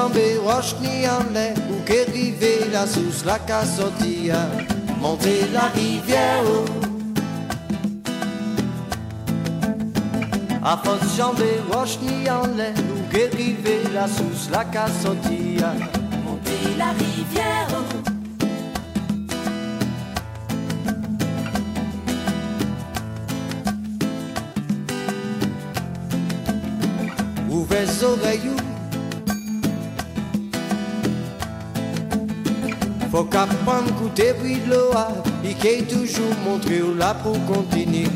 [0.00, 2.06] Jambe roche ni lait, ou qu'est
[2.72, 4.48] la sous la cassotia,
[5.00, 6.44] monter la rivière.
[10.62, 13.30] À force jambe roche ni en lait, ou qu'est
[13.92, 15.74] la sous la cassotia,
[16.24, 17.68] monter la rivière.
[27.50, 28.69] Ouvrez les oreilles.
[33.20, 34.92] Faut qu'apprendre goûter bruit de l'eau,
[35.44, 38.06] et qu'il toujours montré où là pour continuer.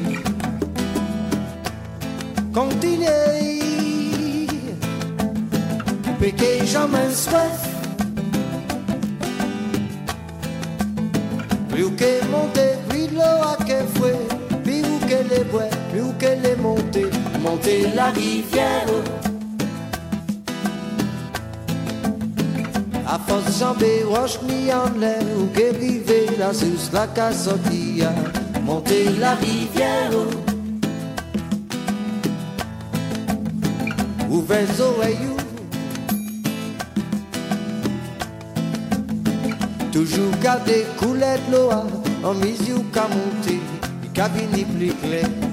[2.55, 3.61] Continuer.
[6.19, 7.69] Péquer jamais soif.
[11.69, 14.17] Plus que monter, bruit de l'eau à qu'elle fouet.
[14.63, 17.11] Plus où qu'elle est bois, plus où qu'elle est montée.
[17.43, 18.87] Monter la rivière.
[23.15, 28.13] A force jambe roche ni en l'air ou river la sous la cassotia
[28.65, 30.11] monter la rivière.
[34.29, 35.37] Ouvrez les oreilles?
[39.93, 41.71] Toujours garder couler de l'eau
[42.25, 43.61] en mise ou qu'à monter
[44.13, 45.44] qu'à venir plus clair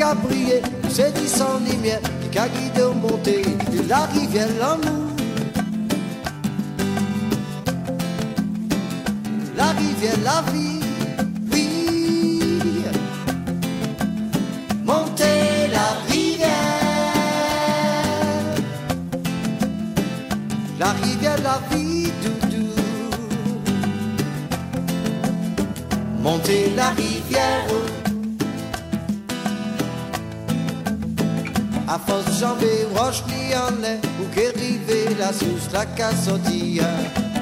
[0.00, 2.00] qu'a brillé, c'est dit sans lumière,
[2.32, 5.08] qui a guidé au montée de la rivière l'amour.
[9.58, 10.69] La rivière, la vie,
[32.40, 33.82] jambe roche ni en
[34.20, 34.54] Ou qu'est
[35.18, 36.88] la sous la cassotia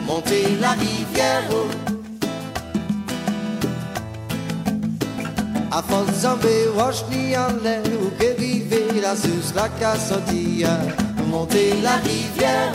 [0.06, 1.48] Monter la rivière.
[5.70, 7.64] À force jambe roche ni en
[8.02, 8.36] Ou qu'est
[9.00, 10.78] la sous la cassotia
[11.30, 12.72] Monter la rivière.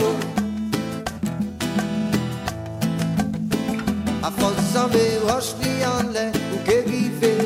[4.22, 6.08] A force jambe roche ni en
[6.52, 6.84] Ou qu'est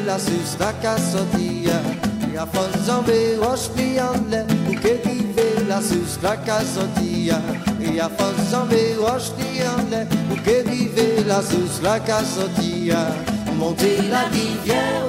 [0.07, 1.81] la sous la cassotia
[2.39, 3.11] a force jambe
[3.41, 7.40] roche ni en lait Ou qu'est la sous la cassotia
[7.81, 13.06] Et a ni en lait Ou qu'est la sous la cassotia
[13.59, 15.05] Monter la rivière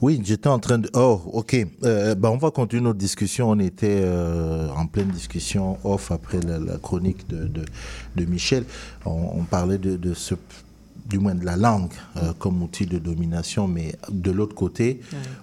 [0.00, 0.90] Oui, j'étais en train de...
[0.94, 1.56] Oh, ok.
[1.84, 3.50] Euh, ben, on va continuer notre discussion.
[3.50, 7.64] On était euh, en pleine discussion off après la, la chronique de, de,
[8.16, 8.64] de Michel.
[9.06, 10.34] On, on parlait de, de ce
[11.08, 15.00] du moins de la langue euh, comme outil de domination, mais de l'autre côté,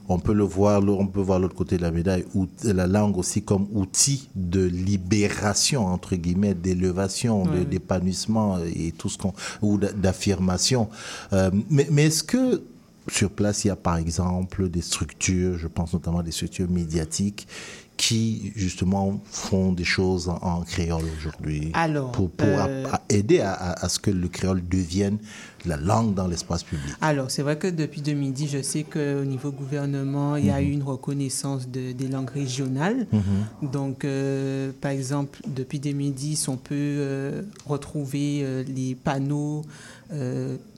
[0.07, 3.17] on peut le voir, on peut voir l'autre côté de la médaille, ou la langue
[3.17, 7.65] aussi comme outil de libération entre guillemets, d'élévation, de- Ouais.
[7.65, 10.87] d'épanouissement et tout ce qu'on ou d'a- d'affirmation.
[11.33, 12.61] Euh, mais mais est-ce que
[13.07, 17.47] sur place, il y a par exemple des structures, je pense notamment des structures médiatiques,
[17.97, 23.01] qui justement font des choses en, en créole aujourd'hui Alors, pour, pour euh, a- a-
[23.09, 25.17] aider à, à- à ce que le créole devienne
[25.67, 26.93] la langue dans l'espace public.
[27.01, 30.67] Alors, c'est vrai que depuis 2010, je sais qu'au niveau gouvernement, il y a Mhm.
[30.67, 33.07] eu une reconnaissance de- des langues régionales.
[33.11, 33.69] Mhm.
[33.71, 39.63] Donc, euh, par exemple, depuis 2010, on peut euh, retrouver euh, les panneaux.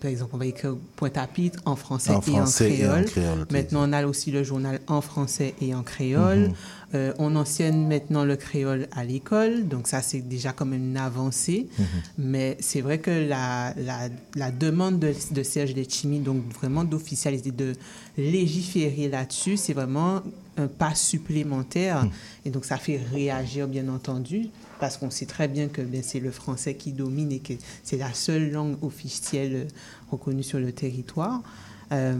[0.01, 3.45] par exemple, on va écrire Pointe-à-Pitre en français, En français et et en créole.
[3.51, 6.51] maintenant, on a aussi le journal en français et en créole.
[6.95, 11.67] Euh, on enseigne maintenant le créole à l'école, donc ça c'est déjà comme une avancée.
[11.77, 11.85] Mhm.
[12.17, 17.51] Mais c'est vrai que la, la, la demande de, de Serge Letchimy, donc vraiment d'officialiser,
[17.51, 17.73] de
[18.17, 20.21] légiférer là-dessus, c'est vraiment
[20.55, 22.05] un pas supplémentaire.
[22.05, 22.11] Mhm.
[22.45, 24.47] Et donc ça fait réagir, bien entendu,
[24.79, 27.53] parce qu'on sait très bien que ben, c'est le français qui domine et que
[27.83, 29.67] c'est la seule langue officielle
[30.09, 31.43] reconnue sur le territoire.
[31.91, 32.15] Euh,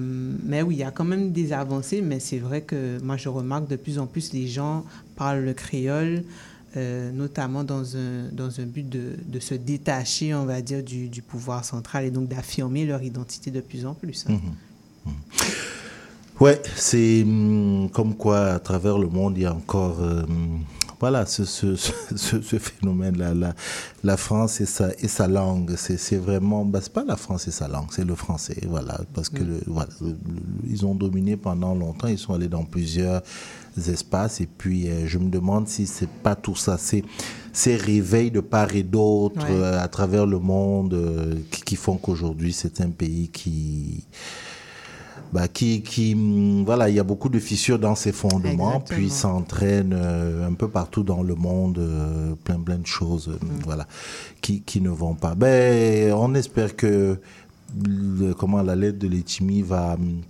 [0.46, 3.28] mais oui, il y a quand même des avancées, mais c'est vrai que moi je
[3.30, 4.86] remarque de plus en plus les gens
[5.16, 6.24] parlent le créole,
[6.78, 11.10] euh, notamment dans un, dans un but de, de se détacher, on va dire, du,
[11.10, 14.26] du pouvoir central et donc d'affirmer leur identité de plus en plus.
[14.30, 15.12] hein.
[16.40, 20.24] Ouais, c'est hum, comme quoi à travers le monde, il y a encore, euh,
[21.00, 23.54] voilà, ce, ce, ce, ce phénomène-là, la,
[24.04, 27.48] la France et sa, et sa langue, c'est c'est vraiment, bah, c'est pas la France
[27.48, 30.16] et sa langue, c'est le français, voilà, parce que le- voilà, le- le-
[30.70, 33.22] ils ont dominé pendant longtemps, ils sont allés dans plusieurs
[33.88, 37.04] espaces, et puis euh, je me demande si c'est pas tout ça, c'est
[37.54, 39.52] ces réveils de part et d'autre Ouais.
[39.52, 44.04] euh, à travers le monde euh, qui, qui font qu'aujourd'hui c'est un pays qui
[45.34, 48.80] bah, qui, qui, hum, voilà, il y a beaucoup de fissures dans ses fondements, Exactement.
[49.00, 53.38] puis s'entraîne euh, un peu partout dans le monde, euh, plein, plein de choses, euh,
[53.66, 53.88] voilà,
[54.42, 55.36] qui, qui ne vont pas.
[55.36, 57.20] Ben, on espère que
[57.86, 60.22] le- comment la lettre de Letchimi va hum,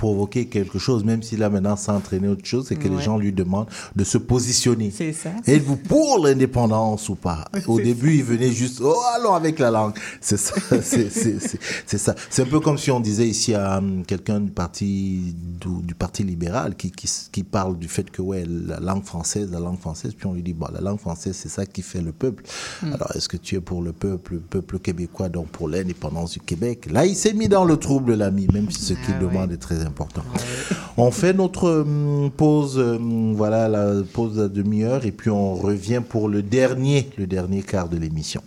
[0.00, 3.34] provoquer quelque chose, même s'il a maintenant s'entraîner autre chose, c'est que les gens lui
[3.34, 4.90] demandent de se positionner.
[4.90, 5.28] C'est ça.
[5.46, 7.44] Êtes-vous pour l'indépendance ou pas?
[7.66, 9.92] Au début, il venait juste, oh, allons avec la langue.
[10.22, 10.54] C'est ça.
[10.80, 12.14] C'est ça.
[12.30, 15.94] C'est un peu comme si on disait ici à hum, quelqu'un du parti du, du
[15.94, 20.14] parti libéral qui, qui, parle du fait que ouais la langue française, la langue française,
[20.16, 22.44] puis on lui dit bon la langue française c'est ça qui fait le peuple.
[22.82, 22.94] Mm.
[22.94, 26.40] Alors est-ce que tu es pour le peuple, le peuple québécois donc pour l'indépendance du
[26.40, 29.58] Québec Là il s'est mis dans le trouble l'ami, même si ce qu'il demande est
[29.58, 29.89] très important.
[30.96, 36.02] On fait notre hum, pause, hum, voilà la pause à demi-heure et puis on revient
[36.06, 38.42] pour le dernier, le dernier quart de l'émission.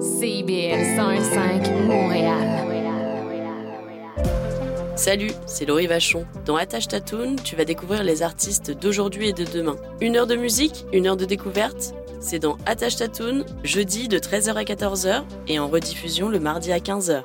[0.00, 2.64] CIBL 101.5 Montréal.
[4.96, 6.24] Salut, c'est Laurie Vachon.
[6.46, 9.76] Dans Attache Tatoune, tu vas découvrir les artistes d'aujourd'hui et de demain.
[10.00, 11.94] Une heure de musique, une heure de découverte.
[12.20, 16.78] C'est dans Attache Tatoune, jeudi de 13h à 14h et en rediffusion le mardi à
[16.78, 17.24] 15h.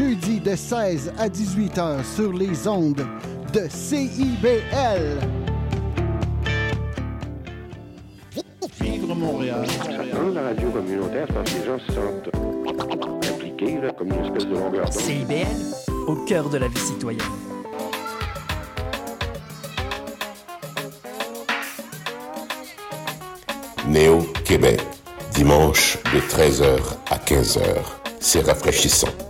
[0.00, 3.06] Jeudis de 16 à 18 heures sur les ondes
[3.52, 5.18] de CIBL.
[8.80, 9.66] Vivre Montréal.
[10.14, 14.46] Dans la radio communautaire, pense que les gens se sentent impliqués, là, comme une espèce
[14.46, 15.02] de longueur d'onde.
[15.02, 17.22] CIBL, au cœur de la vie citoyenne.
[23.86, 24.80] Néo Québec,
[25.34, 26.78] dimanche de 13h
[27.10, 27.64] à 15h.
[28.18, 29.29] C'est rafraîchissant.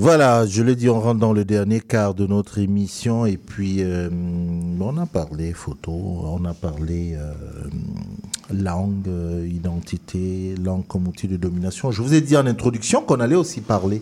[0.00, 3.78] Voilà, je l'ai dit, on rentre dans le dernier quart de notre émission et puis
[3.82, 4.08] euh,
[4.80, 7.32] on a parlé photo, on a parlé euh,
[8.54, 11.90] langue, euh, identité, langue comme outil de domination.
[11.90, 14.00] Je vous ai dit en introduction qu'on allait aussi parler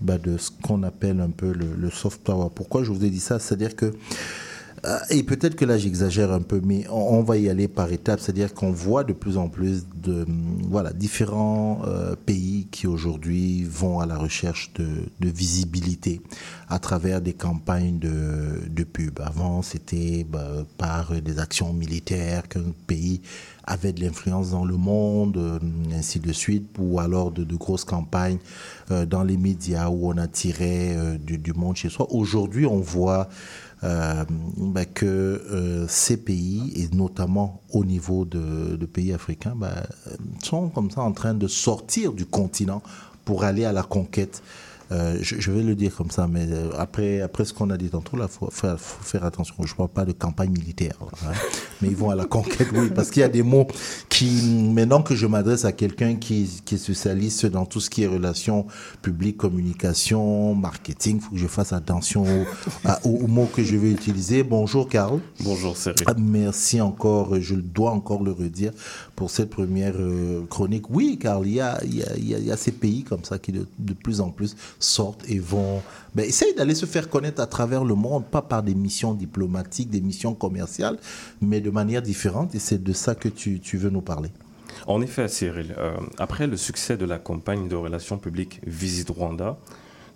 [0.00, 2.48] bah, de ce qu'on appelle un peu le, soft power.
[2.52, 3.38] Pourquoi je vous ai dit ça?
[3.38, 3.94] C'est-à-dire que
[5.10, 8.20] et peut-être que là j'exagère un peu, mais on, va y aller par étapes.
[8.20, 13.64] C'est-à-dire qu'on voit de plus en plus de hum, voilà différents euh, pays qui aujourd'hui
[13.64, 14.86] vont à la recherche de,
[15.20, 16.20] visibilité
[16.68, 19.20] à travers des campagnes de, pub.
[19.20, 23.20] Avant, c'était bah, par des actions militaires qu'un pays
[23.66, 25.58] avait de l'influence dans le monde, euh,
[25.92, 28.38] ainsi de suite, ou alors de, grosses campagnes
[28.90, 32.06] euh, dans les médias où on attirait euh, du, monde chez soi.
[32.10, 38.86] Aujourd'hui, on voit euh, bah, que euh, ces pays, et notamment au niveau de, de
[38.86, 39.82] pays africains, bah,
[40.42, 42.82] sont comme ça en train de sortir du continent
[43.24, 44.42] pour aller à la conquête.
[44.92, 47.76] Euh, je, je vais le dire comme ça, mais euh, après, après ce qu'on a
[47.76, 49.54] dit tantôt, là, faut faire, faut faire attention.
[49.64, 50.94] Je ne parle pas de campagne militaire,
[51.24, 51.32] hein,
[51.82, 53.66] mais ils vont à la conquête, oui, parce qu'il y a des mots
[54.08, 58.04] qui, maintenant que je m'adresse à quelqu'un qui, qui est spécialiste dans tout ce qui
[58.04, 58.66] est relations
[59.02, 62.46] publiques, communication, marketing, il faut que je fasse attention aux,
[62.88, 64.42] à- aux mots que je vais utiliser.
[64.42, 65.20] Bonjour, Carl.
[65.40, 65.96] Bonjour, Cyril.
[66.18, 68.72] Merci encore, je dois encore le redire
[69.16, 70.88] pour cette première euh, chronique.
[70.90, 72.70] Oui, Carl, il y a, il y, a, il y a- il y a ces
[72.72, 75.82] pays comme ça qui de, de plus en plus sortent et vont
[76.14, 79.90] ben, essayent d'aller se faire connaître à travers le monde, pas par des missions diplomatiques,
[79.90, 80.98] des missions commerciales,
[81.40, 82.54] mais de manière différente.
[82.54, 84.30] Et c'est de ça que tu, tu veux nous parler.
[84.86, 89.58] En effet, Cyril, euh, après le succès de la campagne de relations publiques Visite Rwanda,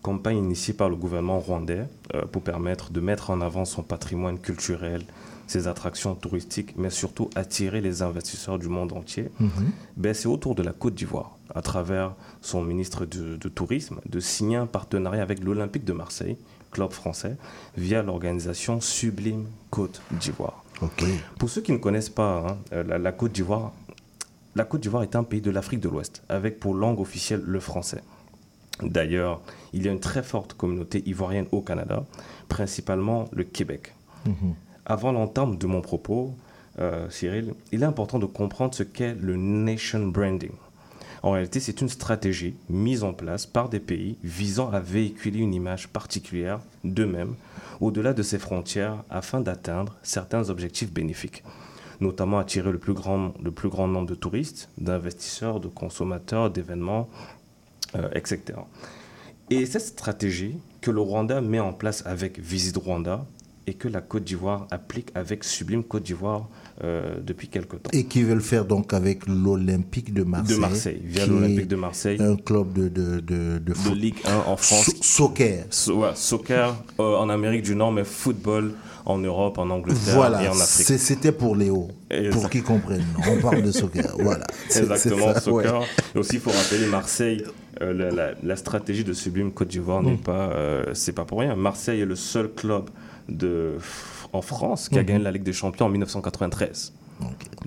[0.02, 4.38] campagne initiée par le gouvernement rwandais euh, pour permettre de mettre en avant son patrimoine
[4.38, 5.02] culturel,
[5.50, 9.50] ses attractions touristiques, mais surtout attirer les investisseurs du monde entier, Mhm.
[9.96, 14.20] ben, c'est autour de la Côte d'Ivoire, à travers son ministre de, de Tourisme, de
[14.20, 16.36] signer un partenariat avec l'Olympique de Marseille,
[16.70, 17.36] club français,
[17.76, 20.64] via l'organisation Sublime Côte d'Ivoire.
[21.38, 23.72] Pour ceux qui ne connaissent pas hein, euh, la, la Côte d'Ivoire,
[24.54, 27.58] la Côte d'Ivoire est un pays de l'Afrique de l'Ouest, avec pour langue officielle le
[27.60, 28.02] français.
[28.82, 29.40] D'ailleurs,
[29.72, 32.04] il y a une très forte communauté ivoirienne au Canada,
[32.48, 33.94] principalement le Québec.
[34.26, 34.54] Mhm.
[34.86, 36.34] Avant l'entame de mon propos,
[36.78, 40.52] euh, Cyril, il est important de comprendre ce qu'est le nation branding.
[41.22, 45.52] En réalité, c'est une stratégie mise en place par des pays visant à véhiculer une
[45.52, 47.34] image particulière d'eux-mêmes
[47.80, 51.42] au-delà de ces frontières afin d'atteindre certains objectifs bénéfiques,
[52.00, 57.08] notamment attirer le plus grand, le plus grand nombre de touristes, d'investisseurs, de consommateurs, d'événements,
[57.96, 58.40] euh, etc.
[59.50, 63.26] Et cette stratégie que le Rwanda met en place avec Visite Rwanda
[63.66, 66.48] et que la Côte d'Ivoire applique avec Sublime Côte d'Ivoire
[66.82, 67.90] euh, depuis quelque temps.
[67.92, 70.54] Et qui veulent faire donc avec l'Olympique de Marseille.
[70.56, 72.16] De Marseille, via l'Olympique de Marseille.
[72.20, 73.94] Un club de, de, de, de, de.
[73.94, 74.86] Ligue 1 en France.
[74.86, 75.64] So- soccer.
[75.70, 78.72] So- ouais, soccer euh, en Amérique du Nord, mais football
[79.06, 80.86] en Europe, en Angleterre Voilà, et en Afrique.
[80.86, 81.88] c'est- c'était pour Léo,
[82.32, 83.04] pour qu'ils comprennent.
[83.28, 84.44] On parle de soccer, voilà.
[84.74, 85.40] Exactement, ouais.
[85.40, 85.82] soccer.
[86.14, 87.44] Et aussi, il faut rappeler Marseille.
[87.82, 90.18] euh, la, la- la stratégie de Sublime Côte d'Ivoire n'est Mm.
[90.18, 91.56] pas, euh, c'est pas pour rien.
[91.56, 92.90] Marseille est le seul club
[93.28, 93.76] de
[94.32, 95.06] en France qui a Mhm.
[95.06, 96.92] gagné la Ligue des Champions en 1993.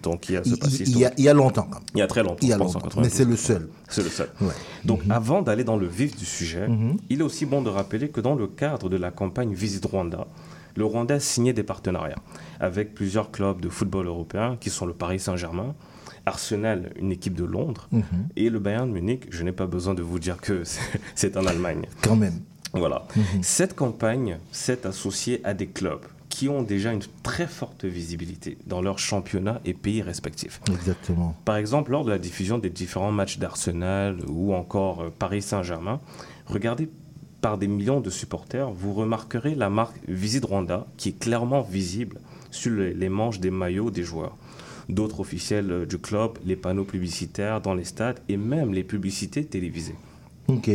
[0.02, 1.14] Donc il y a ce Il- passé il, il y a, historique.
[1.20, 1.68] il y a longtemps.
[1.94, 2.38] Il y a très longtemps.
[2.42, 2.88] Il y a je pense, en longtemps.
[3.02, 3.04] 92.
[3.12, 3.70] Mais c'est le seul.
[3.88, 4.30] C'est le seul.
[4.42, 4.48] Ouais.
[4.84, 6.98] Donc avant d'aller dans le vif du sujet, Mhm.
[7.10, 10.26] il est aussi bon de rappeler que dans le cadre de la campagne Visite Rwanda,
[10.76, 12.18] le Rwanda a signé des partenariats
[12.60, 15.76] avec plusieurs clubs de football européens qui sont le Paris Saint-Germain,
[16.26, 18.04] Arsenal, une équipe de Londres, Mhm.
[18.36, 19.28] et le Bayern Munich.
[19.30, 20.64] Je n'ai pas besoin de vous dire que
[21.16, 21.86] c'est en Allemagne.
[22.02, 22.40] Quand même.
[22.74, 23.06] Voilà.
[23.16, 23.44] Mhm.
[23.44, 28.82] Cette campagne s'est associée à des clubs qui ont déjà une très forte visibilité dans
[28.82, 30.62] leurs championnats et pays respectifs.
[30.72, 31.36] Exactement.
[31.46, 36.02] Par exemple, lors de la diffusion des différents matchs d'Arsenal ou encore euh, Paris Saint-Germain,
[36.48, 36.90] regardez
[37.40, 42.20] par des millions de supporters, vous remarquerez la marque Visite Rwanda qui est clairement visible
[42.50, 44.36] sur les, manches des maillots des joueurs.
[44.90, 49.46] D'autres officiels euh, du club, les panneaux publicitaires dans les stades et même les publicités
[49.46, 49.96] télévisées.
[50.48, 50.72] Ok.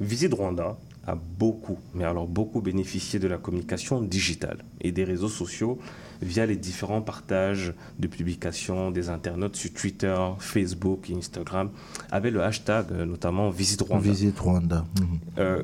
[0.00, 0.76] Visite Rwanda
[1.08, 5.78] a beaucoup, mais alors beaucoup bénéficié de la communication digitale et des réseaux sociaux
[6.20, 11.70] via les différents partages de publications des internautes sur Twitter, Facebook Instagram
[12.10, 14.10] avec le hashtag euh, notamment Visite Rwanda.
[14.10, 14.84] Visite Rwanda.
[15.00, 15.06] Mhm.
[15.38, 15.62] Euh,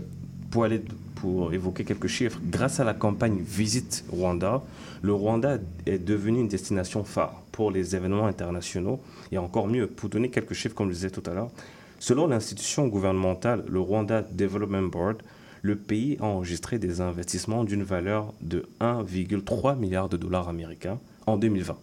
[0.50, 0.82] pour, aller,
[1.16, 4.62] pour évoquer quelques chiffres, grâce à la campagne Visite Rwanda,
[5.02, 9.00] le Rwanda est devenu une destination phare pour les événements internationaux.
[9.30, 11.50] Et encore mieux, pour donner quelques chiffres, comme je le disais tout à l'heure,
[11.98, 15.18] selon l'institution gouvernementale, le Rwanda Development Board,
[15.64, 21.38] le pays a enregistré des investissements d'une valeur de 1,3 milliard de dollars américains en
[21.38, 21.74] 2020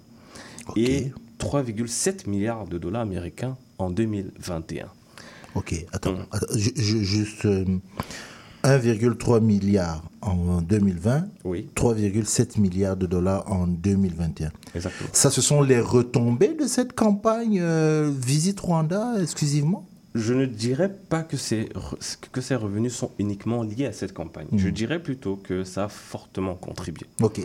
[0.75, 4.85] et 3,7 milliards de dollars américains en 2021.
[5.55, 6.15] Ok, attends.
[6.55, 7.65] ju- juste euh,
[8.63, 11.67] 1,3 milliard en 2020, Oui.
[11.75, 14.51] 3,7 milliards de dollars en 2021.
[14.75, 15.09] Exactement.
[15.11, 19.87] Ça, ce sont les retombées de cette campagne euh, Visite Rwanda exclusivement?
[20.13, 21.69] Je ne dirais pas que ces,
[22.33, 24.47] que ces revenus sont uniquement liés à cette campagne.
[24.55, 27.05] Je dirais plutôt que ça a fortement contribué.
[27.21, 27.41] Ok.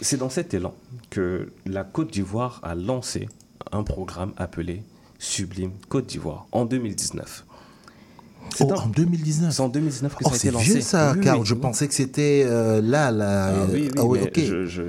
[0.00, 0.74] C'est dans cet élan
[1.10, 3.28] que la Côte d'Ivoire a lancé
[3.70, 4.82] un programme appelé
[5.18, 7.44] Sublime Côte d'Ivoire en 2019.
[8.62, 10.64] Oh, en 2019 C'est en 2019 que Oh, ça a été c'est lancé.
[10.72, 11.38] vieux ça, Oui, Karl.
[11.40, 11.60] oui, Je oui.
[11.60, 13.62] pensais que c'était euh, là, là.
[13.62, 14.82] Ah, oui, oui, ah je- je-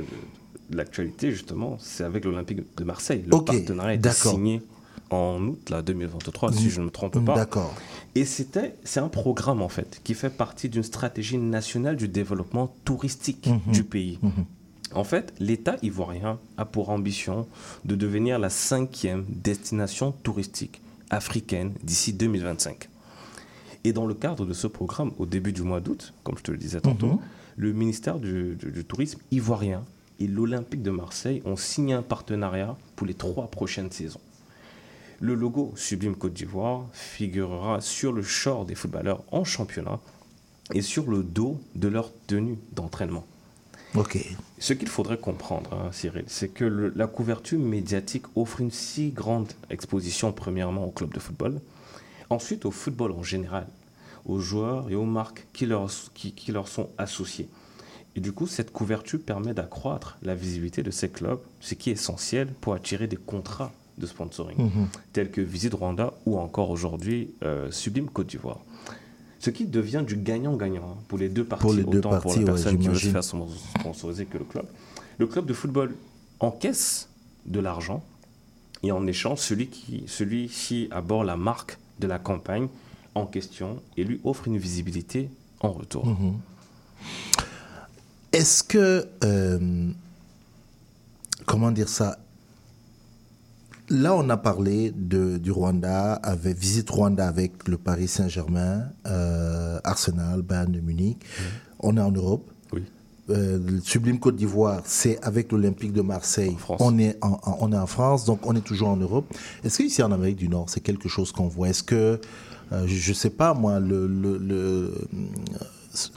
[0.71, 3.23] l'actualité, justement, c'est avec l'Olympique de Marseille.
[3.27, 4.31] Le Ok, partenariat a été d'accord.
[4.33, 4.61] signé
[5.11, 7.35] en août là, 2023, si Mm, je ne me trompe pas.
[7.35, 7.73] D'accord.
[8.15, 12.73] Et c'était, c'est un programme, en fait, qui fait partie d'une stratégie nationale du développement
[12.85, 13.73] touristique Mhm.
[13.73, 14.19] du pays.
[14.21, 14.45] Mhm.
[14.93, 17.47] En fait, l'État ivoirien a pour ambition
[17.85, 22.89] de devenir la cinquième destination touristique africaine d'ici 2025.
[23.83, 26.51] Et dans le cadre de ce programme, au début du mois d'août, comme je te
[26.51, 27.19] le disais tantôt, Mhm.
[27.57, 29.83] le ministère du, du- du Tourisme ivoirien
[30.19, 34.19] et l'Olympique de Marseille ont signé un partenariat pour les trois prochaines saisons.
[35.21, 39.99] Le logo Sublime Côte d'Ivoire figurera sur le short des footballeurs en championnat
[40.73, 43.23] et sur le dos de leur tenue d'entraînement.
[44.57, 49.09] Ce qu'il faudrait comprendre, hein, Cyril, c'est que le- la couverture médiatique offre une si
[49.11, 51.59] grande exposition, premièrement, au club de football,
[52.29, 53.67] ensuite au football en général,
[54.25, 57.49] aux joueurs et aux marques qui leur, qui, qui leur sont associés.
[58.15, 61.93] Et du coup, cette couverture permet d'accroître la visibilité de ces clubs, ce qui est
[61.93, 63.71] essentiel pour attirer des contrats
[64.01, 64.87] de sponsoring, Mhm.
[65.13, 68.59] tels que Visite Rwanda ou encore aujourd'hui euh, Sublime Côte d'Ivoire.
[69.39, 72.19] Ce qui devient du gagnant-gagnant hein, pour les deux parties, Pour les deux autant pour
[72.23, 73.47] parties, la ouais, personne qui veut se faire son-
[73.79, 74.65] sponsoriser que le club.
[75.17, 75.95] Le club de football
[76.39, 77.07] encaisse
[77.45, 78.03] de l'argent
[78.83, 82.67] et en échange, celui qui, celui qui aborde la marque de la campagne
[83.15, 85.29] en question et lui offre une visibilité
[85.59, 86.05] en retour.
[86.05, 86.33] Mhm.
[88.31, 89.89] Est-ce que, euh,
[91.45, 92.17] comment dire ça,
[93.91, 99.79] là, on a parlé de, du Rwanda, avec visite Rwanda avec le Paris Saint-Germain, euh,
[99.83, 101.17] Arsenal, Bayern de Munich.
[101.79, 102.49] On est en Europe.
[102.73, 102.83] Oui.
[103.29, 106.55] Euh, le Sublime Côte d'Ivoire, c'est avec l'Olympique de Marseille.
[106.81, 109.25] On est en, en- on est en France, donc on est toujours en Europe.
[109.63, 111.69] Est-ce que ici en Amérique du Nord, c'est quelque chose qu'on voit?
[111.69, 112.19] Est-ce que,
[112.71, 114.93] euh, je, je sais pas moi, le, le, le,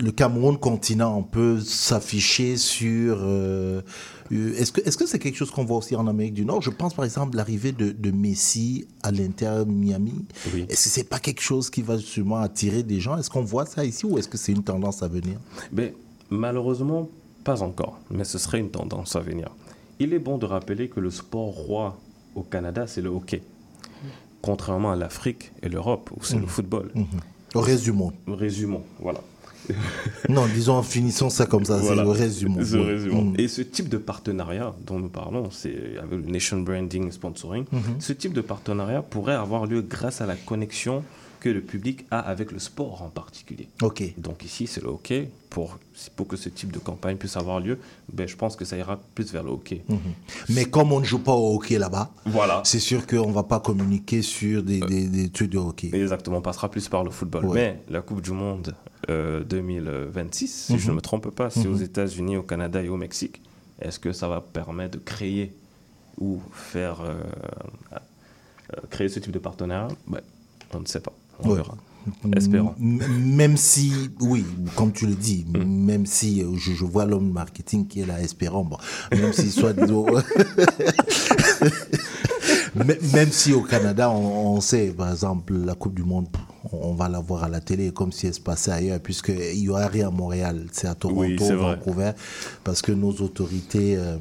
[0.00, 3.18] le Cameroun continent, on peut s'afficher sur.
[4.32, 6.62] Euh, Est-ce que est-ce que c'est quelque chose qu'on voit aussi en Amérique du Nord?
[6.62, 10.24] Je pense par exemple l'arrivée de, de Messi à l'Inter Miami.
[10.68, 13.16] Est-ce que c'est pas quelque chose qui va justement attirer des gens?
[13.18, 15.38] Est-ce qu'on voit ça ici ou est-ce que c'est une tendance à venir?
[15.72, 15.94] Mais
[16.30, 17.08] malheureusement,
[17.44, 17.98] pas encore.
[18.10, 19.50] Mais ce serait une tendance à venir.
[20.00, 21.98] Il est bon de rappeler que le sport roi
[22.34, 23.42] au Canada, c'est le hockey.
[24.42, 26.48] Contrairement à l'Afrique et l'Europe, où c'est le Mhm.
[26.48, 26.92] football.
[27.54, 28.12] Résumons.
[28.26, 29.20] Résumons, voilà.
[30.28, 31.76] Non, disons, finissons ça comme ça.
[31.78, 32.02] Voilà.
[32.02, 32.64] C'est le résumé.
[32.64, 33.22] Le résumé.
[33.22, 33.34] Mm.
[33.38, 37.80] Et ce type de partenariat dont nous parlons, c'est avec le Nation Branding Sponsoring, Mhm.
[38.00, 41.02] ce type de partenariat pourrait avoir lieu grâce à la connexion
[41.40, 43.68] que le public a avec le sport en particulier.
[43.82, 44.02] Ok.
[44.16, 45.28] Donc ici, c'est le hockey.
[45.50, 45.78] Pour,
[46.16, 47.78] pour que ce type de campagne puisse avoir lieu,
[48.12, 49.82] ben, je pense que ça ira plus vers le hockey.
[49.88, 49.98] Mhm.
[50.48, 52.62] Mais comme on ne joue pas au hockey là-bas, Voilà.
[52.64, 55.90] c'est sûr qu'on ne va pas communiquer sur des, des, des trucs de hockey.
[55.92, 57.44] Exactement, on passera plus par le football.
[57.44, 57.54] Ouais.
[57.54, 58.74] Mais la Coupe du Monde
[59.10, 60.96] euh, 2026, si je ne Mhm.
[60.96, 61.74] me trompe pas, c'est Mhm.
[61.74, 63.40] aux États-Unis, au Canada et au Mexique.
[63.80, 65.52] Est-ce que ça va permettre de créer
[66.20, 67.14] ou faire euh,
[67.92, 67.96] euh,
[68.90, 69.88] créer ce type de partenariat?
[70.06, 70.20] Ben,
[70.74, 71.12] On ne sait pas.
[71.40, 71.56] On Ouais.
[71.56, 71.76] verra.
[72.36, 72.74] Espérons.
[72.78, 74.44] Même si, oui,
[74.76, 75.64] comme tu le dis, Mm.
[75.86, 78.76] même si euh, je, je vois l'homme marketing qui est là, espérant, bon,
[79.12, 79.72] même si soit
[82.74, 86.26] même si au Canada, on, on sait, par exemple, la Coupe du Monde,
[86.72, 89.68] on, va la voir à la télé comme si elle se passait ailleurs, puisqu'il n'y
[89.68, 91.36] aura rien à Montréal, c'est à Toronto, Oui.
[91.36, 92.12] Vancouver,
[92.64, 94.16] parce que nos autorités euh,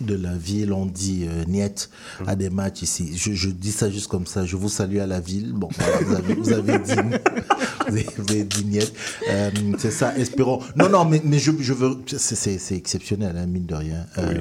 [0.00, 1.88] de la ville ont dit euh, niet
[2.26, 3.16] à des matchs ici.
[3.16, 4.44] Je, je dis ça juste comme ça.
[4.46, 5.52] Je vous salue à la ville.
[5.52, 8.92] Bon, voilà, vous, avez, vous avez dit, vous avez, vous avez dit niet.
[9.30, 10.60] Euh, c'est ça, espérons.
[10.76, 11.96] Non, non, mais, mais je, je veux.
[12.16, 14.06] c'est- exceptionnel, hein, mine de rien.
[14.18, 14.40] Euh,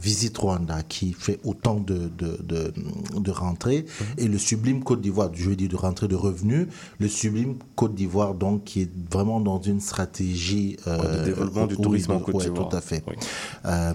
[0.00, 2.72] Visite Rwanda qui fait autant de, de, de,
[3.18, 3.86] de rentrées
[4.18, 6.66] et le sublime Côte d'Ivoire, je veux dire de rentrée de revenus,
[6.98, 11.76] le sublime Côte d'Ivoire, donc, qui est vraiment dans une stratégie Ouais, de développement du
[11.76, 12.68] tourisme en Côte ouais, d'Ivoire.
[12.68, 13.02] Tout à fait.
[13.06, 13.14] Oui.
[13.66, 13.92] Euh,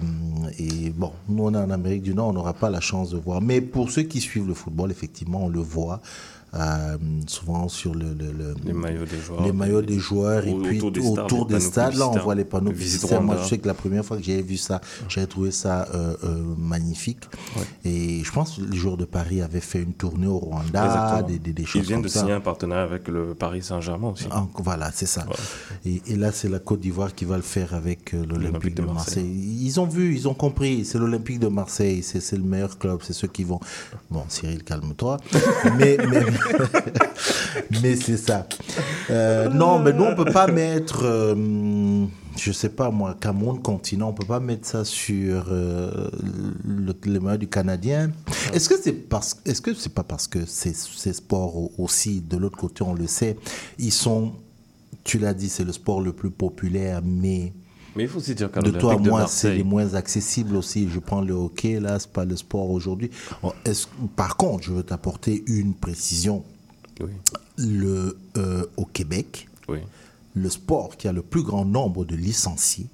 [0.90, 3.40] bon, nous on est en Amérique du Nord, on n'aura pas la chance de voir.
[3.40, 6.00] Mais pour ceux qui suivent le football, effectivement, on le voit
[6.54, 6.96] euh,
[7.26, 9.42] souvent sur le, le- le- Les maillots des joueurs.
[9.44, 11.94] les maillots des joueurs et puis autour des autour, des stades.
[11.94, 13.22] Là, on voit les panneaux publicitaires.
[13.22, 16.14] Moi, je sais que la première fois que j'avais vu ça, j'avais trouvé ça euh,
[16.24, 17.24] euh, magnifique.
[17.84, 21.22] Et je pense que les joueurs de Paris avaient fait une tournée au Rwanda, Exactement.
[21.28, 22.20] des, des, des choses Ils viennent de ça.
[22.20, 24.26] signer un partenariat avec le Paris Saint-Germain aussi.
[24.58, 25.26] Voilà, c'est ça.
[25.84, 29.26] Et, et là, c'est la Côte d'Ivoire qui va le faire avec l'Olympique de, Marseille.
[29.62, 30.84] Ils ont vu, ils ont compris.
[30.84, 33.60] C'est l'Olympique de Marseille, c'est c'est le meilleur club, c'est ceux qui vont.
[34.10, 35.18] Bon, Cyril, calme-toi.
[35.78, 36.20] mais mais,
[37.82, 38.46] mais c'est ça.
[39.10, 41.02] Euh, non, mais nous, on peut pas mettre.
[41.04, 42.06] euh,
[42.36, 46.08] je sais pas moi, Cameroun continent, on peut pas mettre ça sur euh,
[46.64, 48.10] le, le du Canadien.
[48.52, 50.72] Est-ce que c'est parce, est-ce que c'est pas parce que ces,
[51.12, 53.36] sports au- aussi, de l'autre côté, on le sait,
[53.78, 54.32] ils sont,
[55.04, 57.52] tu l'as dit, c'est le sport le plus populaire, mais
[57.98, 60.88] Mais il faut aussi dire qu'à de toi à moi, c'est les moins accessibles aussi.
[60.88, 63.10] Je prends le hockey, là, c'est pas le sport aujourd'hui.
[63.64, 66.44] Est-ce- Par contre, je veux t'apporter une précision.
[67.56, 69.78] Le, euh, au Québec, Oui.
[70.34, 72.86] le sport qui a le plus grand nombre de licenciés,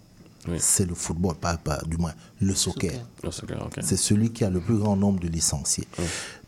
[0.59, 2.93] c'est le football, pas, pas- du moins le soccer.
[3.23, 3.81] Le soccer, ok.
[3.83, 5.87] C'est celui qui a le plus grand nombre de licenciés.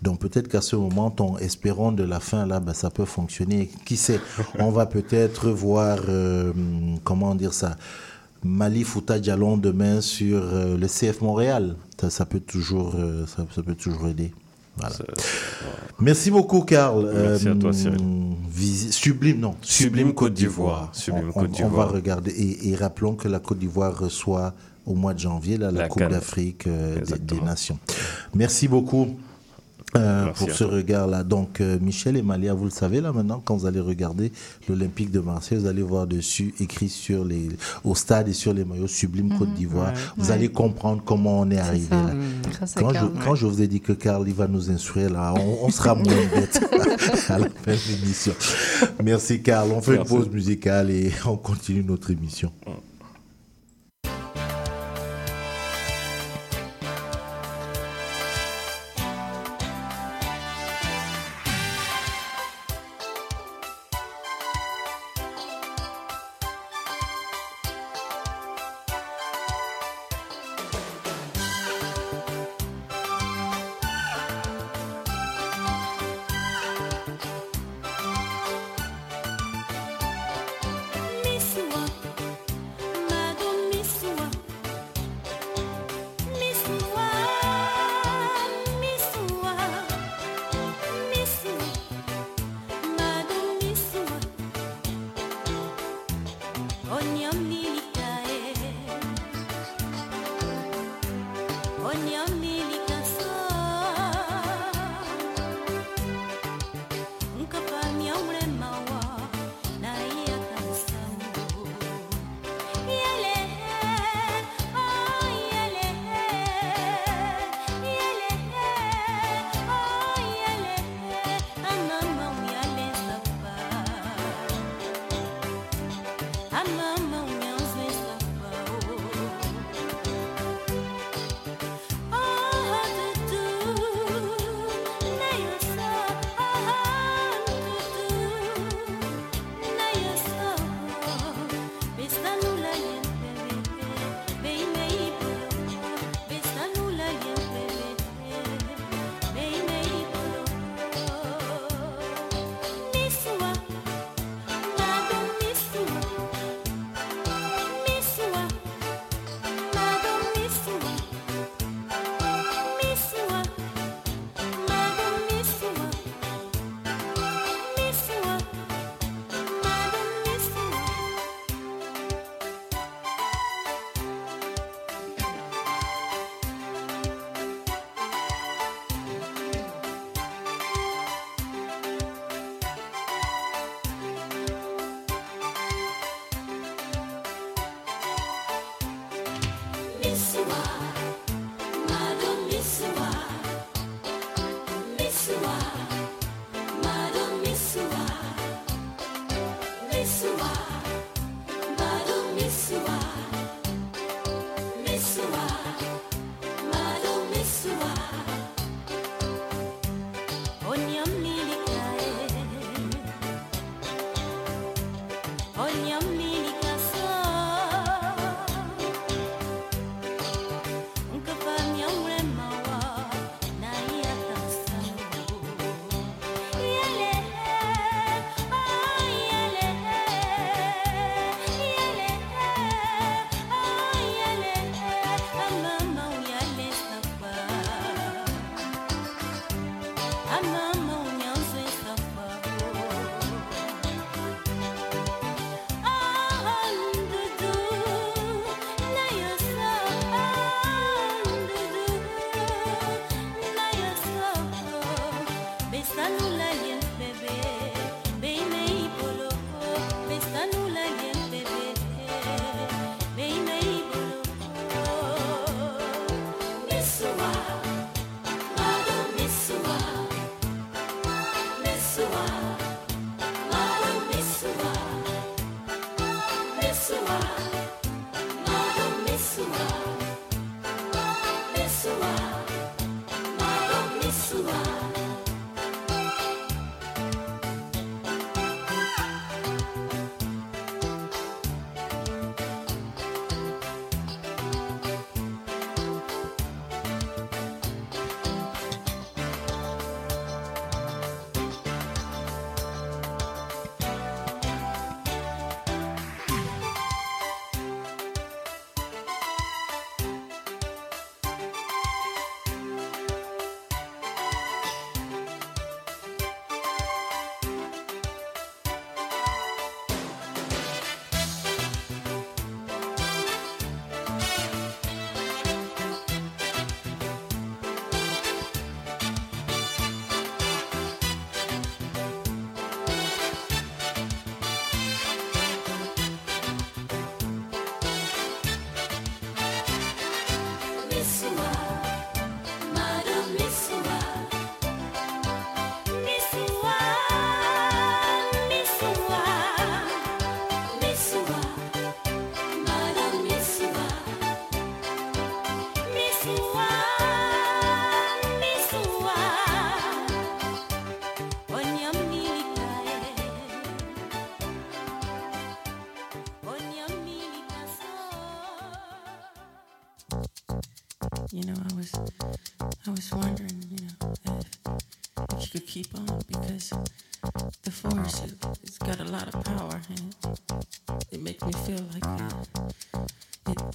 [0.00, 3.70] Donc peut-être qu'à ce moment, ton espérant de la fin, là, ben, ça peut fonctionner.
[3.84, 4.20] Qui sait?
[4.58, 6.52] On va peut-être voir, euh,
[7.04, 7.76] comment dire ça?
[8.44, 11.76] Mali Fouta Dialon demain sur euh, le CF Montréal.
[12.00, 14.32] Ça, ça peut toujours, euh, ça, ça peut toujours aider.
[14.76, 14.94] Voilà.
[16.00, 17.10] Merci beaucoup, Karl.
[17.14, 17.98] Merci à toi, Euh, Cyril.
[18.50, 19.54] visi- Sublime, non.
[19.62, 20.90] Sublime Côte d'Ivoire.
[20.92, 21.92] Sublime On- Côte On va d'Ivoire.
[21.92, 22.30] regarder.
[22.32, 24.52] Et, et rappelons que la Côte d'Ivoire reçoit
[24.84, 27.78] au mois de janvier là, la, La Coupe d'Afrique des, des Nations.
[28.34, 29.16] Merci beaucoup.
[29.96, 31.24] Euh, pour ce regard-là.
[31.24, 34.30] Donc, euh, Michel et Malia, vous le savez là maintenant, quand vous allez regarder
[34.68, 37.48] l'Olympique de Marseille, vous allez voir dessus écrit sur les,
[37.84, 39.88] au stade et sur les maillots Sublime Côte d'Ivoire.
[39.88, 40.00] ouais.
[40.16, 40.32] Vous Ouais.
[40.32, 41.96] allez comprendre comment on est arrivé ça.
[42.02, 42.10] là.
[42.10, 43.10] À Quand je, Karl.
[43.24, 45.94] quand je vous ai dit que Karl il va nous instruire là, on, on sera
[45.94, 46.04] moins
[46.34, 46.60] bête
[47.28, 48.32] à la fin de l'émission.
[49.04, 49.70] Merci Karl.
[49.72, 50.12] On fait Merci.
[50.12, 52.50] une pause musicale et on continue notre émission.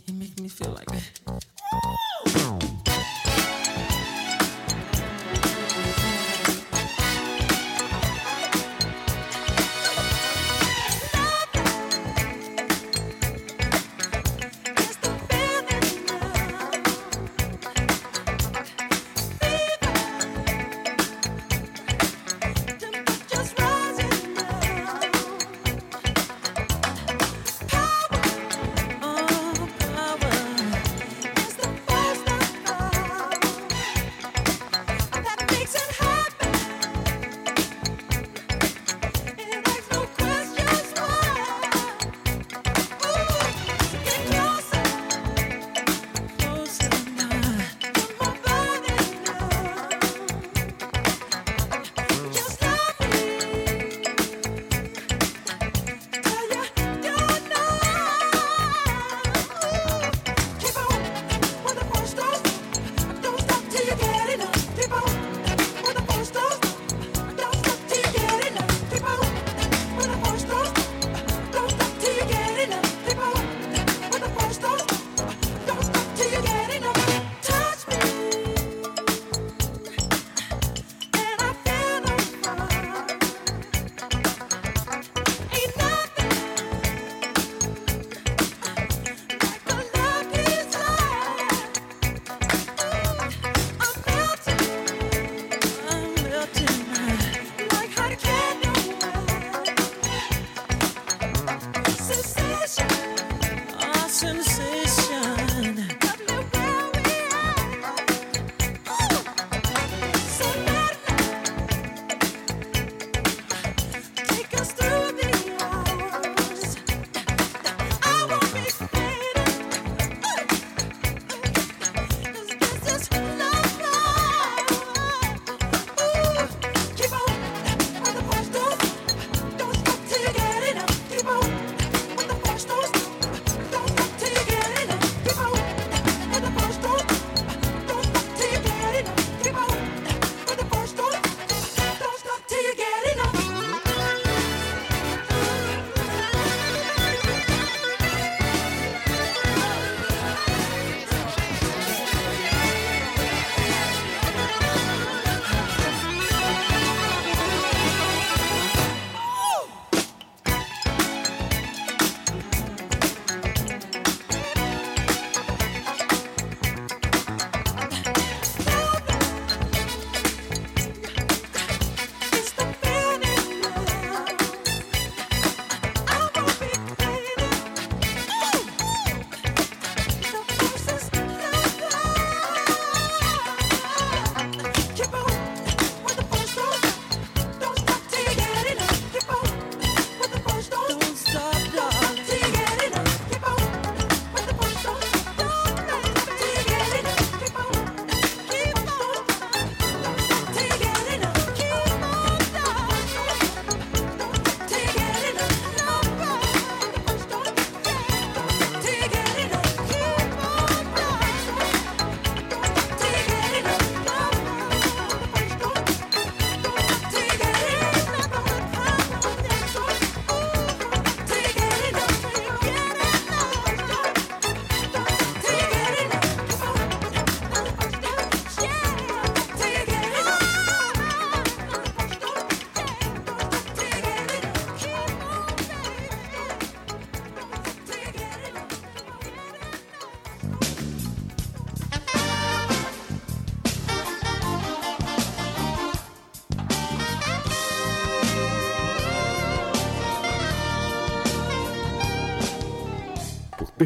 [0.06, 0.88] He make me feel like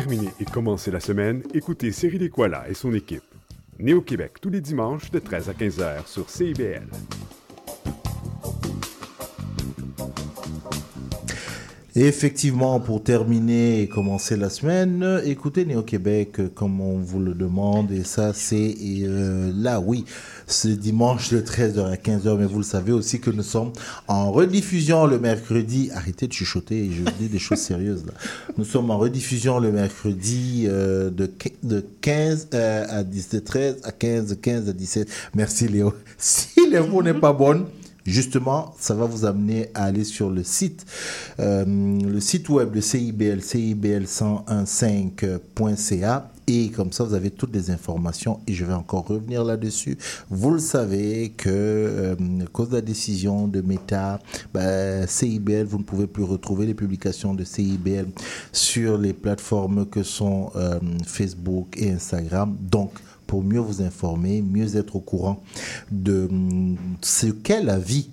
[0.06, 3.23] terminer et commencer la semaine, écoutez Cyril Equala et son équipe.
[3.80, 6.88] Né au Québec tous les dimanches de 13 à 15 heures sur CIBL.
[11.97, 17.34] Et effectivement, pour terminer et commencer la semaine, écoutez Néo-Québec euh, comme on vous le
[17.34, 17.89] demande.
[17.91, 20.03] Et ça, c'est euh, là, oui,
[20.45, 22.38] ce dimanche de 13h à 15h.
[22.38, 23.72] Mais vous le savez aussi que nous sommes
[24.09, 25.89] en rediffusion le mercredi.
[25.93, 28.13] Arrêtez de chuchoter, je dis des choses sérieuses là.
[28.57, 31.31] Nous sommes en rediffusion le mercredi euh, de,
[31.63, 35.07] de 15 euh, à 17, 13 à 15, 15 à 17.
[35.34, 35.93] Merci Léo.
[36.17, 37.65] Si l'info n'est pas bonne,
[38.06, 40.86] Justement, ça va vous amener à aller sur le site,
[41.40, 46.30] euh, le site web de CIBL, cibl1015.ca.
[46.48, 48.40] Et comme ça, vous avez toutes les informations.
[48.45, 49.98] Et je vais encore revenir là-dessus.
[50.30, 52.14] Vous le savez que, euh,
[52.44, 54.19] à cause de la décision de Meta,
[54.53, 58.06] ben, CIBL, vous ne pouvez plus retrouver les publications de CIBL
[58.52, 60.77] sur les plateformes que sont euh,
[61.07, 62.56] Facebook et Instagram.
[62.61, 62.91] Donc,
[63.27, 65.43] pour mieux vous informer, mieux être au courant
[65.91, 68.10] de hum, ce qu'est la vie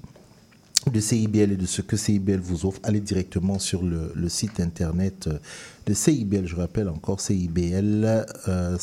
[0.91, 5.29] de CIBL et de ce que CIBL vous offre, allez directement sur le, site internet
[5.29, 5.39] euh,
[5.87, 6.47] de CIBL.
[6.47, 8.77] Je rappelle encore CIBL euh,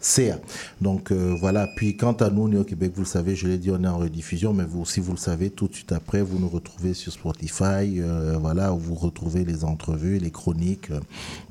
[0.00, 0.38] 1015.ca.
[0.80, 1.66] Donc euh, voilà.
[1.76, 3.98] Puis quant à nous, Néo Québec, vous le savez, je l'ai dit, on est en
[3.98, 7.12] rediffusion, mais vous aussi, vous le savez, tout de suite après, vous nous retrouvez sur
[7.12, 8.00] Spotify.
[8.00, 10.90] euh, voilà, où vous retrouvez les entrevues, les chroniques.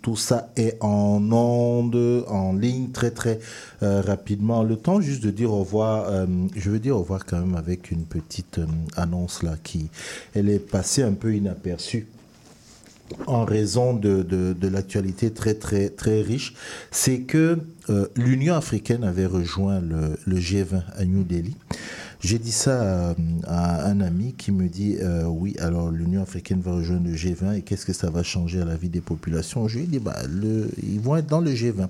[0.01, 3.39] tout ça est en onde, en ligne, très très
[3.83, 4.63] euh, rapidement.
[4.63, 6.11] Le temps juste de dire au revoir.
[6.55, 8.59] je veux dire au revoir quand même avec une petite
[8.95, 9.89] annonce là qui,
[10.33, 12.07] elle est passée un peu inaperçue
[13.27, 16.53] en raison de, l'actualité très très très riche,
[16.91, 17.59] c'est que
[17.89, 21.55] euh, l'Union africaine avait rejoint le G20 à New Delhi.
[22.21, 23.15] J'ai dit ça à,
[23.47, 27.55] à un ami qui me dit euh, oui, alors l'Union africaine va rejoindre le G20
[27.55, 29.69] et qu'est-ce que ça va changer à la vie des populations?
[29.69, 31.87] Je lui ai dit bah, le, ils vont être dans le G20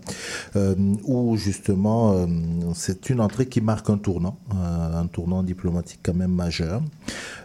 [0.56, 2.28] euh, où justement euh,
[2.76, 6.84] c'est une entrée qui marque un tournant, euh, un tournant diplomatique quand même majeur.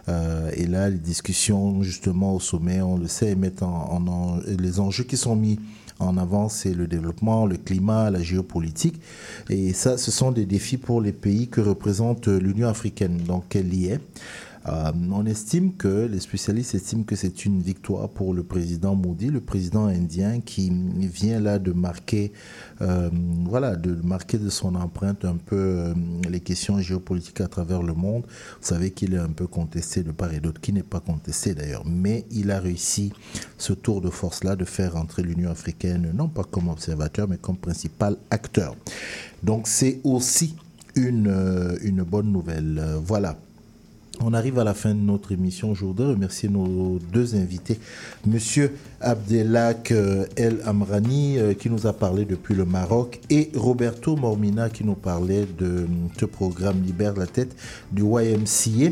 [0.07, 4.39] Euh, et là, les discussions justement au sommet, on le sait, mettent en, en- en-
[4.59, 5.59] les enjeux qui sont mis
[5.99, 8.99] en avant, c'est le développement, le climat, la géopolitique.
[9.49, 13.17] Et ça, ce sont des défis pour les pays que représente l'Union africaine.
[13.17, 13.99] Donc, elle y est.
[14.67, 19.29] Euh, on estime que, les spécialistes estiment que c'est une victoire pour le président Modi,
[19.29, 22.31] le président indien qui vient là de marquer,
[22.81, 23.09] euh,
[23.45, 25.93] voilà, de marquer de son empreinte un peu euh,
[26.29, 28.23] les questions géopolitiques à travers le monde.
[28.23, 31.53] Vous savez qu'il est un peu contesté de part et d'autre, qui n'est pas contesté
[31.53, 33.13] d'ailleurs, mais il a réussi
[33.57, 37.57] ce tour de force-là de faire entrer l'Union africaine, non pas comme observateur, mais comme
[37.57, 38.75] principal acteur.
[39.43, 40.55] Donc c'est aussi
[40.95, 42.81] une, une bonne nouvelle.
[43.03, 43.37] Voilà.
[44.23, 45.73] On arrive à la fin de notre émission.
[45.73, 47.79] Je voudrais remercier nos deux invités.
[48.25, 48.71] Monsieur
[49.01, 54.69] Abdelak euh, El Amrani, euh, qui nous a parlé depuis le Maroc, et Roberto Mormina,
[54.69, 55.87] qui nous parlait de euh,
[56.19, 57.55] ce programme Libère la tête
[57.91, 58.91] du YMCA.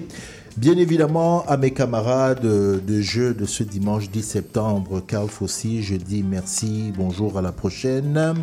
[0.56, 5.96] Bien évidemment, à mes camarades de jeu de ce dimanche 10 septembre, Carl Fossi, je
[5.96, 8.36] dis merci, bonjour, à la prochaine.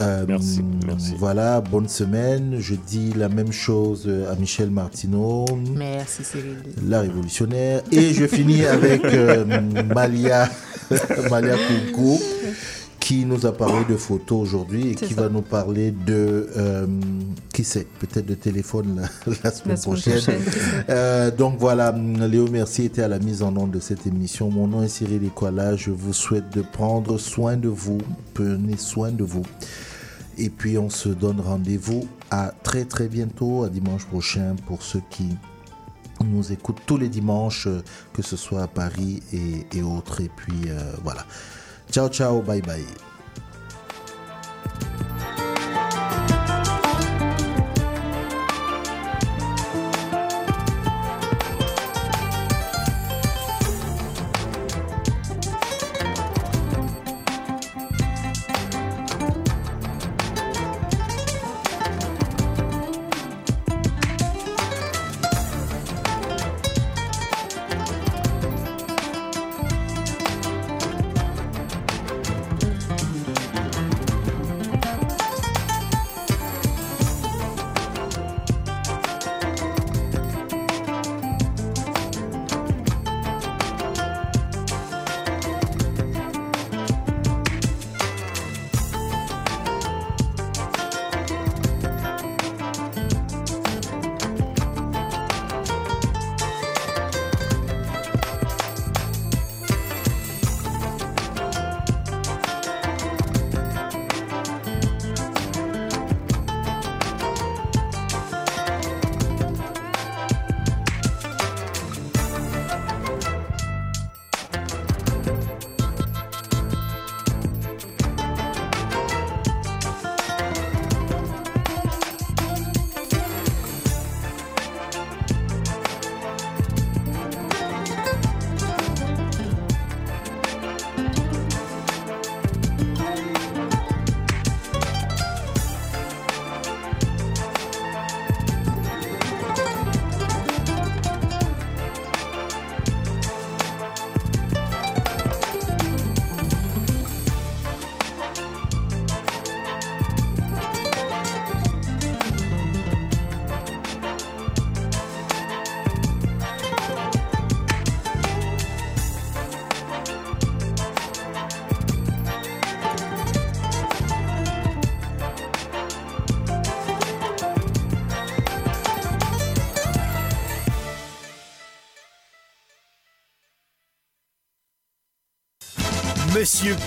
[0.00, 1.14] Euh, Merci, merci.
[1.18, 2.56] Voilà, bonne semaine.
[2.58, 5.44] Je dis la même chose à Michel Martineau.
[5.74, 6.56] Merci Cyril.
[6.88, 7.82] La révolutionnaire.
[7.92, 9.44] Et je finis avec euh,
[9.94, 10.48] Malia,
[11.30, 12.20] Malia Kounkou,
[13.04, 15.24] qui nous a parlé de photos aujourd'hui et qui ça.
[15.24, 16.86] va nous parler de, euh,
[17.52, 19.02] qui sait, peut-être de téléphone la,
[19.44, 20.40] la semaine La semaine prochaine.
[20.88, 24.50] Euh, donc voilà, Léo Mercier était à la mise en onde de cette émission.
[24.50, 25.76] Mon nom est Cyril Equala.
[25.76, 27.98] Je vous souhaite de prendre soin de vous.
[28.32, 29.44] Prenez soin de vous.
[30.38, 35.02] Et puis on se donne rendez-vous à très très bientôt, à dimanche prochain pour ceux
[35.10, 35.28] qui
[36.24, 37.68] nous écoutent tous les dimanches,
[38.14, 40.22] que ce soit à Paris et, et autres.
[40.22, 41.26] Et puis euh, voilà.
[41.94, 42.84] Ciao ciao, bye bye.